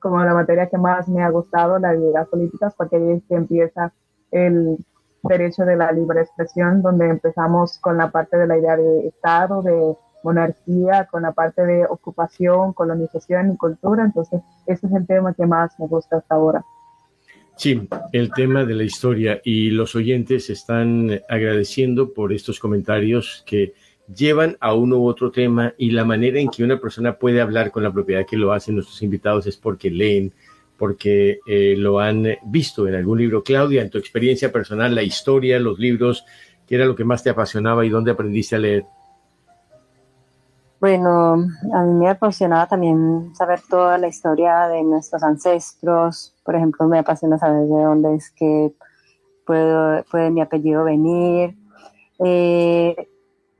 como 0.00 0.18
la 0.24 0.34
materia 0.34 0.68
que 0.68 0.78
más 0.78 1.08
me 1.08 1.22
ha 1.22 1.30
gustado, 1.30 1.78
la 1.78 1.94
ideas 1.94 2.26
políticas, 2.26 2.74
porque 2.76 2.96
ahí 2.96 3.12
es 3.12 3.22
que 3.28 3.36
empieza 3.36 3.92
el 4.32 4.78
derecho 5.22 5.64
de 5.64 5.76
la 5.76 5.92
libre 5.92 6.22
expresión, 6.22 6.82
donde 6.82 7.08
empezamos 7.08 7.78
con 7.78 7.96
la 7.96 8.10
parte 8.10 8.36
de 8.36 8.46
la 8.46 8.58
idea 8.58 8.76
de 8.76 9.08
Estado, 9.08 9.62
de 9.62 9.96
monarquía, 10.22 11.08
con 11.10 11.22
la 11.22 11.32
parte 11.32 11.64
de 11.64 11.84
ocupación, 11.86 12.72
colonización 12.72 13.52
y 13.52 13.56
cultura. 13.56 14.04
Entonces, 14.04 14.40
ese 14.66 14.86
es 14.86 14.92
el 14.92 15.06
tema 15.06 15.34
que 15.34 15.46
más 15.46 15.78
me 15.78 15.86
gusta 15.86 16.18
hasta 16.18 16.34
ahora. 16.34 16.64
Sí, 17.56 17.88
el 18.12 18.32
tema 18.32 18.64
de 18.64 18.74
la 18.74 18.84
historia 18.84 19.40
y 19.44 19.70
los 19.70 19.94
oyentes 19.94 20.48
están 20.48 21.20
agradeciendo 21.28 22.14
por 22.14 22.32
estos 22.32 22.58
comentarios 22.58 23.42
que 23.44 23.74
llevan 24.14 24.56
a 24.60 24.74
uno 24.74 24.96
u 24.96 25.06
otro 25.06 25.30
tema 25.30 25.74
y 25.76 25.90
la 25.90 26.04
manera 26.04 26.40
en 26.40 26.48
que 26.48 26.64
una 26.64 26.80
persona 26.80 27.18
puede 27.18 27.40
hablar 27.40 27.70
con 27.70 27.82
la 27.82 27.92
propiedad 27.92 28.26
que 28.26 28.36
lo 28.36 28.52
hacen 28.52 28.76
nuestros 28.76 29.02
invitados 29.02 29.46
es 29.46 29.56
porque 29.56 29.90
leen, 29.90 30.32
porque 30.80 31.40
eh, 31.46 31.74
lo 31.76 32.00
han 32.00 32.26
visto 32.44 32.88
en 32.88 32.94
algún 32.94 33.18
libro. 33.18 33.44
Claudia, 33.44 33.82
en 33.82 33.90
tu 33.90 33.98
experiencia 33.98 34.50
personal, 34.50 34.94
la 34.94 35.02
historia, 35.02 35.60
los 35.60 35.78
libros, 35.78 36.24
¿qué 36.66 36.76
era 36.76 36.86
lo 36.86 36.96
que 36.96 37.04
más 37.04 37.22
te 37.22 37.28
apasionaba 37.28 37.84
y 37.84 37.90
dónde 37.90 38.12
aprendiste 38.12 38.56
a 38.56 38.60
leer? 38.60 38.86
Bueno, 40.80 41.34
a 41.74 41.82
mí 41.82 41.92
me 41.98 42.08
apasionaba 42.08 42.66
también 42.66 43.30
saber 43.34 43.60
toda 43.68 43.98
la 43.98 44.08
historia 44.08 44.68
de 44.68 44.82
nuestros 44.82 45.22
ancestros. 45.22 46.34
Por 46.42 46.56
ejemplo, 46.56 46.88
me 46.88 46.98
apasiona 46.98 47.36
saber 47.36 47.66
de 47.66 47.82
dónde 47.84 48.14
es 48.14 48.30
que 48.30 48.72
puede 49.44 50.30
mi 50.30 50.40
apellido 50.40 50.84
venir. 50.84 51.56
Eh, 52.24 53.09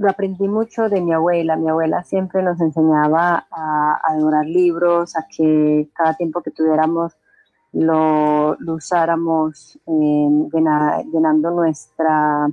lo 0.00 0.08
aprendí 0.08 0.48
mucho 0.48 0.88
de 0.88 1.02
mi 1.02 1.12
abuela. 1.12 1.56
Mi 1.56 1.68
abuela 1.68 2.02
siempre 2.04 2.42
nos 2.42 2.58
enseñaba 2.58 3.46
a, 3.50 4.00
adorar 4.08 4.46
libros, 4.46 5.14
a 5.14 5.26
que 5.28 5.90
cada 5.92 6.14
tiempo 6.14 6.40
que 6.40 6.50
tuviéramos 6.50 7.18
lo, 7.72 8.56
usáramos 8.66 9.78
eh, 9.86 10.48
llenando 11.12 11.50
nuestra 11.50 12.48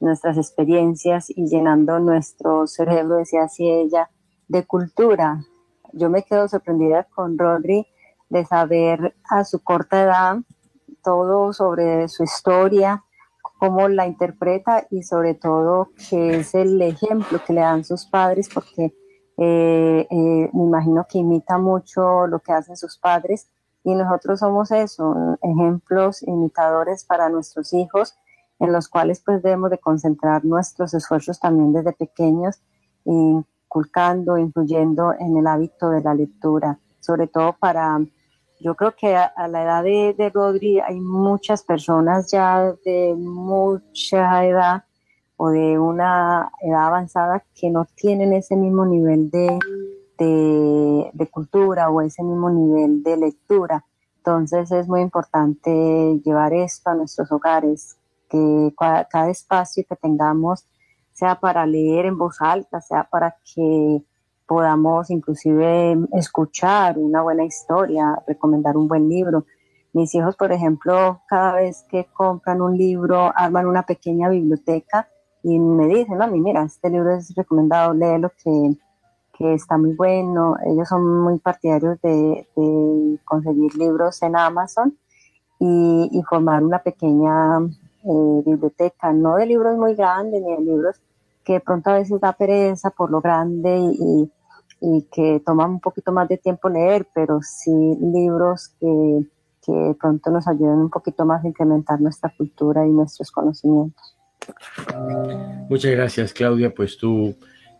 nuestras 0.00 0.36
experiencias 0.36 1.30
y 1.30 1.46
llenando 1.46 2.00
nuestro 2.00 2.66
cerebro, 2.66 3.18
decía 3.18 3.44
así 3.44 3.70
ella, 3.70 4.10
de 4.48 4.66
cultura. 4.66 5.44
Yo 5.92 6.10
me 6.10 6.24
quedo 6.24 6.48
sorprendida 6.48 7.04
con 7.04 7.38
Rodri 7.38 7.86
de 8.28 8.44
saber 8.44 9.14
a 9.30 9.44
su 9.44 9.62
corta 9.62 10.02
edad 10.02 10.38
todo 11.04 11.52
sobre 11.52 12.08
su 12.08 12.24
historia, 12.24 13.04
cómo 13.62 13.86
la 13.86 14.08
interpreta 14.08 14.88
y 14.90 15.04
sobre 15.04 15.34
todo 15.34 15.90
que 16.10 16.40
es 16.40 16.52
el 16.56 16.82
ejemplo 16.82 17.40
que 17.46 17.52
le 17.52 17.60
dan 17.60 17.84
sus 17.84 18.06
padres 18.06 18.48
porque 18.52 18.92
eh, 19.38 20.06
eh, 20.10 20.50
me 20.52 20.64
imagino 20.64 21.06
que 21.08 21.18
imita 21.18 21.58
mucho 21.58 22.26
lo 22.26 22.40
que 22.40 22.50
hacen 22.50 22.76
sus 22.76 22.98
padres. 22.98 23.46
Y 23.84 23.94
nosotros 23.94 24.40
somos 24.40 24.72
eso, 24.72 25.38
ejemplos 25.42 26.24
imitadores 26.24 27.04
para 27.04 27.28
nuestros 27.28 27.72
hijos 27.72 28.16
en 28.58 28.72
los 28.72 28.88
cuales 28.88 29.22
pues 29.24 29.40
debemos 29.44 29.70
de 29.70 29.78
concentrar 29.78 30.44
nuestros 30.44 30.92
esfuerzos 30.92 31.38
también 31.38 31.72
desde 31.72 31.92
pequeños, 31.92 32.60
inculcando, 33.04 34.38
influyendo 34.38 35.14
en 35.16 35.36
el 35.36 35.46
hábito 35.46 35.90
de 35.90 36.00
la 36.00 36.14
lectura, 36.14 36.80
sobre 36.98 37.28
todo 37.28 37.52
para, 37.60 38.00
yo 38.62 38.74
creo 38.74 38.94
que 38.94 39.16
a, 39.16 39.32
la 39.48 39.62
edad 39.62 39.82
de, 39.82 40.14
de, 40.16 40.30
Rodri 40.30 40.80
hay 40.80 41.00
muchas 41.00 41.62
personas 41.62 42.30
ya 42.30 42.72
de 42.84 43.14
mucha 43.16 44.44
edad 44.46 44.84
o 45.36 45.50
de 45.50 45.78
una 45.78 46.50
edad 46.62 46.86
avanzada 46.86 47.44
que 47.54 47.70
no 47.70 47.86
tienen 47.96 48.32
ese 48.32 48.56
mismo 48.56 48.86
nivel 48.86 49.30
de, 49.30 49.58
de, 50.18 51.10
de 51.12 51.26
cultura 51.26 51.90
o 51.90 52.00
ese 52.00 52.22
mismo 52.22 52.50
nivel 52.50 53.02
de 53.02 53.16
lectura. 53.16 53.84
Entonces 54.18 54.70
es 54.70 54.86
muy 54.86 55.00
importante 55.00 56.20
llevar 56.24 56.52
esto 56.54 56.90
a 56.90 56.94
nuestros 56.94 57.32
hogares, 57.32 57.96
que 58.30 58.72
cada, 58.78 59.28
espacio 59.28 59.84
que 59.88 59.96
tengamos 59.96 60.64
sea 61.12 61.40
para 61.40 61.66
leer 61.66 62.06
en 62.06 62.16
voz 62.16 62.40
alta, 62.40 62.80
sea 62.80 63.02
para 63.10 63.36
que 63.44 64.00
podamos 64.52 65.08
inclusive 65.08 65.96
escuchar 66.12 66.98
una 66.98 67.22
buena 67.22 67.42
historia, 67.42 68.22
recomendar 68.26 68.76
un 68.76 68.86
buen 68.86 69.08
libro. 69.08 69.46
Mis 69.94 70.14
hijos, 70.14 70.36
por 70.36 70.52
ejemplo, 70.52 71.22
cada 71.26 71.54
vez 71.54 71.86
que 71.88 72.06
compran 72.12 72.60
un 72.60 72.76
libro, 72.76 73.32
arman 73.34 73.66
una 73.66 73.84
pequeña 73.84 74.28
biblioteca 74.28 75.08
y 75.42 75.58
me 75.58 75.86
dicen, 75.86 76.18
mami, 76.18 76.38
mira, 76.38 76.64
este 76.64 76.90
libro 76.90 77.14
es 77.14 77.34
recomendado, 77.34 77.94
léelo 77.94 78.30
que, 78.44 78.76
que 79.38 79.54
está 79.54 79.78
muy 79.78 79.94
bueno. 79.94 80.56
Ellos 80.66 80.86
son 80.86 81.22
muy 81.22 81.38
partidarios 81.38 81.98
de, 82.02 82.46
conseguir 83.24 83.74
libros 83.76 84.22
en 84.22 84.36
Amazon 84.36 84.98
y, 85.60 86.10
y 86.12 86.22
formar 86.24 86.62
una 86.62 86.80
pequeña 86.80 87.58
eh, 88.04 88.42
biblioteca, 88.44 89.14
no 89.14 89.36
de 89.36 89.46
libros 89.46 89.78
muy 89.78 89.94
grandes 89.94 90.42
ni 90.42 90.54
de 90.56 90.60
libros 90.60 91.00
que 91.44 91.54
de 91.54 91.60
pronto 91.60 91.90
a 91.90 91.94
veces 91.94 92.20
da 92.20 92.32
pereza 92.32 92.90
por 92.90 93.10
lo 93.10 93.20
grande 93.20 93.76
y, 93.78 93.96
y 93.98 94.32
que 95.12 95.40
toman 95.44 95.70
un 95.70 95.80
poquito 95.80 96.12
más 96.12 96.28
de 96.28 96.38
tiempo 96.38 96.68
leer, 96.68 97.06
pero 97.14 97.40
sí 97.42 97.70
libros 98.00 98.70
que, 98.80 99.26
que 99.64 99.96
pronto 100.00 100.30
nos 100.30 100.48
ayuden 100.48 100.78
un 100.78 100.90
poquito 100.90 101.24
más 101.24 101.44
a 101.44 101.48
incrementar 101.48 102.00
nuestra 102.00 102.32
cultura 102.36 102.86
y 102.86 102.90
nuestros 102.90 103.30
conocimientos. 103.30 104.16
Muchas 105.68 105.92
gracias, 105.92 106.32
Claudia. 106.32 106.74
Pues 106.74 106.96
tú 106.96 107.34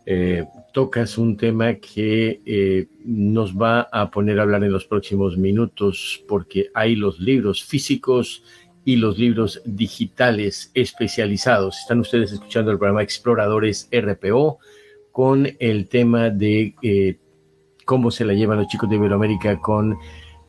eh, 0.05 0.45
tocas 0.73 1.17
un 1.17 1.37
tema 1.37 1.75
que 1.75 2.41
eh, 2.45 2.87
nos 3.05 3.55
va 3.55 3.87
a 3.91 4.09
poner 4.11 4.39
a 4.39 4.43
hablar 4.43 4.63
en 4.63 4.71
los 4.71 4.85
próximos 4.85 5.37
minutos, 5.37 6.23
porque 6.27 6.69
hay 6.73 6.95
los 6.95 7.19
libros 7.19 7.63
físicos 7.63 8.43
y 8.85 8.97
los 8.97 9.17
libros 9.17 9.61
digitales 9.65 10.71
especializados. 10.73 11.79
Están 11.79 11.99
ustedes 11.99 12.33
escuchando 12.33 12.71
el 12.71 12.77
programa 12.77 13.03
Exploradores 13.03 13.89
RPO 13.91 14.59
con 15.13 15.47
el 15.59 15.87
tema 15.87 16.29
de 16.29 16.75
eh, 16.81 17.17
cómo 17.85 18.11
se 18.11 18.25
la 18.25 18.33
llevan 18.33 18.57
los 18.57 18.67
chicos 18.67 18.89
de 18.89 18.97
Iberoamérica 18.97 19.61
con 19.61 19.97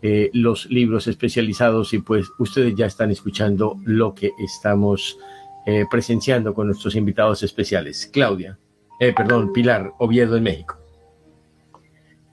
eh, 0.02 0.30
los 0.32 0.66
libros 0.66 1.06
especializados 1.06 1.94
y 1.94 2.00
pues 2.00 2.26
ustedes 2.40 2.74
ya 2.74 2.86
están 2.86 3.12
escuchando 3.12 3.76
lo 3.84 4.12
que 4.12 4.32
estamos 4.38 5.16
eh, 5.64 5.84
presenciando 5.88 6.52
con 6.52 6.66
nuestros 6.66 6.96
invitados 6.96 7.44
especiales. 7.44 8.10
Claudia, 8.12 8.58
perdón, 8.98 9.52
Pilar 9.52 9.92
Oviedo 9.98 10.36
en 10.36 10.42
México. 10.42 10.76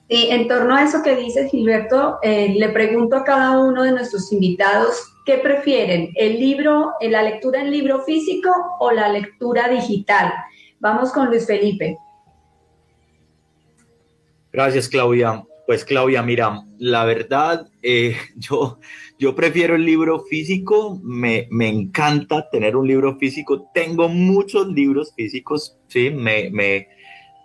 Sí, 0.10 0.28
en 0.32 0.48
torno 0.48 0.76
a 0.76 0.84
eso 0.84 1.04
que 1.04 1.15
dice 1.15 1.48
Gilberto, 1.48 2.17
le 2.24 2.70
pregunto 2.70 3.15
a 3.15 3.24
cada 3.24 3.60
uno 3.60 3.84
de 3.84 3.91
nuestros 3.91 4.32
invitados 4.34 5.12
¿Qué 5.26 5.38
prefieren? 5.38 6.12
¿El 6.15 6.39
libro, 6.39 6.94
la 7.00 7.22
lectura 7.22 7.62
en 7.62 7.70
libro 7.70 8.02
físico 8.02 8.50
o 8.80 8.91
la 8.91 9.08
lectura 9.10 9.70
digital? 9.70 10.34
Vamos 10.80 11.12
con 11.12 11.28
Luis 11.28 11.46
Felipe. 11.46 11.98
Gracias, 14.52 14.90
Claudia. 14.90 15.44
Pues 15.66 15.86
Claudia, 15.86 16.22
mira, 16.22 16.66
la 16.80 17.06
verdad, 17.06 17.68
eh, 17.82 18.18
yo, 18.36 18.80
yo 19.18 19.36
prefiero 19.36 19.76
el 19.76 19.86
libro 19.86 20.20
físico, 20.24 21.00
me, 21.02 21.48
me, 21.50 21.70
encanta 21.70 22.50
tener 22.50 22.76
un 22.76 22.88
libro 22.88 23.18
físico, 23.18 23.70
tengo 23.74 24.10
muchos 24.10 24.68
libros 24.68 25.14
físicos, 25.16 25.78
sí, 25.88 26.10
me, 26.10 26.50
me, 26.50 26.90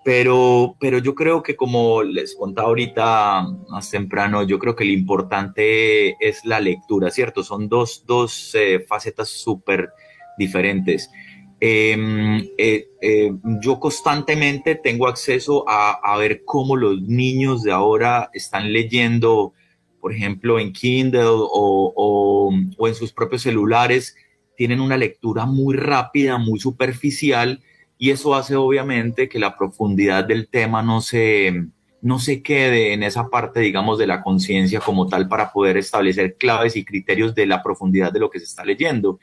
Pero, 0.05 0.77
pero 0.81 0.99
yo 0.99 1.15
creo 1.15 1.43
que 1.43 1.55
como 1.55 2.03
les 2.03 2.35
contaba 2.35 2.69
ahorita 2.69 3.47
más 3.69 3.91
temprano, 3.91 4.43
yo 4.43 4.59
creo 4.59 4.75
que 4.75 4.85
lo 4.85 4.93
importante 4.93 6.17
es 6.19 6.45
la 6.45 6.59
lectura, 6.59 7.11
¿cierto? 7.11 7.45
Son 7.45 7.69
dos, 7.69 8.05
dos 8.07 8.55
eh, 8.55 8.81
facetas 8.89 9.29
súper 9.29 9.91
diferentes. 10.39 11.11
Em, 11.59 12.39
eh, 12.59 12.89
eh, 13.01 13.33
yo 13.63 13.81
constantemente 13.81 14.75
tengo 14.75 15.09
acceso 15.09 15.65
a, 15.67 16.17
ver 16.19 16.45
cómo 16.45 16.77
los 16.77 17.01
niños 17.01 17.63
de 17.63 17.73
ahora 17.73 18.31
están 18.35 18.73
leyendo, 18.73 19.55
por 20.01 20.13
ejemplo, 20.13 20.59
en 20.59 20.73
Kindle 20.73 21.25
o, 21.25 21.93
o, 21.97 22.53
o 22.77 22.89
en 22.89 22.95
sus 22.95 23.13
propios 23.13 23.43
celulares, 23.43 24.17
tienen 24.57 24.81
una 24.81 24.97
lectura 24.97 25.47
muy 25.47 25.77
rápida, 25.77 26.39
muy 26.39 26.59
superficial 26.59 27.63
y 27.99 28.11
eso 28.11 28.35
hace 28.35 28.57
obviamente 28.57 29.29
que 29.29 29.39
la 29.39 29.57
profundidad 29.57 30.25
del 30.25 30.49
tema 30.49 30.83
no 30.83 31.01
se, 31.01 31.67
no 32.03 32.19
se 32.19 32.43
quede 32.43 32.93
en 32.93 33.03
esa 33.03 33.29
parte, 33.29 33.61
digamos, 33.61 33.99
de 33.99 34.07
la 34.07 34.23
conciencia 34.23 34.81
como 34.81 35.09
tal 35.09 35.29
para 35.29 35.53
poder 35.53 35.77
establecer 35.77 36.37
claves 36.37 36.77
y 36.77 36.85
criterios 36.85 37.35
de 37.35 37.47
la 37.47 37.63
profundidad 37.63 38.13
de 38.13 38.21
lo 38.21 38.31
que 38.31 38.39
se 38.39 38.45
está 38.45 38.65
leyendo. 38.65 39.19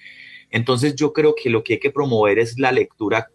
Entonces 0.53 0.95
yo 0.95 1.11
creo 1.11 1.35
que 1.35 1.49
lo 1.49 1.63
que 1.63 1.73
hay 1.73 1.79
que 1.79 1.91
promover 1.91 2.39
es 2.39 2.57
la 2.57 2.71
lectura 2.71 3.27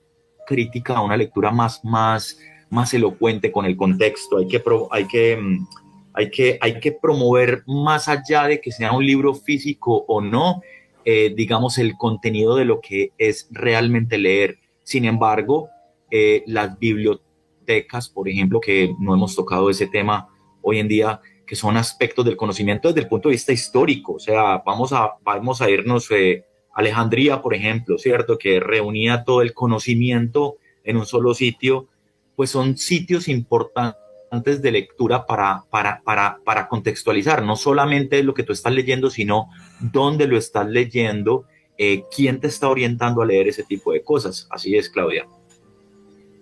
crítica, 0.46 1.02
una 1.02 1.18
lectura 1.18 1.50
más, 1.50 1.84
más, 1.84 2.38
más 2.70 2.94
elocuente 2.94 3.52
con 3.52 3.66
el 3.66 3.76
contexto. 3.76 4.38
Hay 4.38 4.48
que, 4.48 4.62
hay 4.90 5.06
que, 5.06 5.36
mm, 5.36 5.66
hay 6.14 6.30
que, 6.30 6.58
hay 6.62 6.80
que 6.80 6.92
promover 6.92 7.62
más 7.66 8.08
allá 8.08 8.44
de 8.44 8.60
que 8.60 8.72
sea 8.72 8.92
un 8.92 9.04
libro 9.04 9.34
físico 9.34 10.06
o 10.08 10.22
no, 10.22 10.62
eh, 11.04 11.34
digamos, 11.36 11.76
el 11.76 11.98
contenido 11.98 12.56
de 12.56 12.64
lo 12.64 12.80
que 12.80 13.12
es 13.18 13.48
realmente 13.50 14.16
leer 14.16 14.58
sin 14.88 15.04
embargo, 15.04 15.68
eh, 16.10 16.42
las 16.46 16.78
bibliotecas, 16.78 18.08
por 18.08 18.26
ejemplo, 18.26 18.58
que 18.58 18.94
no 18.98 19.12
hemos 19.12 19.36
tocado 19.36 19.68
ese 19.68 19.86
tema 19.86 20.30
hoy 20.62 20.78
en 20.78 20.88
día, 20.88 21.20
que 21.46 21.56
son 21.56 21.76
aspectos 21.76 22.24
del 22.24 22.38
conocimiento 22.38 22.88
desde 22.88 23.02
el 23.02 23.08
punto 23.08 23.28
de 23.28 23.34
vista 23.34 23.52
histórico. 23.52 24.14
O 24.14 24.18
sea, 24.18 24.62
vamos 24.64 24.94
a, 24.94 25.12
vamos 25.22 25.60
a 25.60 25.68
irnos 25.68 26.10
eh, 26.10 26.42
Alejandría, 26.78 27.42
por 27.42 27.54
ejemplo, 27.54 27.98
¿cierto? 27.98 28.38
Que 28.38 28.60
reunía 28.60 29.24
todo 29.24 29.42
el 29.42 29.52
conocimiento 29.52 30.58
en 30.84 30.96
un 30.96 31.06
solo 31.06 31.34
sitio, 31.34 31.88
pues 32.36 32.50
son 32.50 32.76
sitios 32.76 33.26
importantes 33.26 34.62
de 34.62 34.70
lectura 34.70 35.26
para, 35.26 35.64
para, 35.70 36.00
para, 36.04 36.38
para 36.44 36.68
contextualizar, 36.68 37.42
no 37.42 37.56
solamente 37.56 38.22
lo 38.22 38.32
que 38.32 38.44
tú 38.44 38.52
estás 38.52 38.72
leyendo, 38.72 39.10
sino 39.10 39.48
dónde 39.80 40.28
lo 40.28 40.38
estás 40.38 40.68
leyendo 40.68 41.46
eh, 41.78 42.04
quién 42.14 42.38
te 42.38 42.46
está 42.46 42.68
orientando 42.68 43.22
a 43.22 43.26
leer 43.26 43.48
ese 43.48 43.64
tipo 43.64 43.90
de 43.92 44.04
cosas. 44.04 44.46
Así 44.48 44.76
es, 44.76 44.88
Claudia. 44.88 45.26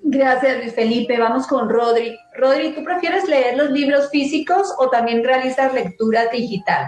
Gracias, 0.02 0.58
Luis 0.58 0.74
Felipe. 0.74 1.18
Vamos 1.18 1.46
con 1.46 1.70
Rodri. 1.70 2.14
Rodri, 2.36 2.74
¿tú 2.74 2.84
prefieres 2.84 3.26
leer 3.26 3.56
los 3.56 3.70
libros 3.70 4.10
físicos 4.10 4.70
o 4.78 4.90
también 4.90 5.24
realizas 5.24 5.72
lectura 5.72 6.26
digital? 6.28 6.84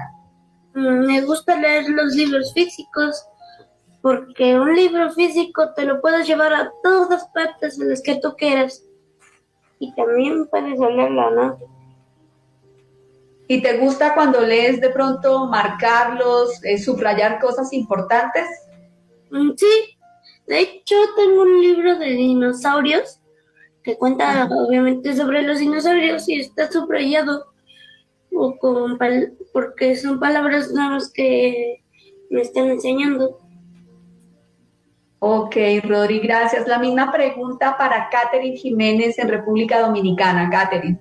Mm, 0.74 1.06
me 1.06 1.22
gusta 1.22 1.58
leer 1.58 1.88
los 1.88 2.14
libros 2.14 2.52
físicos 2.52 3.24
porque 4.02 4.58
un 4.58 4.74
libro 4.74 5.10
físico 5.12 5.72
te 5.74 5.84
lo 5.84 6.00
puedes 6.00 6.26
llevar 6.26 6.52
a 6.52 6.72
todas 6.82 7.26
partes 7.28 7.80
en 7.80 7.90
las 7.90 8.02
que 8.02 8.16
tú 8.16 8.34
quieras 8.36 8.84
y 9.78 9.94
también 9.94 10.46
puedes 10.48 10.78
leerlo, 10.78 11.30
¿no? 11.30 11.58
¿Y 13.46 13.62
te 13.62 13.78
gusta 13.78 14.14
cuando 14.14 14.42
lees 14.42 14.80
de 14.80 14.90
pronto 14.90 15.46
marcarlos, 15.46 16.62
eh, 16.64 16.78
subrayar 16.78 17.40
cosas 17.40 17.72
importantes? 17.72 18.46
Mm, 19.30 19.52
sí, 19.56 19.96
de 20.46 20.60
hecho 20.60 20.96
tengo 21.16 21.42
un 21.42 21.60
libro 21.60 21.98
de 21.98 22.10
dinosaurios 22.10 23.20
que 23.82 23.96
cuenta 23.96 24.48
obviamente 24.50 25.16
sobre 25.16 25.42
los 25.42 25.60
dinosaurios 25.60 26.28
y 26.28 26.40
está 26.40 26.70
subrayado 26.70 27.46
o 28.32 28.58
con 28.58 28.98
porque 29.52 29.96
son 29.96 30.20
palabras 30.20 30.70
nuevas 30.72 31.10
que 31.10 31.82
me 32.28 32.42
están 32.42 32.68
enseñando. 32.68 33.38
Ok, 35.20 35.56
Rodri, 35.82 36.20
gracias. 36.20 36.68
La 36.68 36.78
misma 36.78 37.10
pregunta 37.10 37.76
para 37.76 38.08
Catherine 38.08 38.56
Jiménez 38.56 39.18
en 39.18 39.28
República 39.28 39.80
Dominicana. 39.80 40.48
Catherine. 40.48 40.98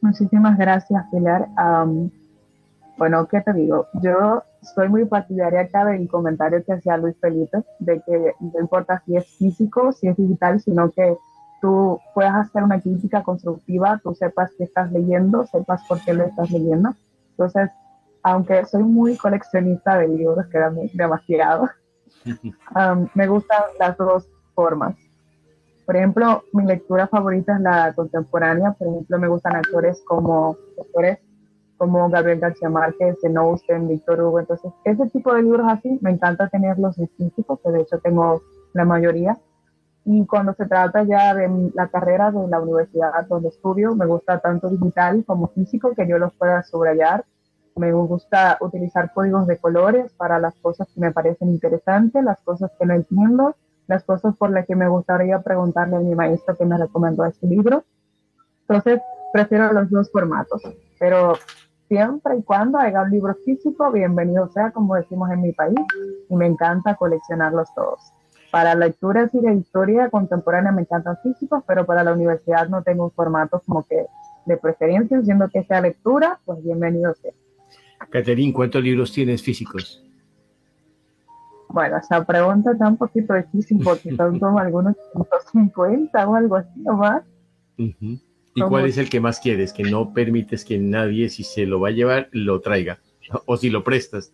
Muchísimas 0.00 0.56
gracias, 0.56 1.02
Pilar. 1.10 1.48
bueno, 2.96 3.26
¿qué 3.26 3.40
te 3.40 3.52
digo? 3.52 3.86
Yo 4.02 4.44
soy 4.74 4.88
muy 4.88 5.06
partidaria 5.06 5.62
acá 5.62 5.84
del 5.86 6.06
comentario 6.08 6.62
que 6.64 6.74
hacía 6.74 6.96
Luis 6.96 7.16
Felipe, 7.20 7.64
de 7.80 8.00
que 8.02 8.34
no 8.38 8.60
importa 8.60 9.02
si 9.04 9.16
es 9.16 9.26
físico, 9.36 9.92
si 9.92 10.06
es 10.06 10.16
digital, 10.16 10.60
sino 10.60 10.90
que 10.92 11.16
tú 11.60 11.98
puedas 12.14 12.34
hacer 12.34 12.62
una 12.62 12.80
crítica 12.80 13.22
constructiva, 13.24 14.00
tú 14.04 14.14
sepas 14.14 14.52
qué 14.56 14.64
estás 14.64 14.92
leyendo, 14.92 15.46
sepas 15.46 15.82
por 15.88 16.00
qué 16.04 16.14
lo 16.14 16.24
estás 16.24 16.50
leyendo. 16.50 16.94
Entonces, 17.30 17.70
aunque 18.22 18.64
soy 18.66 18.84
muy 18.84 19.16
coleccionista 19.16 19.98
de 19.98 20.08
libros, 20.08 20.46
que 20.46 20.60
demasiado, 20.92 21.70
me 23.14 23.26
gustan 23.26 23.62
las 23.78 23.96
dos 23.96 24.28
formas. 24.54 24.96
Por 25.86 25.96
ejemplo, 25.96 26.44
mi 26.52 26.64
lectura 26.64 27.06
favorita 27.08 27.56
es 27.56 27.60
la 27.60 27.92
contemporánea. 27.94 28.72
Por 28.72 28.88
ejemplo, 28.88 29.18
me 29.18 29.28
gustan 29.28 29.56
actores 29.56 30.02
como 30.06 30.56
actores 30.80 31.18
como 31.76 32.08
Gabriel 32.08 32.40
García 32.40 32.70
Márquez, 32.70 33.16
Zen 33.20 33.36
Austen, 33.36 33.88
Víctor 33.88 34.22
Hugo. 34.22 34.40
Entonces, 34.40 34.72
ese 34.84 35.06
tipo 35.10 35.34
de 35.34 35.42
libros 35.42 35.66
así, 35.68 35.98
me 36.00 36.10
encanta 36.10 36.48
tenerlos 36.48 36.98
en 36.98 37.08
físico, 37.08 37.60
que 37.62 37.70
de 37.70 37.82
hecho 37.82 37.98
tengo 37.98 38.42
la 38.72 38.84
mayoría. 38.84 39.36
Y 40.06 40.24
cuando 40.26 40.54
se 40.54 40.66
trata 40.66 41.02
ya 41.02 41.34
de 41.34 41.70
la 41.74 41.88
carrera 41.88 42.30
de 42.30 42.46
la 42.48 42.60
universidad 42.60 43.26
donde 43.28 43.48
estudio, 43.48 43.94
me 43.94 44.06
gusta 44.06 44.38
tanto 44.38 44.68
digital 44.68 45.24
como 45.26 45.48
físico, 45.48 45.94
que 45.94 46.06
yo 46.06 46.18
los 46.18 46.32
pueda 46.34 46.62
subrayar. 46.62 47.24
Me 47.76 47.92
gusta 47.92 48.56
utilizar 48.60 49.12
códigos 49.12 49.46
de 49.46 49.58
colores 49.58 50.12
para 50.14 50.38
las 50.38 50.54
cosas 50.56 50.88
que 50.94 51.00
me 51.00 51.12
parecen 51.12 51.50
interesantes, 51.50 52.22
las 52.22 52.40
cosas 52.40 52.70
que 52.78 52.86
no 52.86 52.94
entiendo 52.94 53.56
las 53.86 54.04
cosas 54.04 54.36
por 54.36 54.50
las 54.50 54.66
que 54.66 54.76
me 54.76 54.88
gustaría 54.88 55.40
preguntarle 55.40 55.96
a 55.96 56.00
mi 56.00 56.14
maestro 56.14 56.56
que 56.56 56.64
me 56.64 56.78
recomendó 56.78 57.24
este 57.24 57.46
libro. 57.46 57.84
Entonces, 58.62 59.00
prefiero 59.32 59.72
los 59.72 59.90
dos 59.90 60.10
formatos, 60.10 60.62
pero 60.98 61.34
siempre 61.88 62.36
y 62.38 62.42
cuando 62.42 62.78
haya 62.78 63.02
un 63.02 63.10
libro 63.10 63.34
físico, 63.44 63.90
bienvenido 63.92 64.48
sea, 64.48 64.70
como 64.70 64.94
decimos 64.94 65.30
en 65.30 65.42
mi 65.42 65.52
país, 65.52 65.78
y 66.28 66.36
me 66.36 66.46
encanta 66.46 66.94
coleccionarlos 66.94 67.68
todos. 67.74 68.12
Para 68.50 68.74
lecturas 68.74 69.34
y 69.34 69.40
de 69.40 69.54
historia 69.54 70.08
contemporánea 70.10 70.72
me 70.72 70.82
encantan 70.82 71.18
físicos, 71.22 71.62
pero 71.66 71.84
para 71.84 72.04
la 72.04 72.12
universidad 72.12 72.68
no 72.68 72.82
tengo 72.82 73.04
un 73.04 73.10
formato 73.10 73.60
como 73.66 73.82
que 73.82 74.06
de 74.46 74.56
preferencia, 74.56 75.20
siendo 75.22 75.48
que 75.48 75.64
sea 75.64 75.80
lectura, 75.80 76.38
pues 76.44 76.62
bienvenido 76.62 77.14
sea. 77.14 77.32
Caterín, 78.10 78.52
¿cuántos 78.52 78.82
libros 78.82 79.12
tienes 79.12 79.42
físicos? 79.42 80.04
Bueno, 81.68 81.96
esa 81.96 82.24
pregunta 82.24 82.70
está 82.70 82.88
un 82.88 82.96
poquito 82.96 83.34
difícil 83.34 83.80
porque 83.82 84.14
son 84.14 84.38
como 84.40 84.58
algunos 84.58 84.94
150 85.12 86.28
o 86.28 86.34
algo 86.36 86.56
así 86.56 86.80
nomás. 86.80 87.24
¿Y 87.76 88.62
cuál 88.68 88.86
es 88.86 88.98
el 88.98 89.10
que 89.10 89.20
más 89.20 89.40
quieres? 89.40 89.72
Que 89.72 89.82
no 89.82 90.12
permites 90.12 90.64
que 90.64 90.78
nadie, 90.78 91.28
si 91.28 91.42
se 91.42 91.66
lo 91.66 91.80
va 91.80 91.88
a 91.88 91.92
llevar, 91.92 92.28
lo 92.32 92.60
traiga. 92.60 92.98
O 93.46 93.56
si 93.56 93.70
lo 93.70 93.82
prestas. 93.82 94.32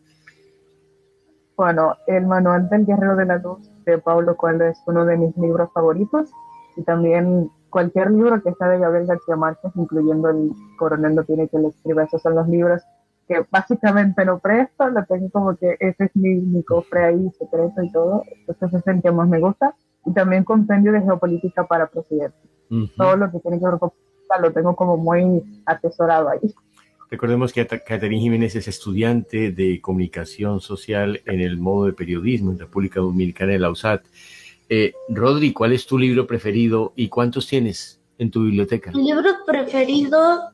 Bueno, 1.57 1.97
el 2.07 2.27
Manual 2.27 2.69
del 2.69 2.85
Guerrero 2.85 3.17
de 3.17 3.25
la 3.25 3.39
Luz 3.39 3.71
de 3.87 3.99
Pablo 3.99 4.37
Coelho 4.37 4.67
es 4.67 4.79
uno 4.87 5.05
de 5.07 5.17
mis 5.17 5.35
libros 5.37 5.71
favoritos. 5.73 6.31
Y 6.77 6.83
también 6.83 7.51
cualquier 7.71 8.11
libro 8.11 8.43
que 8.43 8.53
sea 8.55 8.69
de 8.69 8.81
Gabriel 8.81 9.07
García 9.07 9.37
Márquez, 9.37 9.71
incluyendo 9.77 10.29
el 10.29 10.51
Coronel 10.77 11.15
no 11.15 11.25
tiene 11.25 11.49
que 11.49 11.59
le 11.59 11.69
escriba, 11.69 12.03
esos 12.03 12.21
son 12.21 12.35
los 12.35 12.49
libros 12.49 12.83
que 13.31 13.47
básicamente 13.49 14.25
no 14.25 14.41
presto, 14.41 14.89
lo 14.89 15.05
tengo 15.05 15.31
como 15.31 15.57
que 15.57 15.77
ese 15.79 16.07
es 16.07 16.11
mi, 16.15 16.35
mi 16.35 16.65
cofre 16.65 17.05
ahí 17.05 17.31
secreto 17.39 17.81
y 17.81 17.93
todo, 17.93 18.25
entonces 18.49 18.81
es 18.81 18.87
el 18.89 19.01
que 19.01 19.13
más 19.13 19.29
me 19.29 19.39
gusta. 19.39 19.77
Y 20.05 20.13
también 20.13 20.43
compendio 20.43 20.91
de 20.91 21.01
geopolítica 21.03 21.65
para 21.65 21.87
presidente. 21.87 22.37
Todo 22.97 23.17
lo 23.17 23.31
que 23.31 23.39
tiene 23.39 23.61
que 23.61 23.67
ver 23.67 23.79
con 23.79 23.91
política 23.91 24.41
lo 24.41 24.53
tengo 24.53 24.75
como 24.75 24.97
muy 24.97 25.63
atesorado 25.65 26.29
ahí. 26.31 26.53
Recordemos 27.09 27.53
que 27.53 27.67
Catherine 27.67 28.21
Jiménez 28.21 28.57
es 28.57 28.67
estudiante 28.67 29.53
de 29.53 29.81
comunicación 29.81 30.61
social 30.61 31.21
en 31.25 31.41
el 31.41 31.57
modo 31.57 31.87
de 31.87 31.93
periodismo 31.93 32.51
en 32.51 32.59
República 32.59 32.99
Dominicana 32.99 33.53
de 33.53 33.59
la 33.61 33.71
USAT. 33.71 34.05
Eh, 34.69 34.93
Rodri, 35.09 35.53
¿cuál 35.53 35.73
es 35.73 35.87
tu 35.87 35.99
libro 35.99 36.27
preferido 36.27 36.93
y 36.97 37.09
cuántos 37.09 37.47
tienes 37.47 38.01
en 38.19 38.33
tu 38.33 38.43
biblioteca? 38.43 38.91
Mi 38.91 39.05
libro 39.05 39.31
preferido 39.47 40.51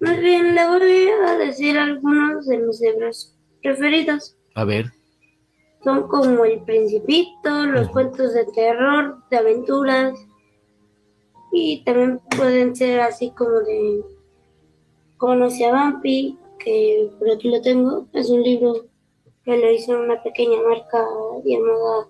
más 0.00 0.20
bien, 0.20 0.54
le 0.54 0.66
voy 0.66 1.08
a 1.26 1.36
decir 1.38 1.76
algunos 1.76 2.46
de 2.46 2.58
mis 2.58 2.80
libros 2.80 3.36
preferidos. 3.62 4.36
A 4.54 4.64
ver. 4.64 4.86
Son 5.82 6.08
como 6.08 6.44
El 6.44 6.62
Principito, 6.64 7.66
los 7.66 7.88
cuentos 7.88 8.34
de 8.34 8.44
terror, 8.46 9.18
de 9.30 9.36
aventuras. 9.36 10.18
Y 11.52 11.82
también 11.84 12.20
pueden 12.36 12.76
ser 12.76 13.00
así 13.00 13.30
como 13.30 13.60
de 13.60 14.04
Conoce 15.16 15.64
a 15.66 15.72
Vampi, 15.72 16.38
que 16.58 17.10
por 17.18 17.30
aquí 17.30 17.50
lo 17.50 17.60
tengo. 17.60 18.06
Es 18.12 18.30
un 18.30 18.42
libro 18.42 18.86
que 19.44 19.56
lo 19.56 19.70
hizo 19.72 19.98
una 19.98 20.22
pequeña 20.22 20.58
marca 20.62 21.04
llamada 21.44 22.08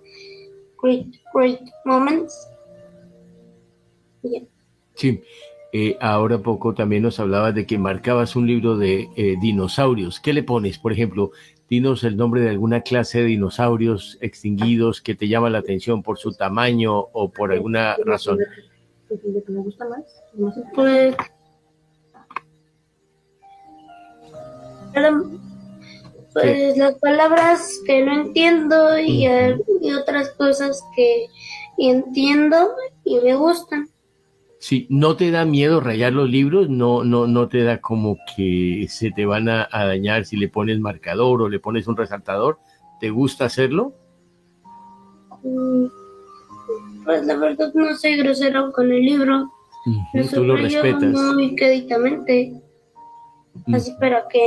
Great, 0.81 1.07
Great 1.33 1.61
Moments. 1.85 2.49
Sí. 4.95 5.23
Eh, 5.71 5.97
ahora 6.01 6.39
poco 6.39 6.73
también 6.73 7.03
nos 7.03 7.19
hablabas 7.19 7.53
de 7.53 7.67
que 7.67 7.77
marcabas 7.77 8.35
un 8.35 8.47
libro 8.47 8.77
de 8.77 9.07
eh, 9.15 9.35
dinosaurios. 9.39 10.19
¿Qué 10.19 10.33
le 10.33 10.41
pones? 10.41 10.79
Por 10.79 10.91
ejemplo, 10.91 11.31
dinos 11.69 12.03
el 12.03 12.17
nombre 12.17 12.41
de 12.41 12.49
alguna 12.49 12.81
clase 12.81 13.19
de 13.19 13.25
dinosaurios 13.25 14.17
extinguidos 14.19 15.01
que 15.01 15.13
te 15.13 15.27
llama 15.27 15.51
la 15.51 15.59
atención 15.59 16.01
por 16.01 16.17
su 16.17 16.33
tamaño 16.33 16.97
o 16.97 17.29
por 17.29 17.51
alguna 17.51 17.95
razón. 18.03 18.39
¿Qué 19.07 19.17
me 19.47 19.59
gusta 19.59 19.87
más? 19.87 20.23
Pues, 20.73 21.15
pues 26.33 26.77
las 26.77 26.95
palabras 26.95 27.79
que 27.85 28.03
no 28.03 28.21
entiendo 28.21 28.97
y, 28.97 29.27
y 29.81 29.93
otras 29.93 30.29
cosas 30.31 30.83
que 30.95 31.27
entiendo 31.77 32.71
y 33.03 33.19
me 33.19 33.35
gustan. 33.35 33.87
Sí, 34.59 34.87
¿no 34.89 35.15
te 35.15 35.31
da 35.31 35.45
miedo 35.45 35.79
rayar 35.79 36.11
los 36.11 36.29
libros? 36.29 36.69
¿No, 36.69 37.05
no, 37.05 37.27
no 37.27 37.47
te 37.47 37.63
da 37.63 37.79
como 37.79 38.17
que 38.35 38.87
se 38.89 39.09
te 39.09 39.25
van 39.25 39.47
a, 39.47 39.69
dañar 39.71 40.25
si 40.25 40.35
le 40.35 40.49
pones 40.49 40.81
marcador 40.81 41.41
o 41.41 41.47
le 41.47 41.61
pones 41.61 41.87
un 41.87 41.95
resaltador? 41.95 42.59
¿Te 42.99 43.09
gusta 43.09 43.45
hacerlo? 43.45 43.93
Mm, 45.43 45.85
pues 47.05 47.25
la 47.25 47.37
verdad 47.37 47.71
no 47.73 47.95
soy 47.95 48.17
grosero 48.17 48.73
con 48.73 48.91
el 48.91 49.01
libro. 49.01 49.49
tú 50.33 50.43
lo 50.43 50.57
respetas. 50.57 51.13
Muy 51.13 51.55
queditamente. 51.55 52.61
Mm. 53.65 53.75
Así 53.75 53.95
para 53.97 54.27
que 54.27 54.41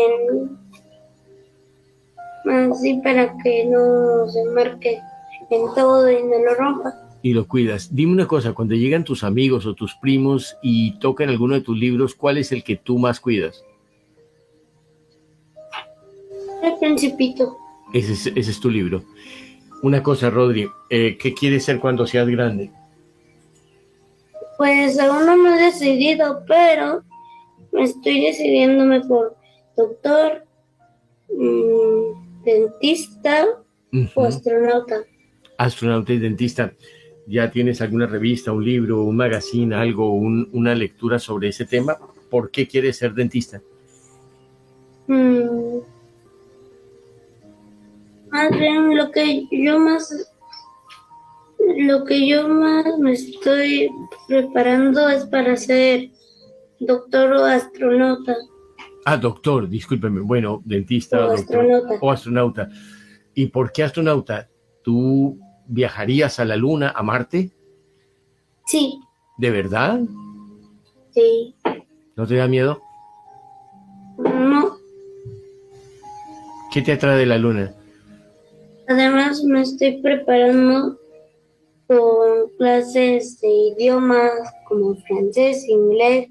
así 2.70 3.00
para 3.02 3.34
que 3.42 3.64
no 3.64 4.28
se 4.28 4.44
marque 4.50 5.00
en 5.48 5.74
todo 5.74 6.10
y 6.10 6.22
no 6.22 6.38
lo 6.44 6.54
rompa 6.54 7.01
y 7.22 7.32
lo 7.32 7.46
cuidas. 7.46 7.94
Dime 7.94 8.12
una 8.12 8.26
cosa, 8.26 8.52
cuando 8.52 8.74
llegan 8.74 9.04
tus 9.04 9.22
amigos 9.22 9.64
o 9.64 9.74
tus 9.74 9.94
primos 9.94 10.56
y 10.60 10.98
tocan 10.98 11.28
alguno 11.28 11.54
de 11.54 11.60
tus 11.60 11.78
libros, 11.78 12.14
¿cuál 12.14 12.38
es 12.38 12.50
el 12.50 12.64
que 12.64 12.76
tú 12.76 12.98
más 12.98 13.20
cuidas? 13.20 13.64
El 16.62 16.78
Principito. 16.78 17.56
Ese 17.92 18.32
es, 18.34 18.60
tu 18.60 18.70
libro. 18.70 19.04
Una 19.82 20.02
cosa, 20.02 20.30
Rodri, 20.30 20.68
eh, 20.90 21.16
¿qué 21.18 21.32
quieres 21.32 21.64
ser 21.64 21.78
cuando 21.78 22.06
seas 22.06 22.28
grande? 22.28 22.70
Pues 24.58 24.98
aún 24.98 25.26
no 25.26 25.36
me 25.36 25.56
he 25.56 25.64
decidido, 25.64 26.42
pero 26.46 27.02
me 27.72 27.84
estoy 27.84 28.20
decidiéndome 28.20 29.00
por 29.00 29.36
doctor, 29.76 30.44
mm, 31.28 32.42
dentista 32.44 33.46
o 34.14 34.24
astronauta. 34.24 35.04
Astronauta 35.58 36.12
y 36.12 36.18
dentista 36.18 36.72
ya 37.26 37.50
tienes 37.50 37.80
alguna 37.80 38.06
revista, 38.06 38.52
un 38.52 38.64
libro, 38.64 39.04
un 39.04 39.16
magazine, 39.16 39.74
algo, 39.74 40.12
una 40.12 40.74
lectura 40.74 41.18
sobre 41.18 41.48
ese 41.48 41.64
tema, 41.64 41.96
¿por 42.30 42.50
qué 42.50 42.66
quieres 42.66 42.96
ser 42.96 43.14
dentista? 43.14 43.60
Mm. 45.06 45.78
Más 48.30 48.50
bien 48.50 48.96
lo 48.96 49.10
que 49.10 49.46
yo 49.50 49.78
más 49.78 50.28
lo 51.76 52.04
que 52.04 52.26
yo 52.26 52.48
más 52.48 52.84
me 52.98 53.12
estoy 53.12 53.90
preparando 54.26 55.08
es 55.08 55.24
para 55.26 55.56
ser 55.56 56.10
doctor 56.80 57.32
o 57.32 57.44
astronauta. 57.44 58.34
Ah, 59.04 59.16
doctor, 59.16 59.68
discúlpeme. 59.68 60.20
Bueno, 60.20 60.62
dentista 60.64 61.26
o 61.26 61.32
astronauta. 61.32 61.94
o 62.00 62.10
astronauta. 62.10 62.68
¿Y 63.34 63.46
por 63.46 63.72
qué 63.72 63.84
astronauta? 63.84 64.48
¿Tú 64.82 65.38
¿Viajarías 65.72 66.38
a 66.38 66.44
la 66.44 66.54
Luna, 66.56 66.92
a 66.94 67.02
Marte? 67.02 67.50
Sí. 68.66 69.00
¿De 69.38 69.50
verdad? 69.50 70.00
Sí. 71.14 71.54
¿No 72.14 72.26
te 72.26 72.36
da 72.36 72.46
miedo? 72.46 72.82
No. 74.18 74.76
¿Qué 76.70 76.82
te 76.82 76.92
atrae 76.92 77.16
de 77.16 77.24
la 77.24 77.38
Luna? 77.38 77.74
Además 78.86 79.42
me 79.44 79.62
estoy 79.62 80.02
preparando 80.02 80.98
con 81.86 82.50
clases 82.58 83.40
de 83.40 83.48
idiomas 83.48 84.30
como 84.68 84.94
francés, 84.96 85.66
inglés, 85.66 86.28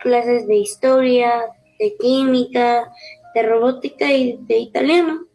clases 0.00 0.46
de 0.46 0.56
historia, 0.56 1.42
de 1.78 1.94
química, 2.00 2.90
de 3.34 3.42
robótica 3.42 4.10
y 4.10 4.38
de 4.46 4.60
italiano. 4.60 5.26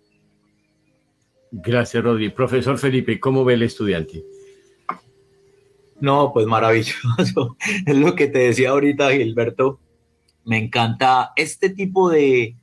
Gracias, 1.52 2.04
Rodri. 2.04 2.30
Profesor 2.30 2.78
Felipe, 2.78 3.20
¿cómo 3.20 3.46
ve 3.46 3.54
el 3.54 3.64
estudiante? 3.64 4.24
No, 6.00 6.32
pues 6.34 6.46
maravilloso. 6.46 7.58
Es 7.86 7.96
lo 7.96 8.16
que 8.16 8.28
te 8.28 8.40
decía 8.40 8.70
ahorita, 8.72 9.12
Gilberto. 9.12 9.80
Me 10.46 10.58
encanta 10.58 11.34
este 11.36 11.70
tipo 11.70 12.10
de, 12.10 12.56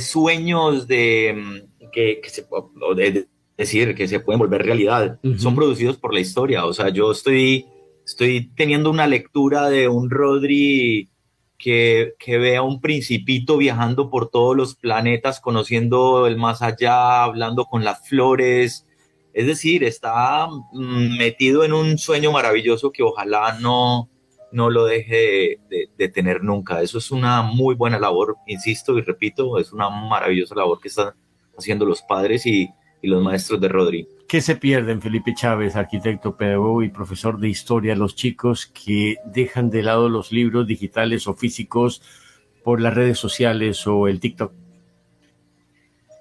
sueños 0.00 0.86
de 0.86 1.34
mm, 1.36 1.90
que, 1.90 2.20
se 2.26 2.46
de 2.96 3.26
decir 3.56 3.94
que 3.94 4.08
se 4.08 4.20
pueden 4.20 4.38
volver 4.38 4.64
realidad. 4.64 5.18
Son 5.36 5.54
producidos 5.54 5.96
por 5.96 6.14
la 6.14 6.20
historia. 6.20 6.66
O 6.66 6.72
sea, 6.72 6.88
yo 6.90 7.10
estoy, 7.12 7.66
estoy 8.06 8.50
teniendo 8.54 8.90
una 8.90 9.06
lectura 9.06 9.68
de 9.68 9.88
un 9.88 10.08
Rodri 10.08 11.09
que, 11.60 12.14
que 12.18 12.38
vea 12.38 12.62
un 12.62 12.80
principito 12.80 13.58
viajando 13.58 14.10
por 14.10 14.30
todos 14.30 14.56
los 14.56 14.74
planetas, 14.74 15.40
conociendo 15.40 16.26
el 16.26 16.36
más 16.36 16.62
allá, 16.62 17.22
hablando 17.22 17.66
con 17.66 17.84
las 17.84 18.08
flores. 18.08 18.86
Es 19.34 19.46
decir, 19.46 19.84
está 19.84 20.48
mm, 20.48 21.18
metido 21.18 21.62
en 21.62 21.74
un 21.74 21.98
sueño 21.98 22.32
maravilloso 22.32 22.90
que 22.90 23.02
ojalá 23.02 23.58
no, 23.60 24.08
no 24.52 24.70
lo 24.70 24.86
deje 24.86 25.60
de, 25.68 26.08
tener 26.08 26.42
nunca. 26.42 26.80
Eso 26.82 26.96
es 26.98 27.10
una 27.10 27.42
muy 27.42 27.74
buena 27.74 27.98
labor, 27.98 28.38
insisto 28.46 28.98
y 28.98 29.02
repito, 29.02 29.58
es 29.58 29.72
una 29.72 29.90
maravillosa 29.90 30.54
labor 30.54 30.80
que 30.80 30.88
están 30.88 31.12
haciendo 31.56 31.84
los 31.84 32.00
padres 32.00 32.46
y, 32.46 32.70
y 33.02 33.08
los 33.08 33.22
maestros 33.22 33.60
de 33.60 33.68
Rodri. 33.68 34.08
¿Qué 34.30 34.40
se 34.40 34.54
pierden, 34.54 35.02
Felipe 35.02 35.34
Chávez, 35.34 35.74
arquitecto, 35.74 36.36
pedagogo 36.36 36.84
y 36.84 36.88
profesor 36.88 37.40
de 37.40 37.48
historia, 37.48 37.96
los 37.96 38.14
chicos 38.14 38.66
que 38.66 39.16
dejan 39.24 39.70
de 39.70 39.82
lado 39.82 40.08
los 40.08 40.30
libros 40.30 40.68
digitales 40.68 41.26
o 41.26 41.34
físicos 41.34 42.00
por 42.62 42.80
las 42.80 42.94
redes 42.94 43.18
sociales 43.18 43.84
o 43.88 44.06
el 44.06 44.20
TikTok? 44.20 44.52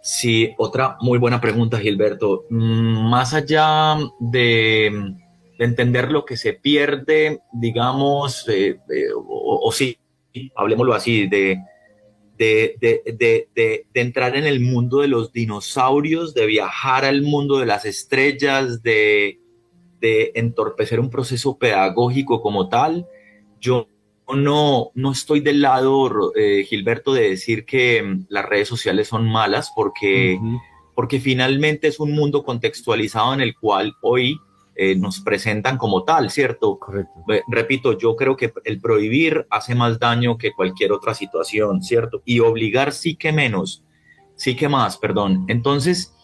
Sí, 0.01 0.55
otra 0.57 0.97
muy 1.01 1.19
buena 1.19 1.39
pregunta, 1.39 1.77
Gilberto. 1.77 2.45
Mm, 2.49 3.11
más 3.11 3.35
allá 3.35 3.95
de, 4.19 5.13
entender 5.59 6.11
lo 6.11 6.25
que 6.25 6.35
se 6.35 6.53
pierde, 6.53 7.41
digamos, 7.53 8.49
eh, 8.49 8.79
eh, 8.89 9.11
o, 9.15 9.67
o, 9.67 9.71
sí, 9.71 9.99
hablemoslo 10.55 10.95
así, 10.95 11.27
de, 11.27 11.59
de, 12.39 13.87
entrar 13.93 14.35
en 14.35 14.45
el 14.45 14.61
mundo 14.61 15.01
de 15.01 15.09
los 15.09 15.33
dinosaurios, 15.33 16.33
de 16.33 16.45
viajar 16.45 17.05
al 17.05 17.21
mundo 17.21 17.59
de 17.59 17.65
las 17.65 17.85
estrellas, 17.85 18.81
de, 18.81 19.39
entorpecer 20.01 20.99
un 20.99 21.09
proceso 21.09 21.57
pedagógico 21.57 22.41
como 22.41 22.69
tal. 22.69 23.05
Yo 23.59 23.87
no, 24.33 24.91
no 24.95 25.11
estoy 25.11 25.41
del 25.41 25.61
lado, 25.61 26.33
eh, 26.35 26.63
Gilberto, 26.63 27.13
de 27.13 27.31
decir 27.31 27.65
que 27.65 28.01
mm, 28.01 28.27
las 28.29 28.45
redes 28.45 28.69
sociales 28.69 29.09
son 29.09 29.27
malas, 29.27 29.73
porque, 29.75 30.39
porque 30.95 31.19
finalmente 31.19 31.89
es 31.89 31.99
un 31.99 32.13
mundo 32.13 32.43
contextualizado 32.43 33.33
en 33.33 33.41
el 33.41 33.55
cual 33.57 33.93
hoy 34.01 34.39
eh, 34.81 34.95
nos 34.95 35.19
presentan 35.19 35.77
como 35.77 36.05
tal, 36.05 36.31
¿cierto? 36.31 36.79
Correcto. 36.79 37.11
repito, 37.49 37.97
yo 37.97 38.15
creo 38.15 38.37
que 38.37 38.53
el 38.63 38.79
prohibir 38.79 39.45
hace 39.49 39.75
más 39.75 39.99
daño 39.99 40.37
que 40.37 40.53
cualquier 40.53 40.93
otra 40.93 41.13
situación, 41.13 41.83
¿cierto? 41.83 42.21
Y 42.23 42.39
obligar 42.39 42.93
sí 42.93 43.17
que 43.17 43.33
menos, 43.33 43.83
sí 44.35 44.55
que 44.55 44.69
más, 44.69 44.97
perdón. 44.97 45.43
Entonces, 45.49 46.15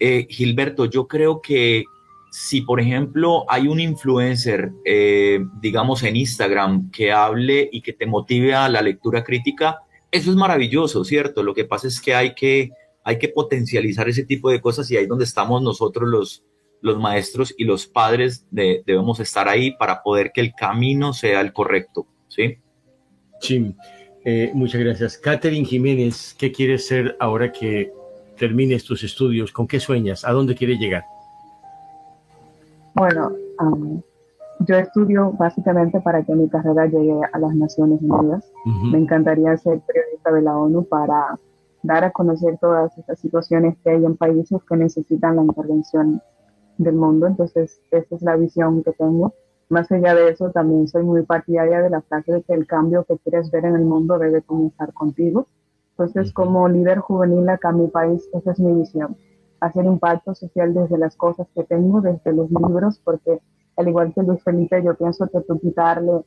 eh, 0.00 0.26
Gilberto, 0.30 0.86
yo 0.86 1.06
creo 1.06 1.42
que 1.42 1.84
si, 2.30 2.62
por 2.62 2.80
ejemplo, 2.80 3.44
hay 3.46 3.68
un 3.68 3.78
influencer, 3.78 4.72
eh, 4.86 5.44
digamos, 5.60 6.02
en 6.02 6.16
Instagram 6.16 6.90
que 6.90 7.12
hable 7.12 7.68
y 7.70 7.82
que 7.82 7.92
te 7.92 8.06
motive 8.06 8.54
a 8.54 8.70
la 8.70 8.80
lectura 8.80 9.22
crítica, 9.22 9.80
eso 10.10 10.30
es 10.30 10.36
maravilloso, 10.38 11.04
¿cierto? 11.04 11.42
Lo 11.42 11.52
que 11.52 11.66
pasa 11.66 11.88
es 11.88 12.00
que 12.00 12.14
hay 12.14 12.34
que, 12.34 12.70
hay 13.04 13.18
que 13.18 13.28
potencializar 13.28 14.08
ese 14.08 14.24
tipo 14.24 14.48
de 14.48 14.62
cosas 14.62 14.90
y 14.90 14.96
ahí 14.96 15.02
es 15.02 15.08
donde 15.10 15.26
estamos 15.26 15.60
nosotros 15.60 16.08
los 16.08 16.42
los 16.80 16.98
maestros 16.98 17.54
y 17.56 17.64
los 17.64 17.86
padres 17.86 18.46
debemos 18.50 19.20
estar 19.20 19.48
ahí 19.48 19.72
para 19.72 20.02
poder 20.02 20.30
que 20.32 20.40
el 20.40 20.54
camino 20.54 21.12
sea 21.12 21.40
el 21.40 21.52
correcto, 21.52 22.06
¿sí? 22.28 22.58
Sí, 23.40 23.74
eh, 24.24 24.50
muchas 24.54 24.80
gracias. 24.80 25.18
Catherine 25.18 25.64
Jiménez, 25.64 26.34
¿qué 26.38 26.52
quieres 26.52 26.86
ser 26.86 27.16
ahora 27.20 27.52
que 27.52 27.92
termines 28.36 28.84
tus 28.84 29.02
estudios? 29.02 29.52
¿Con 29.52 29.66
qué 29.66 29.80
sueñas? 29.80 30.24
¿A 30.24 30.32
dónde 30.32 30.54
quieres 30.54 30.78
llegar? 30.78 31.04
Bueno, 32.94 33.32
yo 34.60 34.76
estudio 34.76 35.32
básicamente 35.32 36.00
para 36.00 36.22
que 36.24 36.34
mi 36.34 36.48
carrera 36.48 36.86
llegue 36.86 37.20
a 37.32 37.38
las 37.38 37.54
Naciones 37.54 38.00
Unidas. 38.02 38.44
Me 38.64 38.98
encantaría 38.98 39.56
ser 39.56 39.80
periodista 39.80 40.32
de 40.32 40.42
la 40.42 40.56
ONU 40.56 40.84
para 40.84 41.38
dar 41.82 42.04
a 42.04 42.10
conocer 42.10 42.58
todas 42.60 42.96
estas 42.98 43.20
situaciones 43.20 43.76
que 43.84 43.90
hay 43.90 44.04
en 44.04 44.16
países 44.16 44.58
que 44.68 44.76
necesitan 44.76 45.36
la 45.36 45.42
intervención 45.42 46.20
del 46.78 46.94
mundo. 46.94 47.26
Entonces, 47.26 47.80
esa 47.90 48.14
es 48.14 48.22
la 48.22 48.36
visión 48.36 48.82
que 48.82 48.92
tengo. 48.92 49.34
más 49.68 49.92
allá 49.92 50.14
de 50.14 50.30
eso, 50.30 50.50
también 50.50 50.88
soy 50.88 51.02
muy 51.02 51.22
partidaria 51.24 51.82
de 51.82 51.90
la 51.90 52.00
frase 52.00 52.32
de 52.32 52.42
que 52.42 52.54
el 52.54 52.66
cambio 52.66 53.04
que 53.04 53.18
quieres 53.18 53.50
ver 53.50 53.66
en 53.66 53.74
el 53.74 53.84
mundo 53.84 54.18
debe 54.18 54.40
comenzar 54.40 54.94
contigo. 54.94 55.46
Entonces, 55.90 56.32
como 56.32 56.68
líder 56.68 57.00
juvenil 57.00 57.46
acá 57.48 57.70
en 57.70 57.82
mi 57.82 57.88
país, 57.88 58.26
esa 58.32 58.52
es 58.52 58.60
mi 58.60 58.72
visión, 58.72 59.16
hacer 59.60 59.84
impacto 59.84 60.34
social 60.34 60.72
desde 60.72 60.96
las 60.96 61.16
cosas 61.16 61.48
que 61.54 61.64
tengo, 61.64 62.00
desde 62.00 62.32
los 62.32 62.48
libros, 62.50 63.00
porque 63.04 63.40
al 63.76 63.88
igual 63.88 64.14
que 64.14 64.22
Luis 64.22 64.42
Felipe, 64.42 64.82
yo 64.82 64.94
pienso 64.94 65.26
que 65.28 65.40
tú 65.40 65.58
quitarle 65.58 66.24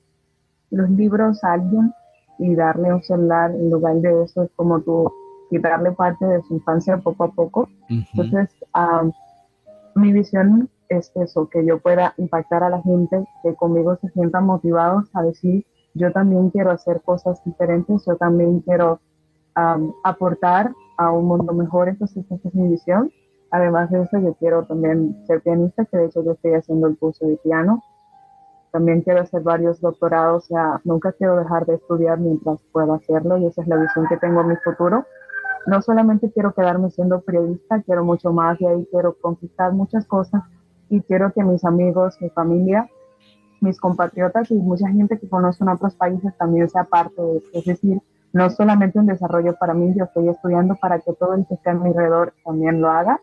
los 0.72 0.90
libros 0.90 1.44
a 1.44 1.54
alguien 1.54 1.94
y 2.38 2.54
darle 2.54 2.94
un 2.94 3.02
celular 3.02 3.52
en 3.52 3.70
lugar 3.70 3.96
de 3.96 4.24
eso 4.24 4.44
es 4.44 4.52
como 4.56 4.82
tú 4.82 5.12
quitarle 5.50 5.92
parte 5.92 6.26
de 6.26 6.42
su 6.44 6.56
infancia 6.56 6.98
poco 6.98 7.26
a 7.26 7.32
poco. 7.32 7.70
Entonces, 7.90 8.50
mi 9.96 10.12
visión 10.12 10.70
es 10.90 11.12
eso, 11.16 11.50
que 11.50 11.66
yo 11.66 11.80
pueda 11.80 12.14
impactar 12.18 12.64
a 12.64 12.70
la 12.70 12.82
gente, 12.82 13.26
que 13.44 13.56
conmigo 13.56 13.98
se 13.98 14.10
sientan 14.10 14.46
motivados 14.46 15.10
a 15.14 15.24
decir, 15.24 15.66
yo 15.94 16.12
también 16.12 16.50
quiero 16.50 16.72
hacer 16.72 17.02
cosas 17.02 17.44
diferentes, 17.46 18.04
yo 18.06 18.16
también 18.18 18.60
quiero 18.62 19.00
aportar 20.04 20.72
a 20.98 21.12
un 21.12 21.26
mundo 21.26 21.54
mejor, 21.54 21.90
entonces 21.90 22.26
esa 22.30 22.48
es 22.48 22.56
mi 22.56 22.70
visión. 22.70 23.12
Además 23.52 23.90
de 23.92 24.04
eso, 24.04 24.18
yo 24.20 24.34
quiero 24.36 24.66
también 24.66 25.22
ser 25.28 25.42
pianista, 25.42 25.84
que 25.86 25.98
de 25.98 26.06
hecho 26.06 26.24
yo 26.24 26.32
estoy 26.34 26.54
haciendo 26.54 26.88
el 26.88 26.98
curso 26.98 27.26
de 27.26 27.38
piano. 27.38 27.84
También 28.72 29.02
quiero 29.02 29.20
hacer 29.20 29.42
varios 29.42 29.82
doctorados, 29.82 30.46
o 30.46 30.48
sea, 30.48 30.82
nunca 30.86 31.12
quiero 31.12 31.36
dejar 31.36 31.66
de 31.66 31.76
estudiar 31.76 32.18
mientras 32.20 32.62
pueda 32.72 32.96
hacerlo 32.96 33.38
y 33.38 33.48
esa 33.48 33.62
es 33.62 33.68
la 33.68 33.76
visión 33.76 34.08
que 34.08 34.16
tengo 34.18 34.40
en 34.40 34.48
mi 34.48 34.56
futuro. 34.58 35.06
No 35.68 35.82
solamente 35.82 36.32
quiero 36.32 36.54
quedarme 36.54 36.90
siendo 36.90 37.22
periodista, 37.22 37.82
quiero 37.84 38.04
mucho 38.04 38.32
más 38.32 38.60
y 38.60 38.66
ahí 38.66 38.88
quiero 38.92 39.16
conquistar 39.22 39.74
muchas 39.74 40.06
cosas 40.06 40.44
y 40.90 41.02
quiero 41.02 41.32
que 41.32 41.44
mis 41.44 41.64
amigos, 41.64 42.18
mi 42.20 42.30
familia, 42.30 42.90
mis 43.62 43.80
compatriotas 43.80 44.50
y 44.52 44.56
mucha 44.56 44.90
gente 44.90 45.20
que 45.20 45.30
conoce 45.30 45.64
en 45.64 45.70
otros 45.70 45.96
países 45.96 46.36
también 46.38 46.70
sea 46.70 46.84
parte 46.84 47.22
de 47.22 47.42
Es 47.54 47.66
decir, 47.66 48.02
no 48.34 48.50
solamente 48.50 49.00
un 49.00 49.06
desarrollo 49.06 49.56
para 49.56 49.74
mí, 49.74 49.94
yo 49.96 50.06
estoy 50.06 50.30
estudiando 50.30 50.76
para 50.76 51.00
que 51.00 51.14
todo 51.14 51.36
el 51.36 51.46
que 51.46 51.56
está 51.56 51.72
a 51.72 51.76
mi 51.76 51.90
alrededor 51.90 52.34
también 52.44 52.82
lo 52.82 52.90
haga. 52.90 53.20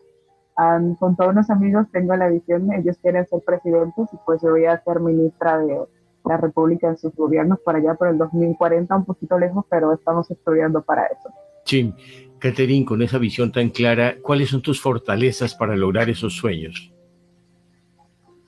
con 0.99 1.15
todos 1.15 1.35
los 1.35 1.49
amigos 1.49 1.87
tengo 1.91 2.15
la 2.15 2.27
visión, 2.27 2.71
ellos 2.73 2.97
quieren 3.01 3.25
ser 3.27 3.41
presidentes 3.45 4.07
y 4.13 4.17
pues 4.25 4.41
yo 4.41 4.51
voy 4.51 4.65
a 4.65 4.81
ser 4.83 4.99
ministra 4.99 5.57
de 5.59 5.79
la 6.25 6.37
República 6.37 6.87
en 6.87 6.97
sus 6.97 7.15
gobiernos 7.15 7.59
para 7.61 7.79
allá 7.79 7.95
por 7.95 8.07
el 8.07 8.17
2040, 8.17 8.95
un 8.95 9.05
poquito 9.05 9.39
lejos, 9.39 9.65
pero 9.69 9.93
estamos 9.93 10.29
estudiando 10.29 10.81
para 10.81 11.05
eso. 11.05 11.29
Sí, 11.65 11.93
Catherine, 12.39 12.85
con 12.85 13.01
esa 13.01 13.17
visión 13.17 13.51
tan 13.51 13.69
clara, 13.69 14.15
¿cuáles 14.21 14.49
son 14.49 14.61
tus 14.61 14.81
fortalezas 14.81 15.53
para 15.55 15.75
lograr 15.75 16.09
esos 16.09 16.35
sueños? 16.35 16.91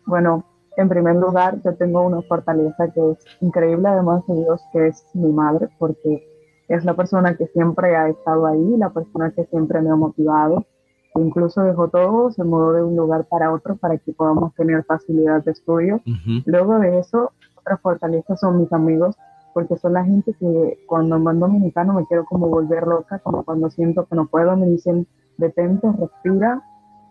Bueno, 0.05 0.45
en 0.77 0.89
primer 0.89 1.15
lugar, 1.15 1.61
yo 1.63 1.75
tengo 1.75 2.01
una 2.01 2.21
fortaleza 2.23 2.91
que 2.93 3.11
es 3.11 3.17
increíble, 3.41 3.87
además 3.87 4.23
de 4.27 4.35
Dios, 4.35 4.61
que 4.71 4.87
es 4.87 5.05
mi 5.13 5.31
madre, 5.31 5.69
porque 5.77 6.27
es 6.67 6.85
la 6.85 6.95
persona 6.95 7.35
que 7.35 7.47
siempre 7.47 7.95
ha 7.95 8.07
estado 8.07 8.47
ahí, 8.47 8.77
la 8.77 8.89
persona 8.89 9.31
que 9.31 9.45
siempre 9.45 9.81
me 9.81 9.89
ha 9.89 9.95
motivado. 9.95 10.65
Incluso 11.15 11.61
dejó 11.63 11.89
todo, 11.89 12.31
se 12.31 12.43
mudó 12.43 12.71
de 12.71 12.83
un 12.83 12.95
lugar 12.95 13.25
para 13.25 13.51
otro 13.51 13.75
para 13.75 13.97
que 13.97 14.13
podamos 14.13 14.55
tener 14.55 14.85
facilidad 14.85 15.43
de 15.43 15.51
estudio. 15.51 16.01
Luego 16.45 16.79
de 16.79 16.99
eso, 16.99 17.31
otra 17.55 17.77
fortaleza 17.77 18.37
son 18.37 18.61
mis 18.61 18.71
amigos, 18.71 19.17
porque 19.53 19.77
son 19.77 19.93
la 19.93 20.03
gente 20.03 20.33
que 20.33 20.83
cuando 20.87 21.15
ando 21.15 21.47
dominicano 21.47 21.93
me 21.93 22.05
quiero 22.05 22.25
como 22.25 22.47
volver 22.47 22.87
loca, 22.87 23.19
como 23.19 23.43
cuando 23.43 23.69
siento 23.69 24.05
que 24.05 24.15
no 24.15 24.27
puedo, 24.27 24.55
me 24.55 24.67
dicen, 24.67 25.07
detente, 25.37 25.91
respira, 25.91 26.61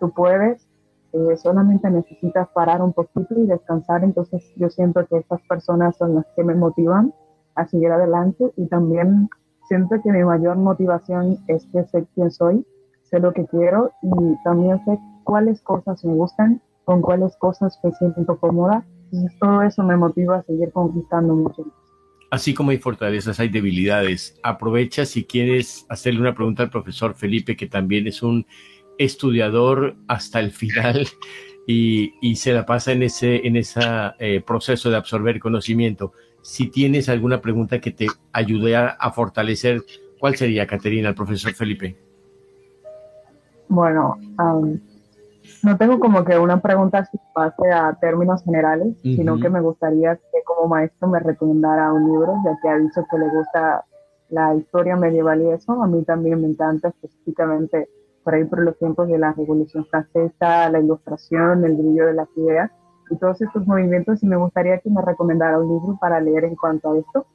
tú 0.01 0.11
puedes, 0.11 0.66
eh, 1.12 1.36
solamente 1.36 1.91
necesitas 1.91 2.49
parar 2.51 2.82
un 2.82 2.93
poquito 2.93 3.34
y 3.36 3.47
descansar, 3.47 4.05
entonces 4.05 4.43
yo 4.57 4.70
siento 4.70 5.07
que 5.07 5.18
estas 5.18 5.41
personas 5.49 5.97
son 5.97 6.14
las 6.14 6.26
que 6.36 6.45
me 6.45 6.55
motivan 6.55 7.12
a 7.57 7.66
seguir 7.66 7.91
adelante 7.91 8.53
y 8.57 8.66
también 8.68 9.28
siento 9.68 10.01
que 10.03 10.12
mi 10.12 10.24
mayor 10.24 10.57
motivación 10.57 11.38
es 11.49 11.66
que 11.66 11.84
sé 11.84 12.07
quién 12.14 12.30
soy, 12.30 12.66
sé 13.05 13.18
lo 13.18 13.32
que 13.32 13.47
quiero 13.47 13.91
y 14.03 14.36
también 14.45 14.84
sé 14.84 14.99
cuáles 15.24 15.61
cosas 15.62 16.05
me 16.05 16.14
gustan, 16.14 16.61
con 16.84 17.03
cuáles 17.03 17.36
cosas 17.36 17.78
me 17.82 17.93
siento 17.93 18.38
cómoda. 18.38 18.84
Entonces 19.12 19.38
todo 19.41 19.62
eso 19.62 19.82
me 19.82 19.97
motiva 19.97 20.38
a 20.38 20.43
seguir 20.43 20.72
conquistando 20.72 21.34
mucho. 21.34 21.64
Así 22.31 22.55
como 22.55 22.70
hay 22.70 22.78
fortalezas, 22.78 23.41
hay 23.41 23.49
debilidades. 23.49 24.39
Aprovecha 24.43 25.05
si 25.05 25.24
quieres 25.24 25.85
hacerle 25.89 26.20
una 26.20 26.35
pregunta 26.35 26.62
al 26.62 26.70
profesor 26.70 27.14
Felipe, 27.14 27.57
que 27.57 27.66
también 27.66 28.07
es 28.07 28.22
un 28.22 28.47
estudiador 28.99 29.97
hasta 30.07 30.41
el 30.41 30.51
final 30.53 31.09
y, 31.66 32.12
se 32.37 32.53
la 32.53 32.66
pasa 32.66 32.93
en 32.93 33.03
ese 33.03 33.47
en 33.47 33.57
ese 33.57 33.81
eh, 34.18 34.43
proceso 34.47 34.91
de 34.91 34.97
absorber 34.97 35.41
conocimiento 35.41 36.12
si 36.43 36.68
tienes 36.68 37.09
alguna 37.09 37.41
pregunta 37.41 37.81
que 37.81 37.91
te 37.91 38.07
ayude 38.33 38.76
a, 38.76 39.11
fortalecer, 39.12 39.83
¿cuál 40.18 40.37
sería, 40.37 40.66
Caterina, 40.66 41.11
el 41.11 41.14
profesor 41.14 41.53
Felipe? 41.53 41.97
Bueno, 43.68 44.18
no 45.62 45.76
tengo 45.76 45.99
como 46.01 46.24
que 46.24 46.38
una 46.38 46.61
pregunta 46.61 47.09
que 47.11 47.18
pase 47.34 47.70
a 47.72 47.95
términos 48.01 48.43
generales, 48.45 48.97
sino 49.03 49.38
que 49.38 49.51
me 49.51 49.61
gustaría 49.61 50.16
que 50.16 50.43
como 50.45 50.68
maestro 50.68 51.09
me 51.09 51.20
recomendara 51.20 51.93
un 51.93 52.11
libro, 52.12 52.34
ya 52.45 52.59
que 52.62 52.68
ha 52.68 52.78
dicho 52.78 53.05
que 53.11 53.18
le 53.18 53.28
gusta 53.28 53.84
la 54.30 54.55
historia 54.55 54.97
medieval 54.97 55.43
y 55.43 55.51
eso. 55.51 55.82
A 55.82 55.86
mí 55.86 56.05
también 56.05 56.41
me 56.41 56.49
encanta 56.49 56.88
específicamente 56.88 57.88
por 58.22 58.34
ahí 58.34 58.45
por 58.45 58.62
los 58.62 58.78
tiempos 58.78 59.09
de 59.09 59.18
la 59.18 59.32
Revolución 59.32 59.86
Francesa, 59.86 60.68
la 60.68 60.80
ilustración, 60.80 61.64
el 61.64 61.76
brillo 61.76 62.07
de 62.07 62.14
las 62.14 62.28
ideas 62.36 62.70
y 63.11 63.16
todos 63.16 63.41
estos 63.41 63.66
movimientos 63.66 64.22
y 64.22 64.26
me 64.26 64.36
gustaría 64.36 64.78
que 64.78 64.91
me 64.91 65.03
recomendara 65.03 65.59
un 65.59 65.68
libro 65.68 65.99
para 66.01 66.20
leer 66.20 66.45
en 66.45 66.55
cuanto 66.55 66.93
a 66.93 66.99
esto. 66.99 67.26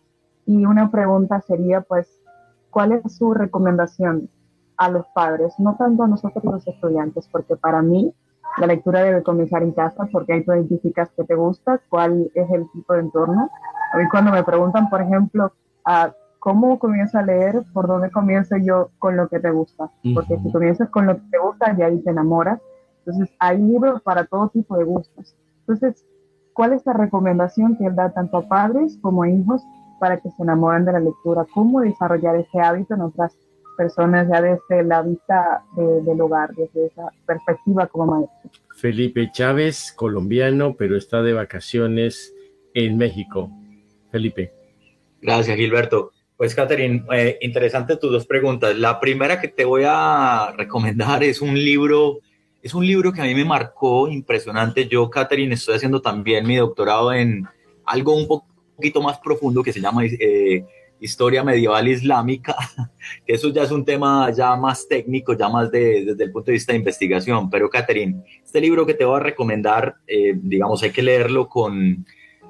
Y 0.45 0.65
una 0.65 0.91
pregunta 0.91 1.41
sería, 1.41 1.81
pues, 1.81 2.21
¿cuál 2.69 2.93
es 2.93 3.17
su 3.17 3.33
recomendación 3.33 4.29
a 4.77 4.89
los 4.89 5.05
padres, 5.07 5.53
no 5.59 5.75
tanto 5.75 6.03
a 6.03 6.07
nosotros 6.07 6.43
los 6.43 6.67
estudiantes, 6.67 7.27
porque 7.31 7.55
para 7.55 7.81
mí 7.81 8.13
la 8.57 8.67
lectura 8.67 9.01
debe 9.01 9.23
comenzar 9.23 9.63
en 9.63 9.71
casa 9.71 10.07
porque 10.11 10.33
ahí 10.33 10.45
tú 10.45 10.53
identificas 10.53 11.09
qué 11.15 11.23
te 11.23 11.35
gusta, 11.35 11.81
cuál 11.89 12.31
es 12.33 12.49
el 12.51 12.69
tipo 12.71 12.93
de 12.93 13.01
entorno. 13.01 13.49
A 13.91 13.97
mí 13.97 14.03
cuando 14.09 14.31
me 14.31 14.43
preguntan, 14.43 14.89
por 14.89 15.01
ejemplo, 15.01 15.51
a 15.83 16.13
cómo 16.39 16.79
comienzo 16.79 17.17
a 17.17 17.23
leer, 17.23 17.63
por 17.73 17.87
dónde 17.87 18.11
comienzo 18.11 18.55
yo 18.57 18.89
con 18.99 19.17
lo 19.17 19.27
que 19.27 19.39
te 19.39 19.51
gusta, 19.51 19.89
porque 20.13 20.37
si 20.37 20.51
comienzas 20.51 20.89
con 20.89 21.07
lo 21.07 21.15
que 21.15 21.23
te 21.31 21.37
gusta, 21.39 21.75
ya 21.75 21.87
ahí 21.87 21.99
te 22.01 22.11
enamoras. 22.11 22.61
Entonces 22.99 23.35
hay 23.39 23.57
libros 23.57 24.01
para 24.01 24.25
todo 24.25 24.49
tipo 24.49 24.77
de 24.77 24.83
gustos. 24.83 25.35
Entonces, 25.61 26.05
¿cuál 26.53 26.73
es 26.73 26.85
la 26.85 26.93
recomendación 26.93 27.77
que 27.77 27.85
él 27.85 27.95
da 27.95 28.11
tanto 28.11 28.37
a 28.37 28.47
padres 28.47 28.97
como 29.01 29.23
a 29.23 29.29
hijos 29.29 29.63
para 29.99 30.17
que 30.17 30.29
se 30.31 30.43
enamoren 30.43 30.85
de 30.85 30.93
la 30.93 30.99
lectura? 30.99 31.45
¿Cómo 31.53 31.81
desarrollar 31.81 32.35
ese 32.35 32.59
hábito 32.59 32.93
en 32.93 33.01
otras 33.01 33.37
personas 33.75 34.27
ya 34.29 34.41
desde 34.41 34.83
la 34.83 35.01
vista 35.01 35.63
del 35.75 36.19
hogar, 36.21 36.49
desde 36.55 36.87
esa 36.87 37.09
perspectiva 37.25 37.87
como 37.87 38.05
maestro? 38.05 38.51
Felipe 38.75 39.29
Chávez, 39.31 39.93
colombiano, 39.95 40.75
pero 40.77 40.97
está 40.97 41.21
de 41.21 41.33
vacaciones 41.33 42.33
en 42.73 42.97
México. 42.97 43.49
Felipe. 44.11 44.53
Gracias, 45.21 45.55
Gilberto. 45.57 46.11
Pues, 46.37 46.53
Catherine, 46.53 47.05
eh, 47.13 47.37
interesante 47.41 47.95
tus 47.97 48.11
dos 48.11 48.25
preguntas. 48.25 48.77
La 48.77 48.99
primera 48.99 49.39
que 49.39 49.47
te 49.47 49.63
voy 49.63 49.83
a 49.87 50.53
recomendar 50.57 51.23
es 51.23 51.41
un 51.41 51.53
libro 51.53 52.19
es 52.65 52.73
un 52.73 52.83
libro 52.83 53.13
que 53.13 53.21
a 53.21 53.25
mí 53.25 53.35
me 53.35 53.45
marcó 53.45 54.07
impresionante. 54.07 54.87
Yo, 54.87 55.07
Catherine, 55.07 55.53
estoy 55.53 55.75
haciendo 55.75 56.01
también 56.01 56.47
mi 56.47 56.55
doctorado 56.55 57.13
en 57.13 57.47
algo 57.85 58.15
un 58.15 58.27
poquito 58.27 59.03
más 59.03 59.19
profundo 59.19 59.61
que 59.61 59.71
se 59.71 59.79
llama 59.79 60.03
eh, 60.03 60.65
Historia 61.05 61.43
Medieval 61.43 61.87
Islámica, 61.87 62.55
que 63.25 63.33
eso 63.33 63.49
ya 63.49 63.63
es 63.63 63.71
un 63.71 63.85
tema 63.85 64.31
ya 64.31 64.55
más 64.55 64.87
técnico, 64.87 65.33
ya 65.33 65.49
más 65.49 65.71
desde 65.71 66.23
el 66.23 66.31
punto 66.31 66.47
de 66.47 66.53
vista 66.53 66.73
de 66.73 66.79
investigación. 66.79 67.49
Pero, 67.49 67.69
Catherine, 67.69 68.23
este 68.43 68.59
libro 68.61 68.85
que 68.85 68.93
te 68.93 69.05
voy 69.05 69.17
a 69.17 69.23
recomendar, 69.23 69.95
eh, 70.07 70.33
digamos, 70.35 70.83
hay 70.83 70.91
que 70.91 71.01
leerlo 71.01 71.47
con, 71.47 72.05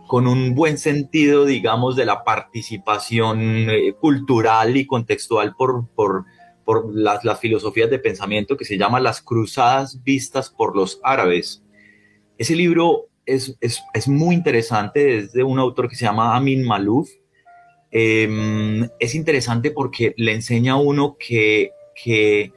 con 0.07 0.27
un 0.27 0.55
buen 0.55 0.77
sentido, 0.77 1.45
digamos, 1.45 1.95
de 1.95 2.05
la 2.05 2.23
participación 2.23 3.69
eh, 3.69 3.93
cultural 3.99 4.75
y 4.75 4.85
contextual 4.85 5.55
por, 5.55 5.87
por 5.89 6.25
por 6.65 6.93
las, 6.93 7.39
filosofías 7.39 7.89
de 7.89 7.99
pensamiento 7.99 8.57
que 8.57 8.65
se 8.65 8.77
llama 8.77 8.99
Las 8.99 9.21
Cruzadas 9.21 10.03
Vistas 10.03 10.49
por 10.49 10.75
los 10.75 10.99
Árabes. 11.03 11.63
Ese 12.37 12.55
libro 12.55 13.07
es, 13.25 13.55
muy 14.07 14.35
interesante, 14.35 15.19
es 15.19 15.31
de 15.31 15.43
un 15.43 15.59
autor 15.59 15.87
que 15.87 15.95
se 15.95 16.05
llama 16.05 16.35
Amin 16.35 16.65
Malouf. 16.65 17.09
Em, 17.97 18.89
es 18.99 19.15
interesante 19.15 19.71
porque 19.71 20.13
le 20.17 20.33
enseña 20.33 20.73
a 20.73 20.75
uno 20.75 21.15
que, 21.17 21.71
que, 21.95 22.51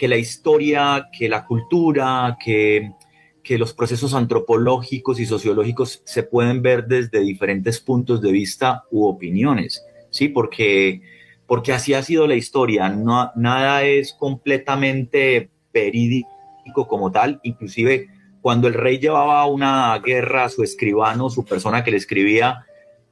la 0.00 0.16
historia, 0.16 1.10
que 1.12 1.28
la 1.28 1.44
cultura, 1.44 2.38
que, 2.42 2.90
que 3.42 3.58
los 3.58 3.74
procesos 3.74 4.14
antropológicos 4.14 5.20
y 5.20 5.26
sociológicos 5.26 6.00
se 6.06 6.22
pueden 6.22 6.62
ver 6.62 6.86
desde 6.86 7.20
diferentes 7.20 7.80
puntos 7.80 8.22
de 8.22 8.32
vista 8.32 8.84
u 8.90 9.04
opiniones, 9.04 9.84
¿sí? 10.08 10.28
Porque 10.28 11.02
porque 11.46 11.74
así 11.74 11.92
ha 11.92 12.02
sido 12.02 12.26
la 12.26 12.34
historia, 12.34 12.88
nada 12.88 13.82
es 13.82 14.14
completamente 14.14 15.50
verídico 15.70 16.88
como 16.88 17.12
tal, 17.12 17.40
inclusive 17.42 18.08
cuando 18.40 18.68
el 18.68 18.74
rey 18.74 18.98
llevaba 18.98 19.42
a 19.42 19.46
una 19.46 19.98
guerra, 19.98 20.48
su 20.48 20.62
escribano, 20.62 21.28
su 21.28 21.44
persona 21.44 21.84
que 21.84 21.90
le 21.90 21.98
escribía, 21.98 22.64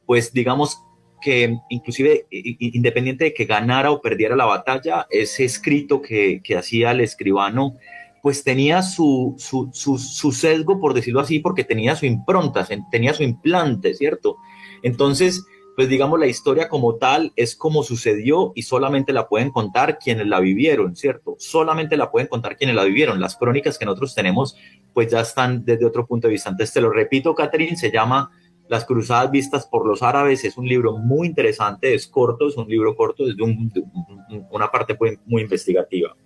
pues 0.07 0.33
digamos 0.33 0.81
que 1.25 1.57
inclusive 1.71 2.27
independiente 2.31 3.25
de 3.25 3.35
que 3.35 3.47
ganara 3.47 3.91
o 3.91 4.03
perdiera 4.03 4.37
la 4.37 4.45
batalla, 4.45 5.07
ese 5.09 5.45
escrito 5.45 6.03
que, 6.03 6.43
que 6.45 6.55
hacía 6.55 6.91
el 6.91 7.01
escribano, 7.01 7.77
pues 8.23 8.45
tenía 8.45 8.83
su, 8.83 9.35
su, 9.39 9.71
su, 9.73 10.33
sesgo, 10.33 10.79
por 10.79 10.93
decirlo 10.93 11.21
así, 11.21 11.39
porque 11.39 11.65
tenía 11.65 11.97
su 11.97 12.05
impronta, 12.05 12.69
tenía 12.91 13.15
su 13.15 13.23
implante, 13.23 13.95
¿cierto? 13.95 14.37
Entonces, 14.83 15.47
pues 15.77 15.89
digamos, 15.89 16.21
la 16.21 16.27
historia 16.27 16.69
como 16.69 16.97
tal 16.97 17.33
es 17.37 17.57
como 17.57 17.83
sucedió 17.83 18.53
y 18.55 18.63
solamente 18.63 19.15
la 19.15 19.27
pueden 19.27 19.51
contar 19.51 19.99
quienes 19.99 20.27
la 20.27 20.41
vivieron, 20.41 20.95
¿cierto? 20.95 21.37
Solamente 21.39 21.97
la 21.97 22.11
pueden 22.11 22.29
contar 22.29 22.59
quienes 22.59 22.77
la 22.77 22.85
vivieron. 22.85 23.19
Las 23.19 23.37
crónicas 23.37 23.79
que 23.79 23.87
nosotros 23.87 24.15
tenemos, 24.15 24.57
pues 24.93 25.11
ya 25.11 25.21
están 25.21 25.65
desde 25.65 25.87
otro 25.87 26.07
punto 26.07 26.29
de 26.29 26.33
vista. 26.33 26.51
Entonces, 26.51 26.75
te 26.75 26.83
lo 26.83 26.91
repito, 26.91 27.35
Catherine, 27.35 27.77
se 27.77 27.91
llama 27.91 28.31
Las 28.69 28.85
Cruzadas 28.85 29.31
Vistas 29.31 29.67
por 29.67 29.87
los 29.87 30.03
Árabes. 30.03 30.45
Es 30.45 30.57
un 30.57 30.67
libro 30.67 30.97
muy 30.97 31.29
interesante, 31.29 31.95
es 31.95 32.07
corto, 32.07 32.49
es 32.49 32.57
un 32.57 32.69
libro 32.69 32.95
corto, 32.97 33.27
desde 33.27 33.43
una 34.51 34.71
parte 34.71 34.97
muy, 34.99 35.19
muy 35.27 35.43
investigativa. 35.43 36.17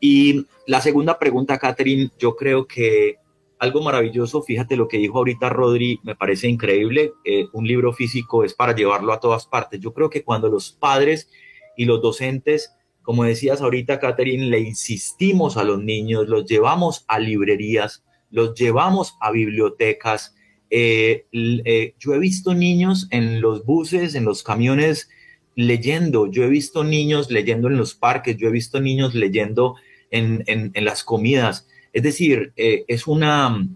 Y 0.00 0.46
la 0.66 0.80
segunda 0.80 1.18
pregunta, 1.18 1.58
Catherine, 1.58 2.10
yo 2.18 2.36
creo 2.36 2.66
que 2.66 3.16
algo 3.58 3.82
maravilloso, 3.82 4.42
fíjate 4.42 4.76
lo 4.76 4.88
que 4.88 4.98
dijo 4.98 5.18
ahorita 5.18 5.48
Rodri, 5.48 5.98
me 6.02 6.14
parece 6.14 6.48
increíble, 6.48 7.12
eh, 7.24 7.46
un 7.52 7.66
libro 7.66 7.92
físico 7.92 8.44
es 8.44 8.54
para 8.54 8.74
llevarlo 8.74 9.12
a 9.12 9.20
todas 9.20 9.46
partes. 9.46 9.80
Yo 9.80 9.92
creo 9.94 10.10
que 10.10 10.22
cuando 10.22 10.48
los 10.48 10.72
padres 10.72 11.30
y 11.76 11.86
los 11.86 12.02
docentes, 12.02 12.74
como 13.02 13.24
decías 13.24 13.62
ahorita, 13.62 13.98
Catherine, 13.98 14.46
le 14.46 14.60
insistimos 14.60 15.56
a 15.56 15.64
los 15.64 15.82
niños, 15.82 16.28
los 16.28 16.44
llevamos 16.44 17.04
a 17.08 17.18
librerías, 17.18 18.04
los 18.30 18.54
llevamos 18.54 19.16
a 19.20 19.30
bibliotecas. 19.30 20.35
Eh, 20.70 21.26
eh, 21.32 21.94
yo 21.98 22.14
he 22.14 22.18
visto 22.18 22.54
niños 22.54 23.08
en 23.10 23.40
los 23.40 23.64
buses, 23.64 24.14
en 24.14 24.24
los 24.24 24.42
camiones, 24.42 25.08
leyendo, 25.54 26.30
yo 26.30 26.44
he 26.44 26.48
visto 26.48 26.84
niños 26.84 27.30
leyendo 27.30 27.68
en 27.68 27.76
los 27.76 27.94
parques, 27.94 28.36
yo 28.36 28.48
he 28.48 28.52
visto 28.52 28.80
niños 28.80 29.14
leyendo 29.14 29.76
en, 30.10 30.44
en, 30.46 30.84
las 30.84 31.02
comidas. 31.02 31.66
Es 31.92 32.02
decir, 32.02 32.52
eh, 32.56 32.84
es, 32.88 33.06
una, 33.06 33.66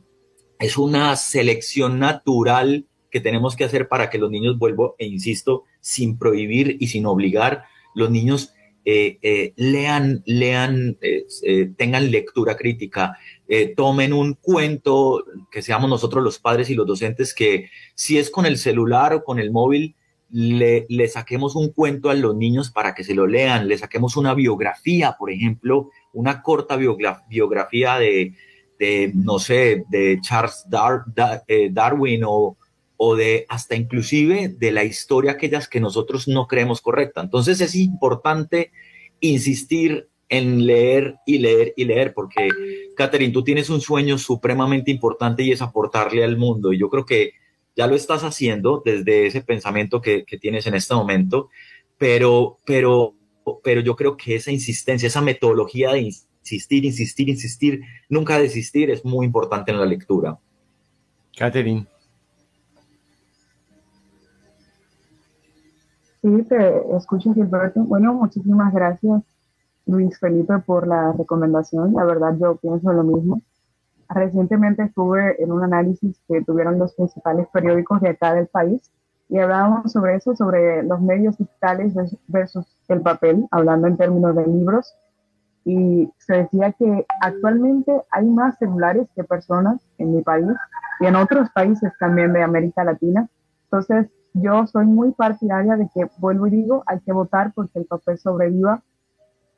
es 0.59 0.77
una 0.77 1.17
selección 1.17 1.99
natural 1.99 2.87
que 3.11 3.21
tenemos 3.21 3.57
que 3.57 3.65
hacer 3.65 3.89
para 3.89 4.11
que 4.11 4.19
los 4.19 4.31
niños, 4.31 4.59
vuelvo 4.59 4.95
e 4.99 5.07
insisto, 5.07 5.65
sin 5.81 6.19
prohibir 6.19 6.77
y 6.81 6.89
sin 6.89 7.07
obligar, 7.07 7.65
los 7.95 8.11
niños 8.11 8.53
eh, 8.93 9.19
eh, 9.23 9.53
lean, 9.55 10.23
lean, 10.27 10.99
tengan 11.77 12.11
lectura 12.11 12.57
crítica, 12.57 13.17
tomen 13.77 14.13
un 14.13 14.35
cuento, 14.35 15.25
que 15.51 15.63
seamos 15.63 15.89
nosotros 15.89 16.25
los 16.25 16.41
padres 16.41 16.71
y 16.71 16.75
los 16.75 16.87
docentes, 16.87 17.33
que 17.33 17.71
si 17.95 18.19
es 18.19 18.31
con 18.31 18.47
el 18.47 18.59
celular 18.59 19.15
o 19.15 19.23
con 19.23 19.39
el 19.39 19.53
móvil, 19.53 19.95
le, 20.31 21.09
saquemos 21.09 21.55
un 21.55 21.73
cuento 21.73 22.11
a 22.11 22.15
los 22.15 22.35
niños 22.35 22.71
para 22.71 22.95
que 22.95 23.05
se 23.05 23.15
lo 23.15 23.29
lean, 23.29 23.69
le 23.69 23.79
saquemos 23.79 24.17
una 24.17 24.35
biografía, 24.35 25.17
por 25.17 25.31
ejemplo, 25.31 25.91
una 26.13 26.43
corta 26.43 26.77
biografía 26.77 27.99
de, 27.99 28.35
no 29.15 29.39
sé, 29.39 29.85
de 29.89 30.19
Charles 30.21 30.65
eh, 31.47 31.69
Darwin 31.71 32.23
o, 32.25 32.57
o 33.03 33.17
de 33.17 33.47
hasta 33.49 33.77
inclusive 33.77 34.49
de 34.49 34.73
la 34.73 34.85
historia 34.85 35.33
aquellas 35.33 35.69
que 35.69 35.81
nosotros 35.81 36.29
no 36.29 36.47
creemos 36.47 36.83
correcta. 36.83 37.23
Entonces 37.23 37.63
es 37.63 37.75
importante 37.75 38.73
insistir 39.21 40.09
en 40.29 40.67
leer 40.67 41.17
y 41.25 41.39
leer 41.39 41.73
y 41.77 41.87
leer, 41.87 42.13
porque, 42.13 42.51
Catherine, 42.95 43.33
tú 43.33 43.43
tienes 43.43 43.71
un 43.71 43.81
sueño 43.81 44.19
supremamente 44.19 44.91
importante 44.91 45.43
y 45.43 45.51
es 45.51 45.63
aportarle 45.63 46.23
al 46.23 46.37
mundo. 46.37 46.75
Y 46.75 46.79
yo 46.79 46.91
creo 46.91 47.07
que 47.07 47.33
ya 47.75 47.87
lo 47.87 47.97
estás 47.97 48.23
haciendo 48.23 48.83
desde 48.85 49.27
ese 49.27 49.41
pensamiento 49.41 50.03
que, 50.03 50.25
que 50.25 50.37
tienes 50.37 50.67
en 50.67 50.75
este 50.75 50.95
momento, 50.95 51.49
pero, 51.97 52.59
pero 52.67 53.15
pero 53.65 53.81
yo 53.81 53.97
creo 53.97 54.17
que 54.17 54.35
esa 54.35 54.53
insistencia, 54.53 55.07
esa 55.07 55.23
metodología 55.23 55.93
de 55.93 56.01
insistir, 56.43 56.85
insistir, 56.85 57.29
insistir, 57.29 57.81
nunca 58.09 58.39
desistir 58.39 58.91
es 58.91 59.05
muy 59.05 59.27
importante 59.27 59.71
en 59.71 59.79
la 59.79 59.87
lectura. 59.87 60.39
Catherine. 61.37 61.87
Sí, 66.23 66.43
te 66.43 66.97
escucho, 66.97 67.33
Gilberto. 67.33 67.83
Bueno, 67.85 68.13
muchísimas 68.13 68.75
gracias, 68.75 69.23
Luis 69.87 70.19
Felipe, 70.19 70.59
por 70.59 70.87
la 70.87 71.13
recomendación. 71.13 71.95
La 71.95 72.05
verdad, 72.05 72.37
yo 72.39 72.57
pienso 72.57 72.93
lo 72.93 73.03
mismo. 73.05 73.41
Recientemente 74.09 74.83
estuve 74.83 75.43
en 75.43 75.53
un 75.53 75.63
análisis 75.63 76.21
que 76.29 76.43
tuvieron 76.43 76.79
los 76.79 76.95
principales 76.95 77.47
periódicos 77.53 78.01
de 78.01 78.11
acá 78.11 78.35
del 78.35 78.49
país 78.49 78.91
y 79.31 79.39
hablábamos 79.39 79.93
sobre 79.93 80.17
eso, 80.17 80.35
sobre 80.35 80.83
los 80.83 81.01
medios 81.01 81.39
digitales 81.39 81.95
versus 82.27 82.67
el 82.89 83.01
papel, 83.01 83.47
hablando 83.53 83.87
en 83.87 83.97
términos 83.97 84.35
de 84.35 84.47
libros. 84.47 84.95
Y 85.65 86.13
se 86.19 86.35
decía 86.39 86.73
que 86.73 87.07
actualmente 87.21 87.93
hay 88.11 88.27
más 88.27 88.59
celulares 88.59 89.09
que 89.15 89.25
personas 89.25 89.81
en 89.99 90.17
mi 90.17 90.23
país 90.23 90.49
y 90.99 91.07
en 91.07 91.17
otros 91.17 91.49
países 91.51 91.93
también 91.99 92.33
de 92.33 92.43
América 92.43 92.83
Latina. 92.83 93.29
Entonces, 93.65 94.11
yo 94.35 94.67
soy 94.67 94.87
muy 94.87 95.13
partidaria 95.13 95.77
de 95.77 95.89
que, 95.93 96.09
vuelvo 96.19 96.47
y 96.47 96.51
digo, 96.51 96.83
hay 96.87 97.01
que 97.01 97.13
votar 97.13 97.53
porque 97.55 97.79
el 97.79 97.87
papel 97.87 98.19
sobreviva, 98.19 98.83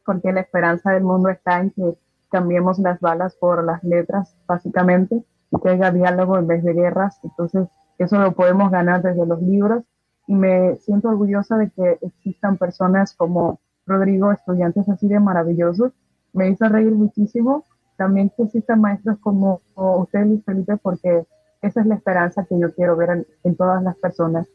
porque 0.04 0.32
la 0.32 0.40
esperanza 0.40 0.92
del 0.92 1.04
mundo 1.04 1.28
está 1.28 1.60
en 1.60 1.70
que 1.70 1.98
cambiemos 2.30 2.78
las 2.78 2.98
balas 3.00 3.34
por 3.36 3.62
las 3.64 3.84
letras, 3.84 4.36
básicamente, 4.46 5.22
y 5.50 5.60
que 5.60 5.68
haya 5.68 5.90
diálogo 5.90 6.38
en 6.38 6.46
vez 6.46 6.64
de 6.64 6.72
guerras. 6.72 7.20
Entonces, 7.22 7.68
eso 7.98 8.18
lo 8.18 8.32
podemos 8.32 8.70
ganar 8.70 9.02
desde 9.02 9.26
los 9.26 9.40
libros 9.42 9.84
y 10.26 10.34
me 10.34 10.76
siento 10.76 11.08
orgullosa 11.08 11.56
de 11.58 11.70
que 11.70 11.98
existan 12.00 12.56
personas 12.56 13.14
como 13.14 13.60
Rodrigo, 13.86 14.32
estudiantes 14.32 14.88
así 14.88 15.08
de 15.08 15.20
maravillosos. 15.20 15.92
Me 16.32 16.48
hizo 16.48 16.68
reír 16.68 16.92
muchísimo. 16.92 17.64
También 17.96 18.32
que 18.36 18.44
existan 18.44 18.80
maestros 18.80 19.18
como 19.18 19.60
usted, 19.74 20.24
Luis 20.24 20.44
Felipe, 20.44 20.76
porque 20.78 21.26
esa 21.60 21.80
es 21.80 21.86
la 21.86 21.94
esperanza 21.94 22.44
que 22.44 22.58
yo 22.58 22.74
quiero 22.74 22.96
ver 22.96 23.26
en, 23.44 23.56
todas 23.56 23.82
las 23.82 23.96
personas, 23.96 24.48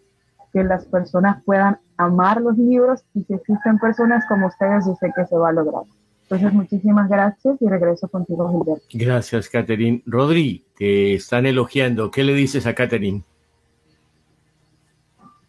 que 0.57 0.63
las 0.63 0.85
personas 0.85 1.43
puedan 1.43 1.77
amar 1.97 2.41
los 2.41 2.57
libros 2.57 3.03
y 3.13 3.23
que 3.25 3.35
existen 3.35 3.77
personas 3.77 4.25
como 4.27 4.47
ustedes, 4.47 4.87
yo 4.87 4.95
sé 4.95 5.11
que 5.15 5.23
se 5.25 5.37
va 5.37 5.49
a 5.49 5.51
lograr. 5.51 5.83
Entonces, 6.23 6.51
muchísimas 6.51 7.07
gracias 7.07 7.61
y 7.61 7.69
regreso 7.69 8.07
contigo, 8.07 8.49
Gilberto. 8.49 8.87
Gracias, 8.91 9.49
Catherine. 9.49 10.01
Rodri, 10.07 10.65
te 10.75 11.13
están 11.13 11.45
elogiando. 11.45 12.09
¿Qué 12.09 12.23
le 12.23 12.33
dices 12.33 12.65
a 12.65 12.73
Catherine? 12.73 13.23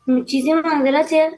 Muchísimas 0.06 0.84
gracias. 0.84 1.34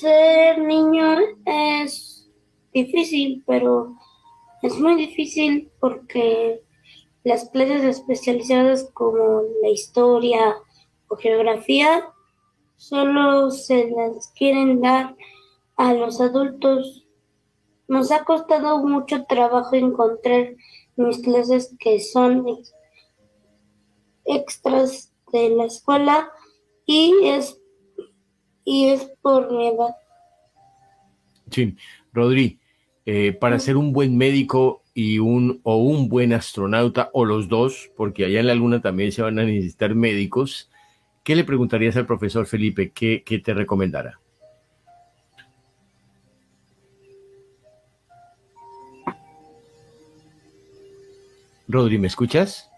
Ser 0.00 0.58
niño 0.62 1.18
es 1.44 2.26
difícil, 2.72 3.44
pero 3.46 3.94
es 4.62 4.78
muy 4.78 4.94
difícil 4.96 5.70
porque 5.78 6.62
las 7.22 7.50
clases 7.50 7.84
especializadas 7.84 8.88
como 8.94 9.42
la 9.62 9.68
historia 9.68 10.56
o 11.08 11.16
geografía 11.16 12.04
solo 12.76 13.50
se 13.50 13.90
las 13.90 14.32
quieren 14.36 14.80
dar 14.80 15.16
a 15.76 15.94
los 15.94 16.20
adultos. 16.20 17.06
Nos 17.88 18.10
ha 18.10 18.24
costado 18.24 18.78
mucho 18.84 19.24
trabajo 19.24 19.74
encontrar 19.76 20.54
mis 20.96 21.18
clases 21.18 21.74
que 21.78 22.00
son 22.00 22.44
extras 24.24 25.12
de 25.32 25.50
la 25.50 25.64
escuela 25.64 26.30
y 26.84 27.12
es, 27.24 27.60
y 28.64 28.88
es 28.88 29.10
por 29.22 29.52
mi 29.52 29.68
edad. 29.68 29.94
Sí, 31.50 31.76
Rodri, 32.12 32.58
eh, 33.04 33.32
para 33.32 33.58
ser 33.58 33.76
un 33.76 33.92
buen 33.92 34.16
médico 34.16 34.82
y 34.94 35.18
un, 35.18 35.60
o 35.62 35.76
un 35.76 36.08
buen 36.08 36.32
astronauta, 36.32 37.10
o 37.12 37.24
los 37.24 37.48
dos, 37.48 37.90
porque 37.96 38.24
allá 38.24 38.40
en 38.40 38.46
la 38.46 38.54
Luna 38.54 38.80
también 38.80 39.12
se 39.12 39.22
van 39.22 39.38
a 39.38 39.44
necesitar 39.44 39.94
médicos, 39.94 40.70
¿qué 41.26 41.34
le 41.34 41.42
preguntarías 41.42 41.96
al 41.96 42.06
profesor 42.06 42.46
Felipe? 42.46 42.92
¿Qué, 42.92 43.24
qué 43.26 43.40
te 43.40 43.52
recomendara? 43.52 44.20
Rodri, 51.66 51.98
¿me 51.98 52.06
escuchas? 52.06 52.70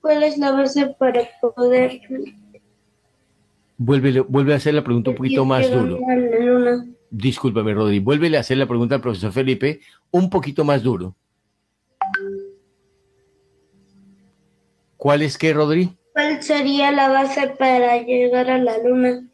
¿Cuál 0.00 0.24
es 0.24 0.36
la 0.36 0.50
base 0.50 0.96
para 0.98 1.28
poder... 1.40 2.00
Vuelve, 3.76 4.18
vuelve 4.22 4.52
a 4.52 4.56
hacer 4.56 4.74
la 4.74 4.82
pregunta 4.82 5.10
un 5.10 5.16
poquito 5.16 5.44
más 5.44 5.70
duro. 5.70 6.00
Discúlpame, 7.08 7.72
Rodri. 7.72 8.00
Vuelve 8.00 8.36
a 8.36 8.40
hacer 8.40 8.56
la 8.56 8.66
pregunta 8.66 8.96
al 8.96 9.00
profesor 9.00 9.30
Felipe 9.30 9.78
un 10.10 10.28
poquito 10.28 10.64
más 10.64 10.82
duro. 10.82 11.14
¿Cuál 14.96 15.22
es 15.22 15.38
qué, 15.38 15.52
Rodri? 15.52 15.97
¿Cuál 16.18 16.42
sería 16.42 16.90
la 16.90 17.10
base 17.10 17.46
para 17.46 18.02
llegar 18.02 18.50
a 18.50 18.58
la 18.58 18.76
luna? 18.78 19.24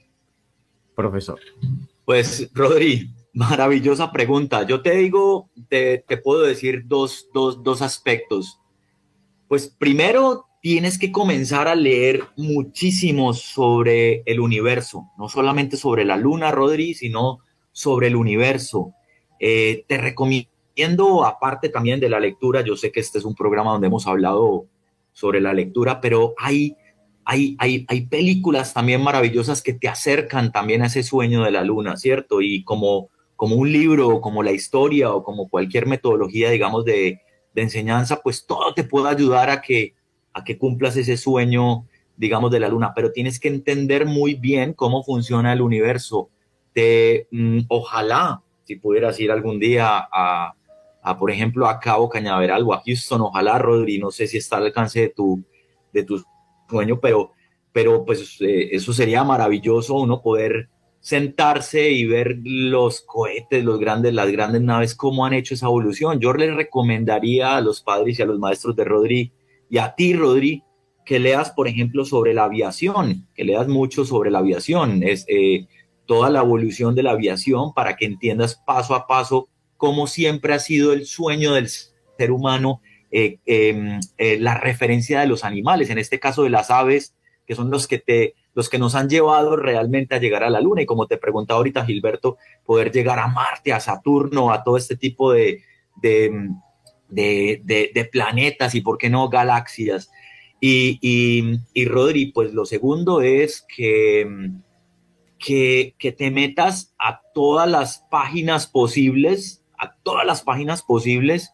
Profesor. 0.95 1.41
Pues, 2.05 2.51
Rodri, 2.53 3.09
Maravillosa 3.33 4.13
pregunta. 4.13 4.65
Yo 4.65 4.83
te 4.83 4.95
digo, 4.95 5.49
te, 5.71 6.05
te 6.07 6.19
puedo 6.19 6.43
decir 6.43 6.83
dos, 6.85 7.31
dos, 7.33 7.63
dos 7.63 7.81
aspectos. 7.81 8.61
Pues 9.49 9.67
primero, 9.67 10.45
tienes 10.61 10.99
que 10.99 11.11
comenzar 11.11 11.69
a 11.69 11.75
leer 11.75 12.25
muchísimo 12.37 13.33
sobre 13.33 14.23
el 14.27 14.41
universo, 14.41 15.11
no 15.17 15.31
solamente 15.31 15.79
sobre 15.79 16.05
la 16.05 16.19
luna, 16.19 16.51
Rodri, 16.51 16.93
sino 16.93 17.39
sobre 17.73 18.09
el 18.09 18.17
universo. 18.17 18.93
Eh, 19.41 19.87
te 19.89 19.97
recomiendo, 19.97 21.25
aparte 21.25 21.71
también 21.71 21.99
de 21.99 22.11
la 22.11 22.21
lectura, 22.21 22.61
yo 22.61 22.77
sé 22.77 22.93
que 22.93 23.01
este 23.01 23.21
es 23.21 23.25
un 23.25 23.35
programa 23.35 23.73
donde 23.73 23.87
hemos 23.87 24.07
hablado 24.07 24.67
sobre 25.15 25.41
la 25.41 25.55
lectura, 25.55 26.03
pero 26.03 26.35
hay, 26.37 26.77
hay, 27.25 27.57
hay, 27.59 27.87
hay 27.89 28.03
películas 28.03 28.75
también 28.75 29.03
maravillosas 29.03 29.63
que 29.63 29.73
te 29.73 29.89
acercan 29.89 30.53
también 30.53 30.83
a 30.83 30.87
ese 30.87 31.03
sueño 31.03 31.45
de 31.45 31.53
la 31.53 31.65
luna, 31.65 31.97
¿cierto? 31.97 32.43
Y 32.43 32.63
como, 32.65 33.09
como 33.37 33.57
un 33.57 33.73
libro, 33.73 34.21
como 34.21 34.43
la 34.43 34.53
historia 34.53 35.15
o 35.15 35.25
como 35.25 35.49
cualquier 35.49 35.87
metodología, 35.87 36.51
digamos, 36.51 36.85
de, 36.85 37.23
de 37.55 37.63
enseñanza, 37.63 38.21
pues 38.23 38.45
todo 38.45 38.75
te 38.75 38.85
puede 38.85 39.09
ayudar 39.09 39.49
a 39.49 39.63
que 39.63 39.95
a 40.35 40.45
que 40.45 40.59
cumplas 40.59 40.97
ese 40.97 41.17
sueño, 41.17 41.87
digamos, 42.17 42.51
de 42.51 42.61
la 42.61 42.69
luna, 42.69 42.93
pero 42.95 43.13
tienes 43.13 43.41
que 43.41 43.49
entender 43.49 44.05
muy 44.05 44.35
bien 44.35 44.75
cómo 44.75 45.03
funciona 45.03 45.53
el 45.53 45.63
universo. 45.63 46.29
Te, 46.75 47.29
mm, 47.31 47.61
ojalá, 47.69 48.43
si 48.65 48.77
pudieras 48.77 49.19
ir 49.21 49.31
algún 49.31 49.61
día 49.61 50.09
a, 50.13 50.55
por 51.19 51.31
ejemplo, 51.31 51.69
a 51.69 51.79
Cabo 51.79 52.09
Cañaveral 52.09 52.63
o 52.67 52.73
a 52.73 52.83
Houston, 52.85 53.21
ojalá, 53.21 53.59
Rodri, 53.59 53.99
no 53.99 54.11
sé 54.11 54.27
si 54.27 54.39
está 54.39 54.57
al 54.57 54.65
alcance 54.65 55.01
de 55.01 55.09
tu, 55.11 55.45
de 55.93 56.07
sueño, 56.69 56.99
pero, 57.01 57.33
pero 57.73 58.05
pues 58.05 58.39
eh, 58.41 58.71
eso 58.73 58.93
sería 58.93 59.23
maravilloso, 59.23 59.95
uno 59.95 60.23
poder 60.23 60.71
sentarse 61.01 61.91
y 61.91 62.07
ver 62.07 62.39
los 62.43 63.03
cohetes, 63.03 63.63
los 63.63 63.79
grandes, 63.79 64.15
las 64.15 64.33
grandes 64.33 64.63
naves, 64.63 64.95
cómo 64.95 65.27
han 65.27 65.35
hecho 65.35 65.53
esa 65.53 65.67
evolución. 65.67 66.19
Yo 66.19 66.33
les 66.33 66.55
recomendaría 66.55 67.57
a 67.57 67.61
los 67.61 67.83
padres 67.83 68.19
y 68.19 68.23
a 68.23 68.27
los 68.27 68.39
maestros 68.39 68.75
de 68.75 68.85
Rodri 68.85 69.33
y 69.69 69.77
a 69.77 69.95
ti, 69.95 70.15
Rodri, 70.15 70.63
que 71.05 71.21
leas, 71.21 71.51
por 71.51 71.69
ejemplo, 71.69 72.07
sobre 72.07 72.33
la 72.33 72.45
aviación, 72.45 73.29
que 73.35 73.45
leas 73.45 73.69
mucho 73.69 74.07
sobre 74.07 74.31
la 74.31 74.39
aviación, 74.39 75.03
es 75.03 75.27
eh, 75.29 75.67
toda 76.07 76.31
la 76.31 76.41
evolución 76.41 76.95
de 76.95 77.03
la 77.03 77.11
aviación 77.11 77.75
para 77.75 77.97
que 77.97 78.07
entiendas 78.07 78.63
paso 78.67 78.95
a 78.95 79.07
paso 79.07 79.51
cómo 79.85 80.07
siempre 80.07 80.55
ha 80.55 80.59
sido 80.61 80.95
el 80.95 81.05
sueño 81.05 81.53
del 81.53 81.69
ser 81.69 82.31
humano, 82.31 82.81
eh, 83.11 83.37
em, 83.45 84.01
eh, 84.17 84.39
la 84.41 84.55
referencia 84.59 85.21
de 85.21 85.27
los 85.27 85.45
animales, 85.45 85.91
en 85.91 85.99
este 85.99 86.19
caso 86.19 86.43
de 86.43 86.49
las 86.49 86.71
aves, 86.71 87.13
que 87.47 87.55
son 87.55 87.71
los 87.71 87.87
que 87.87 87.99
te 87.99 88.35
los 88.55 88.71
que 88.71 88.79
nos 88.79 88.95
han 88.95 89.11
llevado 89.11 89.57
realmente 89.57 90.15
a 90.15 90.21
llegar 90.21 90.43
a 90.43 90.49
la 90.49 90.63
Luna. 90.63 90.81
Y 90.81 90.87
como 90.87 91.07
te 91.07 91.19
preguntaba 91.19 91.59
ahorita, 91.59 91.85
Gilberto, 91.85 92.39
poder 92.65 92.93
llegar 92.93 93.19
a 93.19 93.27
Marte, 93.27 93.75
a 93.75 93.81
Saturno, 93.81 94.55
a 94.55 94.65
todo 94.65 94.79
este 94.79 94.97
tipo 94.97 95.33
de, 95.33 95.61
de, 96.01 96.31
de, 97.11 98.09
planetas 98.11 98.75
y, 98.75 98.81
¿por 98.81 98.97
qué 98.97 99.11
no, 99.11 99.29
galaxias? 99.29 100.11
Y, 100.63 100.99
y, 101.75 101.85
Rodri, 101.85 102.33
pues 102.33 102.55
lo 102.55 102.65
segundo 102.65 103.21
es 103.21 103.67
que, 103.69 104.51
que, 105.39 105.95
que, 105.99 106.13
te 106.13 106.31
metas 106.31 106.95
a 106.99 107.21
todas 107.35 107.69
las 107.69 108.07
páginas 108.11 108.67
posibles, 108.67 109.64
a 109.79 109.95
todas 110.03 110.27
las 110.27 110.43
páginas 110.43 110.83
posibles, 110.83 111.53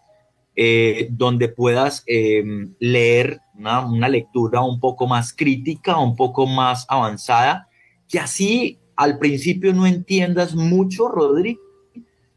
eh, 0.57 1.09
donde 1.12 1.49
puedas 1.49 2.03
em, 2.07 2.75
leer 2.81 3.41
una, 3.57 4.09
lectura 4.09 4.62
un 4.62 4.81
poco 4.81 5.07
más 5.07 5.33
crítica, 5.33 5.99
un 5.99 6.16
poco 6.16 6.47
más 6.47 6.87
avanzada, 6.89 7.68
que 8.09 8.18
así 8.18 8.79
al 8.97 9.18
principio 9.18 9.73
no 9.73 9.87
entiendas 9.87 10.55
mucho, 10.55 11.09
Rodri, 11.09 11.59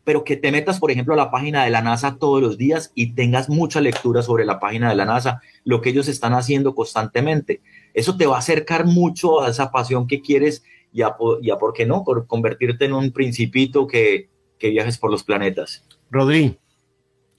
pero 0.04 0.24
que 0.24 0.36
te 0.36 0.52
metas, 0.52 0.80
por 0.80 0.92
ejemplo, 0.92 1.14
a 1.14 1.18
la 1.18 1.32
página 1.32 1.64
de 1.64 1.70
la 1.70 1.82
NASA 1.82 2.18
todos 2.18 2.42
los 2.42 2.58
días 2.58 2.92
y 2.94 3.14
tengas 3.14 3.50
mucha 3.50 3.82
lectura 3.82 4.22
sobre 4.22 4.46
la 4.46 4.60
página 4.60 4.90
de 4.90 4.96
la 4.96 5.06
NASA, 5.06 5.42
lo 5.64 5.82
que 5.82 5.90
ellos 5.90 6.08
están 6.08 6.34
haciendo 6.34 6.76
constantemente. 6.76 7.62
Eso 7.94 8.18
te 8.18 8.26
va 8.26 8.36
a 8.36 8.40
acercar 8.40 8.86
mucho 8.86 9.42
a 9.42 9.50
esa 9.50 9.72
pasión 9.72 10.08
que 10.08 10.22
quieres 10.22 10.64
y 10.92 11.02
a, 11.02 11.16
¿por 11.16 11.74
qué 11.74 11.86
no?, 11.86 12.04
por 12.04 12.28
convertirte 12.28 12.86
en 12.86 12.94
un 12.94 13.12
principito 13.12 13.88
que, 13.88 14.30
que 14.58 14.70
viajes 14.70 14.98
por 14.98 15.12
los 15.12 15.24
planetas. 15.24 15.86
Rodri, 16.12 16.58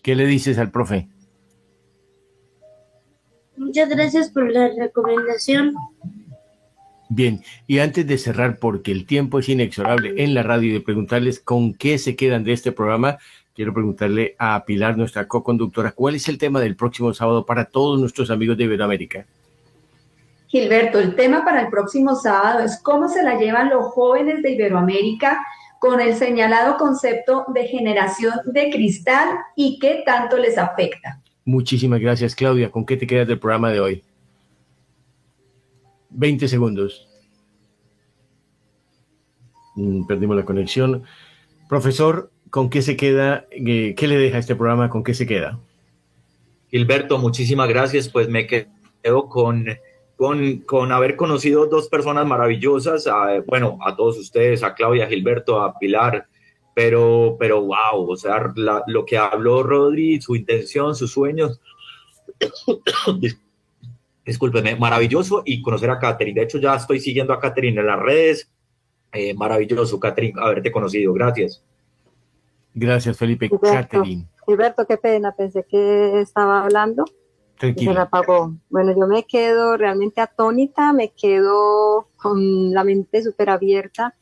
¿qué 0.02 0.14
le 0.14 0.26
dices 0.26 0.58
al 0.58 0.70
profe? 0.70 1.08
Muchas 3.56 3.88
gracias 3.88 4.30
por 4.30 4.50
la 4.50 4.68
recomendación. 4.78 5.74
Bien, 7.08 7.42
y 7.66 7.78
antes 7.78 8.06
de 8.06 8.18
cerrar, 8.18 8.58
porque 8.58 8.90
el 8.90 9.06
tiempo 9.06 9.38
es 9.38 9.48
inexorable 9.48 10.14
en 10.22 10.34
la 10.34 10.42
radio 10.42 10.70
y 10.70 10.72
de 10.72 10.80
preguntarles 10.80 11.38
con 11.38 11.74
qué 11.74 11.98
se 11.98 12.16
quedan 12.16 12.44
de 12.44 12.52
este 12.52 12.72
programa, 12.72 13.18
quiero 13.54 13.72
preguntarle 13.72 14.34
a 14.38 14.64
Pilar, 14.64 14.96
nuestra 14.96 15.28
co-conductora, 15.28 15.92
¿cuál 15.92 16.16
es 16.16 16.28
el 16.28 16.38
tema 16.38 16.60
del 16.60 16.76
próximo 16.76 17.14
sábado 17.14 17.46
para 17.46 17.66
todos 17.66 18.00
nuestros 18.00 18.30
amigos 18.30 18.56
de 18.56 18.64
Iberoamérica? 18.64 19.26
Gilberto, 20.48 20.98
el 20.98 21.14
tema 21.14 21.44
para 21.44 21.62
el 21.62 21.68
próximo 21.68 22.14
sábado 22.14 22.60
es 22.60 22.80
cómo 22.82 23.08
se 23.08 23.22
la 23.22 23.38
llevan 23.38 23.70
los 23.70 23.86
jóvenes 23.86 24.42
de 24.42 24.52
Iberoamérica 24.52 25.38
con 25.84 26.00
el 26.00 26.14
señalado 26.14 26.78
concepto 26.78 27.44
de 27.52 27.68
generación 27.68 28.32
de 28.46 28.70
cristal 28.70 29.36
y 29.54 29.78
qué 29.78 30.02
tanto 30.06 30.38
les 30.38 30.56
afecta. 30.56 31.20
Muchísimas 31.44 32.00
gracias, 32.00 32.34
Claudia. 32.34 32.70
¿Con 32.70 32.86
qué 32.86 32.96
te 32.96 33.06
quedas 33.06 33.28
del 33.28 33.38
programa 33.38 33.70
de 33.70 33.80
hoy? 33.80 34.04
20 36.08 36.48
segundos. 36.48 37.06
Mm, 39.74 40.06
perdimos 40.06 40.36
la 40.36 40.46
conexión. 40.46 41.04
Profesor, 41.68 42.30
¿con 42.48 42.70
qué 42.70 42.80
se 42.80 42.96
queda? 42.96 43.44
Eh, 43.50 43.94
¿Qué 43.94 44.06
le 44.06 44.16
deja 44.16 44.38
este 44.38 44.56
programa? 44.56 44.88
¿Con 44.88 45.04
qué 45.04 45.12
se 45.12 45.26
queda? 45.26 45.60
Gilberto, 46.70 47.18
muchísimas 47.18 47.68
gracias. 47.68 48.08
Pues 48.08 48.30
me 48.30 48.46
quedo 48.46 49.28
con, 49.28 49.66
con, 50.16 50.58
con 50.58 50.92
haber 50.92 51.16
conocido 51.16 51.66
dos 51.66 51.88
personas 51.88 52.26
maravillosas. 52.26 53.08
bueno, 53.46 53.78
a 53.84 53.96
todos 53.96 54.18
ustedes, 54.18 54.62
a 54.62 54.74
Claudia, 54.74 55.04
a 55.04 55.08
Gilberto, 55.08 55.60
a 55.60 55.78
Pilar. 55.78 56.26
Pero, 56.74 57.36
pero 57.38 57.60
wow, 57.60 58.10
o 58.10 58.16
sea, 58.16 58.52
lo 58.86 59.04
que 59.04 59.16
habló 59.16 59.62
Rodri, 59.62 60.20
su 60.20 60.34
intención, 60.34 60.96
sus 60.96 61.12
sueños, 61.12 61.60
discúlpeme, 64.24 64.74
maravilloso 64.74 65.42
y 65.44 65.62
conocer 65.62 65.90
a 65.90 66.00
Catherine. 66.00 66.40
De 66.40 66.44
hecho, 66.44 66.58
ya 66.58 66.74
estoy 66.74 66.98
siguiendo 66.98 67.32
a 67.32 67.38
Catherine 67.38 67.80
en 67.80 67.86
las 67.86 68.00
redes. 68.00 68.50
Eh, 69.12 69.34
maravilloso, 69.34 70.00
Catherine, 70.00 70.34
haberte 70.40 70.72
conocido. 70.72 71.12
Gracias. 71.12 71.62
Gracias, 72.74 73.16
Felipe. 73.16 73.48
Gilberto, 73.48 73.88
Catherine. 73.88 74.26
Gilberto, 74.44 74.86
qué 74.86 74.96
pena, 74.96 75.32
pensé 75.36 75.64
que 75.68 76.20
estaba 76.20 76.64
hablando. 76.64 77.04
Se 77.58 77.72
me 77.72 77.98
apagó. 77.98 78.52
Bueno, 78.68 78.92
yo 78.92 79.06
me 79.06 79.24
quedo 79.24 79.76
realmente 79.76 80.20
atónita, 80.20 80.92
me 80.92 81.10
quedo 81.10 82.08
con 82.16 82.72
la 82.72 82.84
mente 82.84 83.22
súper 83.22 83.50
abierta 83.50 84.14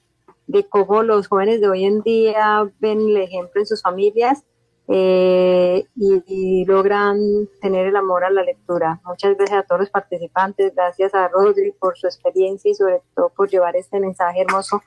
de 0.47 0.65
cómo 0.69 1.03
los 1.03 1.29
jóvenes 1.29 1.61
de 1.61 1.69
hoy 1.69 1.85
en 1.85 2.03
día 2.03 2.71
ven 2.81 3.01
el 3.01 3.17
ejemplo 3.17 3.61
en 3.61 3.67
sus 3.67 3.83
familias 3.83 4.45
eh, 4.89 5.87
y, 5.97 6.65
logran 6.67 7.19
tener 7.61 7.87
el 7.87 7.97
amor 7.97 8.25
a 8.25 8.31
la 8.31 8.43
lectura. 8.43 9.01
Muchas 9.05 9.37
gracias 9.37 9.61
a 9.61 9.63
todos 9.63 9.81
los 9.83 9.91
participantes, 9.91 10.75
gracias 10.75 11.15
a 11.15 11.29
Rodri 11.29 11.73
por 11.73 11.97
su 11.97 12.07
experiencia 12.07 12.71
y 12.71 12.75
sobre 12.75 13.01
todo 13.15 13.31
por 13.31 13.49
llevar 13.49 13.77
este 13.77 14.01
mensaje 14.01 14.43
hermoso 14.43 14.83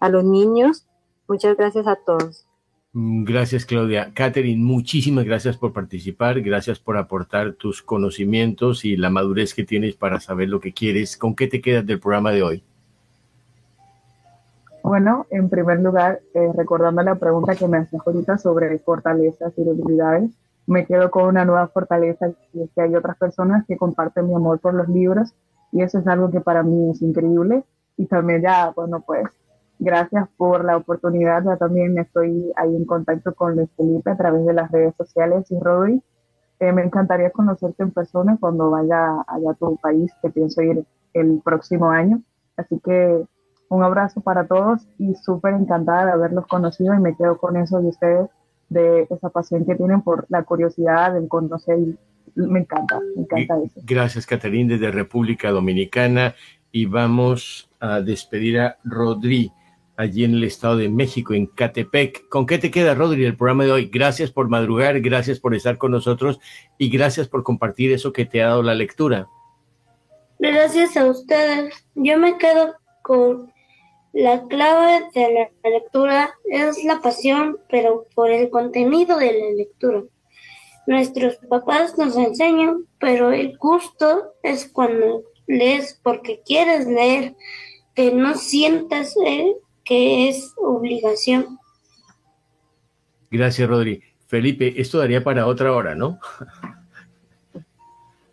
a 0.00 0.08
los 0.08 0.24
niños. 0.24 0.86
Muchas 1.28 1.56
gracias 1.56 1.86
a 1.86 1.96
todos. 1.96 2.43
Mm, 2.94 3.24
gracias, 3.24 3.66
Claudia. 3.66 4.12
Catherine, 4.14 4.62
muchísimas 4.64 5.24
gracias 5.24 5.56
por 5.56 5.72
participar, 5.72 6.40
gracias 6.40 6.78
por 6.78 6.96
aportar 6.96 7.54
tus 7.54 7.82
conocimientos 7.82 8.84
y 8.84 8.96
la 8.96 9.10
madurez 9.10 9.52
que 9.52 9.64
tienes 9.64 9.96
para 9.96 10.20
saber 10.20 10.48
lo 10.48 10.60
que 10.60 10.72
quieres. 10.72 11.16
¿Con 11.16 11.34
qué 11.34 11.48
te 11.48 11.60
quedas 11.60 11.84
del 11.84 11.98
programa 11.98 12.30
de 12.30 12.44
hoy? 12.44 12.64
Bueno, 14.84 15.26
en 15.30 15.48
primer 15.48 15.80
lugar, 15.80 16.20
eh, 16.34 16.52
recordando 16.54 17.02
la 17.02 17.16
pregunta 17.16 17.56
que 17.56 17.66
me 17.66 17.78
hacías 17.78 18.06
ahorita 18.06 18.38
sobre 18.38 18.78
fortalezas 18.78 19.52
y 19.56 19.64
debilidades, 19.64 20.30
me 20.66 20.86
quedo 20.86 21.10
con 21.10 21.24
una 21.24 21.44
nueva 21.44 21.66
fortaleza 21.68 22.28
y 22.52 22.62
es 22.62 22.70
que 22.74 22.82
hay 22.82 22.94
otras 22.94 23.16
personas 23.16 23.64
que 23.66 23.76
comparten 23.76 24.28
mi 24.28 24.34
amor 24.34 24.60
por 24.60 24.72
los 24.72 24.88
libros 24.88 25.34
y 25.72 25.82
eso 25.82 25.98
es 25.98 26.06
algo 26.06 26.30
que 26.30 26.40
para 26.40 26.62
mí 26.62 26.90
es 26.90 27.02
increíble 27.02 27.64
y 27.96 28.06
también 28.06 28.42
ya, 28.42 28.70
bueno, 28.70 29.02
pues 29.04 29.26
gracias 29.78 30.28
por 30.36 30.64
la 30.64 30.76
oportunidad, 30.76 31.44
ya 31.44 31.56
también 31.56 31.98
estoy 31.98 32.52
ahí 32.56 32.74
en 32.74 32.84
contacto 32.84 33.34
con 33.34 33.56
Luis 33.56 33.68
Felipe 33.76 34.10
a 34.10 34.16
través 34.16 34.44
de 34.46 34.52
las 34.52 34.70
redes 34.70 34.94
sociales 34.96 35.50
y 35.50 35.58
Rodri. 35.58 36.02
Eh, 36.60 36.72
me 36.72 36.82
encantaría 36.82 37.30
conocerte 37.30 37.82
en 37.82 37.90
persona 37.90 38.36
cuando 38.38 38.70
vaya 38.70 39.22
allá 39.26 39.50
a 39.50 39.54
tu 39.54 39.76
país, 39.76 40.12
que 40.22 40.30
pienso 40.30 40.62
ir 40.62 40.84
el 41.12 41.40
próximo 41.44 41.90
año. 41.90 42.22
Así 42.56 42.78
que 42.78 43.24
un 43.68 43.82
abrazo 43.82 44.20
para 44.20 44.46
todos 44.46 44.86
y 44.98 45.14
súper 45.14 45.54
encantada 45.54 46.06
de 46.06 46.12
haberlos 46.12 46.46
conocido 46.46 46.94
y 46.94 47.00
me 47.00 47.16
quedo 47.16 47.38
con 47.38 47.56
eso 47.56 47.80
de 47.80 47.88
ustedes, 47.88 48.30
de 48.68 49.06
esa 49.10 49.30
pasión 49.30 49.64
que 49.66 49.74
tienen 49.74 50.02
por 50.02 50.26
la 50.28 50.44
curiosidad, 50.44 51.14
del 51.14 51.28
conocer. 51.28 51.78
Me 52.34 52.60
encanta, 52.60 53.00
me 53.16 53.22
encanta 53.22 53.58
eso. 53.62 53.80
Gracias, 53.84 54.26
Caterine, 54.26 54.74
desde 54.74 54.90
República 54.90 55.50
Dominicana. 55.50 56.34
Y 56.70 56.86
vamos 56.86 57.70
a 57.78 58.00
despedir 58.00 58.58
a 58.58 58.78
Rodri. 58.84 59.52
Allí 59.96 60.24
en 60.24 60.34
el 60.34 60.44
Estado 60.44 60.76
de 60.76 60.88
México, 60.88 61.34
en 61.34 61.46
Catepec. 61.46 62.28
¿Con 62.28 62.46
qué 62.46 62.58
te 62.58 62.70
queda, 62.70 62.94
Rodri, 62.94 63.24
el 63.24 63.36
programa 63.36 63.64
de 63.64 63.72
hoy? 63.72 63.90
Gracias 63.92 64.30
por 64.30 64.48
madrugar, 64.48 65.00
gracias 65.00 65.40
por 65.40 65.54
estar 65.54 65.78
con 65.78 65.92
nosotros 65.92 66.40
y 66.78 66.90
gracias 66.90 67.28
por 67.28 67.42
compartir 67.42 67.92
eso 67.92 68.12
que 68.12 68.24
te 68.26 68.42
ha 68.42 68.48
dado 68.48 68.62
la 68.62 68.74
lectura. 68.74 69.28
Gracias 70.38 70.96
a 70.96 71.06
ustedes. 71.06 71.86
Yo 71.94 72.18
me 72.18 72.36
quedo 72.38 72.74
con 73.02 73.52
la 74.12 74.44
clave 74.46 75.08
de 75.12 75.50
la 75.62 75.70
lectura 75.70 76.34
es 76.44 76.84
la 76.84 77.00
pasión, 77.00 77.58
pero 77.68 78.06
por 78.14 78.30
el 78.30 78.48
contenido 78.48 79.18
de 79.18 79.32
la 79.32 79.50
lectura. 79.56 80.04
Nuestros 80.86 81.36
papás 81.48 81.98
nos 81.98 82.16
enseñan, 82.16 82.86
pero 83.00 83.32
el 83.32 83.56
gusto 83.58 84.34
es 84.42 84.70
cuando 84.70 85.24
lees 85.46 85.98
porque 86.02 86.42
quieres 86.44 86.86
leer, 86.86 87.34
que 87.94 88.12
no 88.12 88.34
sientas 88.34 89.16
eh, 89.26 89.56
que 89.84 90.28
es 90.28 90.52
obligación. 90.56 91.58
Gracias, 93.30 93.68
Rodri. 93.68 94.02
Felipe, 94.26 94.80
esto 94.80 94.98
daría 94.98 95.22
para 95.22 95.46
otra 95.46 95.72
hora, 95.72 95.94
¿no? 95.94 96.18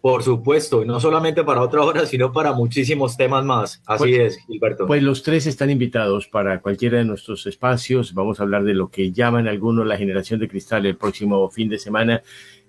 Por 0.02 0.24
supuesto, 0.24 0.84
no 0.84 1.00
solamente 1.00 1.44
para 1.44 1.62
otra 1.62 1.84
hora, 1.84 2.08
sino 2.08 2.32
para 2.34 2.54
muchísimos 2.54 3.16
temas 3.18 3.46
más. 3.46 3.84
Así 3.86 4.06
pues, 4.06 4.38
es, 4.38 4.46
Gilberto. 4.48 4.88
Pues 4.88 5.04
los 5.04 5.22
tres 5.22 5.46
están 5.46 5.70
invitados 5.70 6.28
para 6.28 6.60
cualquiera 6.60 6.98
de 6.98 7.06
nuestros 7.06 7.46
espacios. 7.46 8.16
Vamos 8.16 8.40
a 8.40 8.44
hablar 8.44 8.64
de 8.64 8.74
lo 8.74 8.90
que 8.90 9.12
llaman 9.12 9.48
algunos 9.48 9.86
la 9.86 9.98
generación 9.98 10.40
de 10.40 10.48
cristal 10.48 10.88
el 10.88 10.98
próximo 10.98 11.48
fin 11.52 11.70
de 11.70 11.78
semana. 11.78 12.24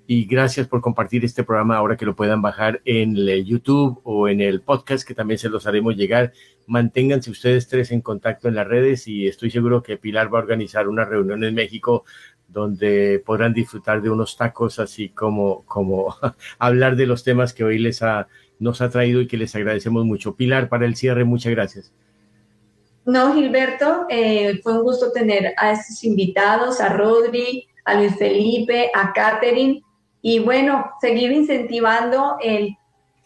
Y 0.06 0.24
gracias 0.26 0.66
por 0.66 0.80
compartir 0.80 1.24
este 1.24 1.44
programa 1.44 1.76
ahora 1.76 1.96
que 1.96 2.04
lo 2.04 2.16
puedan 2.16 2.42
bajar 2.42 2.82
en 2.84 3.14
YouTube 3.44 4.00
o 4.02 4.28
en 4.28 4.40
el 4.40 4.60
podcast 4.60 5.06
que 5.06 5.14
también 5.14 5.38
se 5.38 5.48
los 5.48 5.66
haremos 5.66 5.96
llegar. 5.96 6.32
Manténganse 6.66 7.30
ustedes 7.30 7.68
tres 7.68 7.92
en 7.92 8.00
contacto 8.00 8.48
en 8.48 8.56
las 8.56 8.66
redes 8.66 9.06
y 9.06 9.26
estoy 9.26 9.50
seguro 9.50 9.82
que 9.82 9.96
Pilar 9.96 10.32
va 10.32 10.38
a 10.38 10.42
organizar 10.42 10.88
una 10.88 11.04
reunión 11.04 11.44
en 11.44 11.54
México 11.54 12.04
donde 12.48 13.22
podrán 13.24 13.54
disfrutar 13.54 14.02
de 14.02 14.10
unos 14.10 14.36
tacos, 14.36 14.78
así 14.78 15.08
como, 15.08 15.64
como 15.64 16.14
hablar 16.58 16.96
de 16.96 17.06
los 17.06 17.24
temas 17.24 17.54
que 17.54 17.64
hoy 17.64 17.78
les 17.78 18.02
ha, 18.02 18.28
nos 18.58 18.80
ha 18.82 18.90
traído 18.90 19.20
y 19.20 19.26
que 19.26 19.36
les 19.36 19.54
agradecemos 19.54 20.04
mucho. 20.04 20.36
Pilar, 20.36 20.68
para 20.68 20.84
el 20.84 20.96
cierre, 20.96 21.24
muchas 21.24 21.52
gracias. 21.52 21.92
No, 23.04 23.34
Gilberto, 23.34 24.06
eh, 24.08 24.60
fue 24.62 24.74
un 24.74 24.82
gusto 24.82 25.10
tener 25.10 25.54
a 25.56 25.72
estos 25.72 26.04
invitados, 26.04 26.80
a 26.80 26.90
Rodri, 26.90 27.66
a 27.84 27.94
Luis 27.94 28.14
Felipe, 28.16 28.90
a 28.94 29.12
Catherine, 29.12 29.82
y 30.22 30.38
bueno, 30.38 30.92
seguir 31.00 31.32
incentivando 31.32 32.36
el 32.40 32.76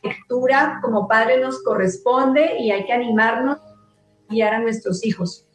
lectura 0.02 0.80
como 0.82 1.08
padre 1.08 1.40
nos 1.40 1.62
corresponde 1.62 2.58
y 2.60 2.70
hay 2.70 2.84
que 2.84 2.92
animarnos 2.92 3.58
a 3.58 4.32
guiar 4.32 4.54
a 4.54 4.60
nuestros 4.60 5.04
hijos. 5.04 5.46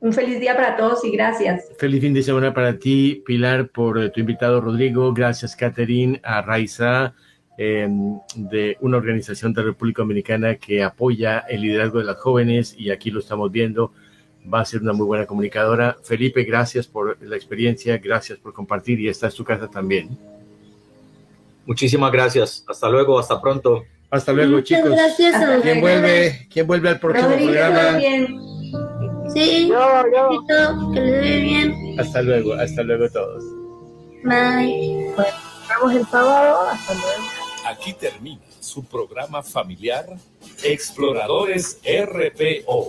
Un 0.00 0.12
feliz 0.12 0.38
día 0.40 0.54
para 0.54 0.76
todos 0.76 1.04
y 1.04 1.10
gracias. 1.10 1.72
Feliz 1.78 2.00
fin 2.00 2.14
de 2.14 2.22
semana 2.22 2.52
para 2.52 2.78
ti, 2.78 3.22
Pilar, 3.24 3.68
por 3.68 3.98
eh, 3.98 4.10
tu 4.10 4.20
invitado 4.20 4.60
Rodrigo. 4.60 5.12
Gracias, 5.12 5.56
Catherine, 5.56 6.20
a 6.22 6.42
Raiza, 6.42 7.14
em, 7.56 8.18
de 8.36 8.76
una 8.80 8.98
organización 8.98 9.54
de 9.54 9.62
República 9.62 10.02
Dominicana 10.02 10.56
que 10.56 10.82
apoya 10.82 11.38
el 11.48 11.62
liderazgo 11.62 11.98
de 11.98 12.04
las 12.04 12.18
jóvenes 12.18 12.74
y 12.78 12.90
aquí 12.90 13.10
lo 13.10 13.20
estamos 13.20 13.50
viendo. 13.50 13.92
Va 14.52 14.60
a 14.60 14.64
ser 14.64 14.82
una 14.82 14.92
muy 14.92 15.06
buena 15.06 15.26
comunicadora. 15.26 15.96
Felipe, 16.02 16.44
gracias 16.44 16.86
por 16.86 17.20
la 17.20 17.34
experiencia, 17.34 17.98
gracias 17.98 18.38
por 18.38 18.52
compartir 18.52 19.00
y 19.00 19.08
esta 19.08 19.26
es 19.26 19.34
tu 19.34 19.44
casa 19.44 19.68
también. 19.68 20.16
Muchísimas 21.66 22.12
gracias. 22.12 22.64
Hasta 22.68 22.88
luego, 22.88 23.18
hasta 23.18 23.40
pronto. 23.40 23.84
Hasta 24.10 24.32
luego, 24.32 24.52
Muchas 24.56 24.78
chicos. 24.78 24.92
gracias 24.96 25.34
a 25.34 25.60
¿Quién 25.60 25.80
vuelve? 25.80 26.46
¿Quién 26.52 26.66
vuelve 26.66 26.88
al 26.90 27.00
próximo 27.00 27.28
programa? 27.28 27.98
bien. 27.98 28.40
Sí, 29.34 29.68
Yo, 29.68 30.04
yo. 30.14 30.28
Besito, 30.28 30.92
que 30.94 31.00
les 31.00 31.20
vaya 31.20 31.36
bien. 31.38 32.00
Hasta 32.00 32.22
luego, 32.22 32.54
hasta 32.54 32.82
luego 32.84 33.08
todos. 33.10 33.44
Bye. 34.22 35.06
Nos 35.16 35.68
vemos 35.68 35.94
el 35.96 36.06
sábado. 36.06 36.68
Hasta 36.70 36.94
luego. 36.94 37.22
Aquí 37.66 37.92
termina 37.94 38.40
su 38.60 38.84
programa 38.84 39.42
familiar 39.42 40.06
Exploradores 40.62 41.80
RPO. 41.84 42.84